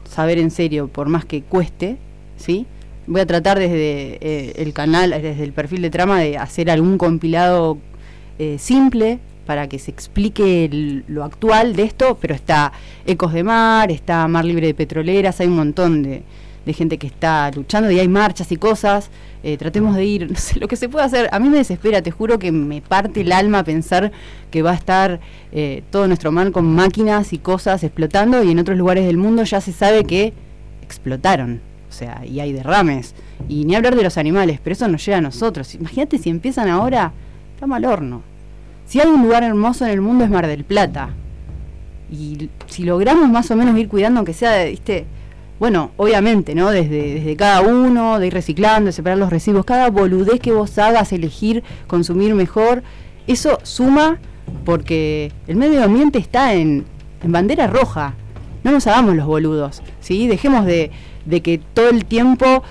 saber 0.09 0.39
en 0.39 0.51
serio, 0.51 0.89
por 0.89 1.09
más 1.09 1.25
que 1.25 1.43
cueste, 1.43 1.99
¿sí? 2.37 2.67
Voy 3.07 3.21
a 3.21 3.27
tratar 3.27 3.59
desde 3.59 4.19
eh, 4.21 4.53
el 4.57 4.73
canal, 4.73 5.11
desde 5.11 5.45
el 5.45 5.53
perfil 5.53 5.83
de 5.83 5.91
trama, 5.91 6.21
de 6.21 6.39
hacer 6.39 6.71
algún 6.71 6.97
compilado 6.97 7.79
eh, 8.39 8.57
simple 8.59 9.19
para 9.47 9.69
que 9.69 9.79
se 9.79 9.91
explique 9.91 10.65
el- 10.65 11.05
lo 11.07 11.23
actual 11.23 11.77
de 11.77 11.83
esto, 11.83 12.17
pero 12.21 12.35
está 12.35 12.73
Ecos 13.07 13.35
de 13.35 13.45
Mar, 13.45 13.91
está 13.91 14.27
Mar 14.27 14.45
Libre 14.47 14.69
de 14.69 14.75
Petroleras, 14.75 15.39
hay 15.41 15.49
un 15.49 15.57
montón 15.57 16.03
de, 16.03 16.23
gente 16.73 16.97
que 16.97 17.07
está 17.07 17.51
luchando 17.55 17.91
y 17.91 18.01
hay 18.01 18.09
marchas 18.09 18.51
y 18.51 18.57
cosas. 18.57 19.11
Eh, 19.43 19.59
tratemos 19.59 19.95
de 19.97 20.05
ir, 20.07 20.31
no 20.33 20.37
sé, 20.39 20.59
lo 20.59 20.67
que 20.67 20.77
se 20.77 20.89
puede 20.89 21.05
hacer. 21.05 21.29
A 21.31 21.39
mí 21.39 21.51
me 21.51 21.59
desespera, 21.59 22.01
te 22.01 22.11
juro 22.11 22.39
que 22.39 22.51
me 22.53 22.81
parte 22.81 23.21
el 23.21 23.33
alma 23.33 23.63
pensar 23.65 24.13
que 24.51 24.63
va 24.63 24.71
a 24.71 24.75
estar 24.75 25.21
eh, 25.53 25.83
todo 25.91 26.07
nuestro 26.07 26.33
mar 26.33 26.51
con 26.53 26.65
máquinas 26.75 27.35
y 27.35 27.39
cosas 27.39 27.85
explotando 27.85 28.43
y 28.43 28.51
en 28.51 28.59
otros 28.59 28.79
lugares 28.79 29.05
del 29.07 29.19
mundo 29.19 29.45
ya 29.45 29.61
se 29.61 29.73
sabe 29.73 30.05
que 30.05 30.33
explotaron. 30.81 31.61
Sea, 31.95 32.25
y 32.27 32.41
hay 32.41 32.53
derrames. 32.53 33.15
Y 33.49 33.65
ni 33.65 33.77
hablar 33.77 33.95
de 33.95 34.03
los 34.03 34.19
animales, 34.19 34.59
pero 34.63 34.73
eso 34.75 34.89
nos 34.89 35.05
llega 35.05 35.19
a 35.19 35.21
nosotros. 35.21 35.75
Imagínate 35.75 36.19
si 36.19 36.29
empiezan 36.29 36.69
ahora, 36.69 37.13
estamos 37.55 37.77
al 37.77 37.85
horno. 37.85 38.23
Si 38.87 39.01
hay 39.01 39.09
un 39.09 39.23
lugar 39.23 39.45
hermoso 39.45 39.85
en 39.85 39.93
el 39.93 40.01
mundo 40.01 40.25
es 40.25 40.31
Mar 40.31 40.47
del 40.47 40.65
Plata. 40.65 41.11
Y 42.11 42.51
si 42.67 42.85
logramos 42.85 43.29
más 43.31 43.51
o 43.51 43.57
menos 43.57 43.79
ir 43.79 43.89
cuidando, 43.89 44.19
aunque 44.19 44.35
sea, 44.35 44.65
viste, 44.65 45.07
bueno, 45.59 45.93
obviamente, 45.97 46.55
¿no? 46.55 46.71
Desde, 46.71 47.15
desde 47.15 47.37
cada 47.37 47.61
uno, 47.61 48.19
de 48.19 48.27
ir 48.27 48.35
reciclando, 48.35 48.87
de 48.87 48.93
separar 48.93 49.19
los 49.19 49.31
residuos, 49.31 49.65
cada 49.65 49.89
boludez 49.89 50.41
que 50.41 50.53
vos 50.53 50.77
hagas, 50.79 51.13
elegir, 51.13 51.63
consumir 51.87 52.35
mejor, 52.35 52.83
eso 53.27 53.59
suma 53.63 54.19
porque 54.65 55.33
el 55.47 55.57
medio 55.57 55.83
ambiente 55.83 56.19
está 56.19 56.55
en, 56.55 56.85
en 57.23 57.33
bandera 57.33 57.67
roja. 57.67 58.15
No 58.63 58.73
nos 58.73 58.87
hagamos 58.87 59.15
los 59.15 59.27
boludos, 59.27 59.83
¿sí? 60.01 60.27
Dejemos 60.27 60.67
de, 60.67 60.91
de 61.25 61.43
que 61.43 61.59
todo 61.59 61.91
el 61.91 62.05
tiempo 62.05 62.63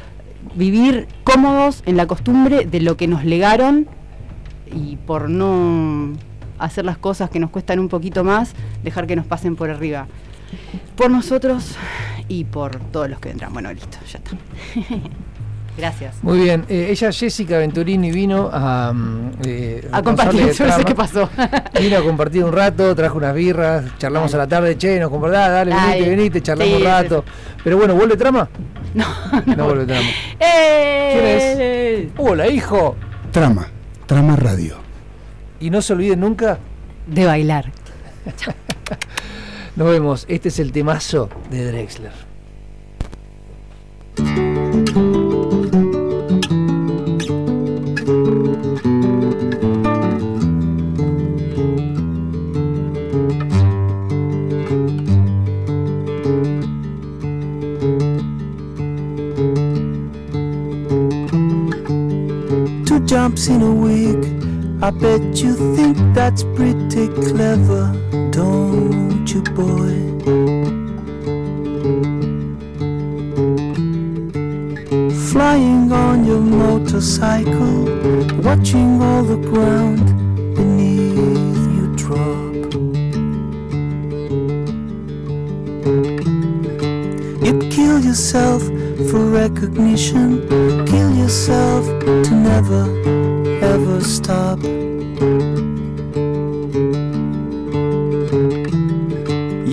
vivir 0.56 1.08
cómodos 1.24 1.84
en 1.86 1.98
la 1.98 2.08
costumbre 2.08 2.66
de 2.66 2.82
lo 2.82 2.98
que 2.98 3.08
nos 3.08 3.26
legaron 3.26 3.88
y 4.72 4.98
por 4.98 5.30
no 5.30 6.14
hacer 6.60 6.86
las 6.86 6.98
cosas 6.98 7.30
que 7.30 7.40
nos 7.40 7.50
cuestan 7.50 7.80
un 7.80 7.90
poquito 7.90 8.24
más, 8.24 8.54
dejar 8.84 9.08
que 9.08 9.16
nos 9.16 9.26
pasen 9.26 9.56
por 9.56 9.70
arriba. 9.70 10.08
Por 10.96 11.10
nosotros 11.10 11.76
y 12.28 12.46
por 12.46 12.80
todos 12.80 13.10
los 13.10 13.20
que 13.20 13.30
vendrán. 13.30 13.54
Bueno, 13.54 13.74
listo, 13.74 13.98
ya 14.12 14.20
está. 14.20 14.38
Gracias. 15.78 16.16
Muy 16.24 16.40
bien. 16.40 16.66
eh, 16.70 16.88
ella, 16.92 17.12
Jessica 17.12 17.58
Venturini, 17.58 18.12
vino 18.12 18.50
a. 18.54 18.94
mm, 18.94 19.32
eh, 19.44 19.88
A 19.92 20.04
compartir, 20.04 20.52
yo 20.52 20.68
no 20.68 20.76
sé 20.76 20.84
qué 20.86 20.94
pasó. 20.96 21.30
Vino 21.82 21.98
a 21.98 22.02
compartir 22.04 22.44
un 22.44 22.52
rato, 22.54 22.94
trajo 22.96 23.18
unas 23.18 23.34
birras, 23.34 23.86
charlamos 23.98 24.34
a 24.36 24.38
la 24.38 24.48
tarde, 24.48 24.78
che, 24.78 25.00
nos 25.00 25.10
compartás, 25.10 25.50
dale, 25.50 25.72
Dale. 25.72 25.92
venite, 25.94 26.10
venite, 26.16 26.42
charlamos 26.44 26.70
Sí, 26.70 26.76
un 26.76 26.82
sí, 26.82 26.86
rato. 26.88 27.26
Pero 27.64 27.78
bueno, 27.78 27.96
¿vuelve 27.96 28.16
trama? 28.18 28.48
No, 28.94 29.08
no, 29.56 29.66
vuelve 29.66 29.86
trama. 29.88 30.08
¡Eh! 30.40 31.12
¿Quién 31.14 31.26
es? 32.06 32.12
Hola, 32.20 32.48
hijo. 32.48 32.96
Trama, 33.32 33.66
Trama 34.06 34.36
Radio. 34.36 34.76
Y 35.60 35.72
no 35.72 35.82
se 35.82 35.94
olviden 35.94 36.20
nunca. 36.20 36.60
De 37.08 37.26
bailar. 37.26 37.72
Nos 39.76 39.90
vemos. 39.90 40.26
Este 40.28 40.50
es 40.50 40.60
el 40.60 40.72
temazo 40.72 41.28
de 41.50 41.66
Drexler. 41.72 42.12
Jumps 63.14 63.48
in 63.48 63.62
a 63.62 63.72
week. 63.72 64.26
I 64.82 64.90
bet 64.90 65.22
you 65.44 65.54
think 65.76 65.96
that's 66.16 66.42
pretty 66.56 67.10
clever, 67.30 67.84
don't 68.32 69.28
you, 69.32 69.44
boy? 69.54 69.94
Flying 75.30 75.92
on 75.92 76.26
your 76.26 76.40
motorcycle, 76.40 77.84
watching 78.42 79.00
all 79.00 79.22
the 79.22 79.38
ground 79.48 80.08
beneath 80.56 81.64
you 81.76 81.86
drop. 81.96 82.54
You'd 87.46 87.72
kill 87.72 88.00
yourself 88.00 88.64
for 89.12 89.24
recognition, 89.44 90.48
yourself 91.24 91.86
to 92.04 92.32
never 92.32 92.84
ever 93.64 94.02
stop. 94.02 94.62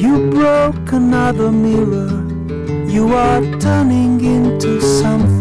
You 0.03 0.31
broke 0.31 0.93
another 0.93 1.51
mirror, 1.51 2.13
you 2.89 3.15
are 3.15 3.43
turning 3.59 4.25
into 4.25 4.81
something 4.81 5.40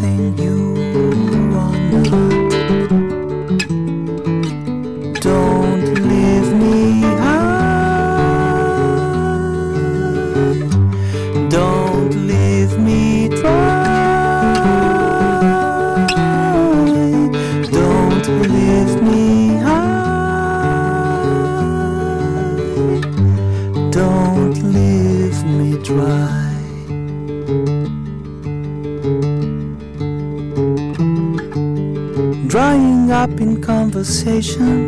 conversation, 33.91 34.87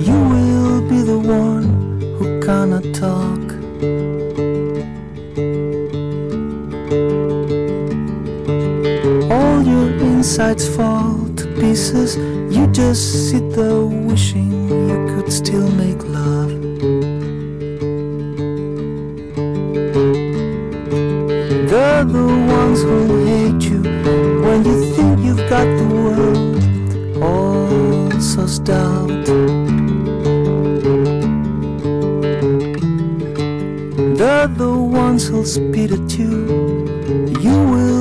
you 0.00 0.18
will 0.32 0.80
be 0.88 1.02
the 1.02 1.18
one 1.18 2.00
who 2.16 2.40
cannot 2.40 2.82
talk. 2.94 3.44
All 9.30 9.62
your 9.62 9.88
insides 10.00 10.66
fall 10.66 11.28
to 11.36 11.46
pieces. 11.60 12.16
You 12.56 12.66
just 12.68 13.30
sit 13.30 13.50
there 13.50 13.84
wishing 13.84 14.50
you 14.88 14.96
could 15.10 15.30
still 15.30 15.70
make 15.72 16.02
love. 16.02 16.52
They're 21.68 22.04
the 22.04 22.28
ones 22.58 22.82
who 22.82 23.21
ones 35.32 35.56
who'll 35.56 35.72
spit 35.72 35.92
at 35.92 36.18
you. 36.18 36.30
You 37.40 37.64
will 37.70 37.91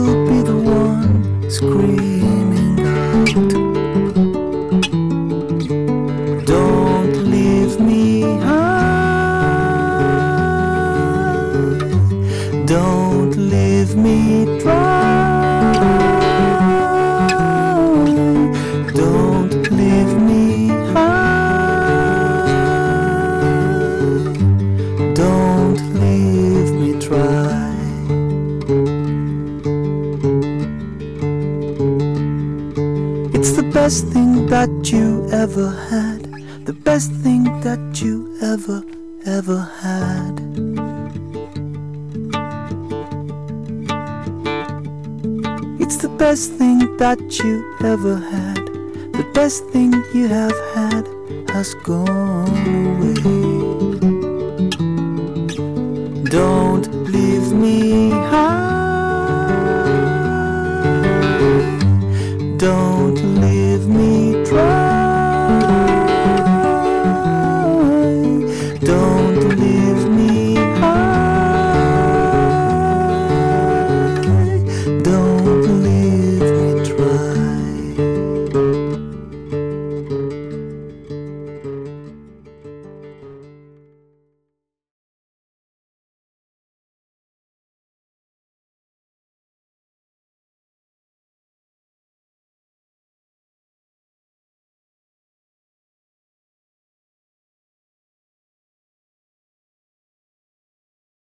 you 47.40 47.64
ever 47.82 48.18
had. 48.18 48.66
The 49.14 49.30
best 49.34 49.66
thing 49.68 49.94
you 50.14 50.28
have 50.28 50.58
had 50.76 51.08
has 51.50 51.74
gone 51.76 52.21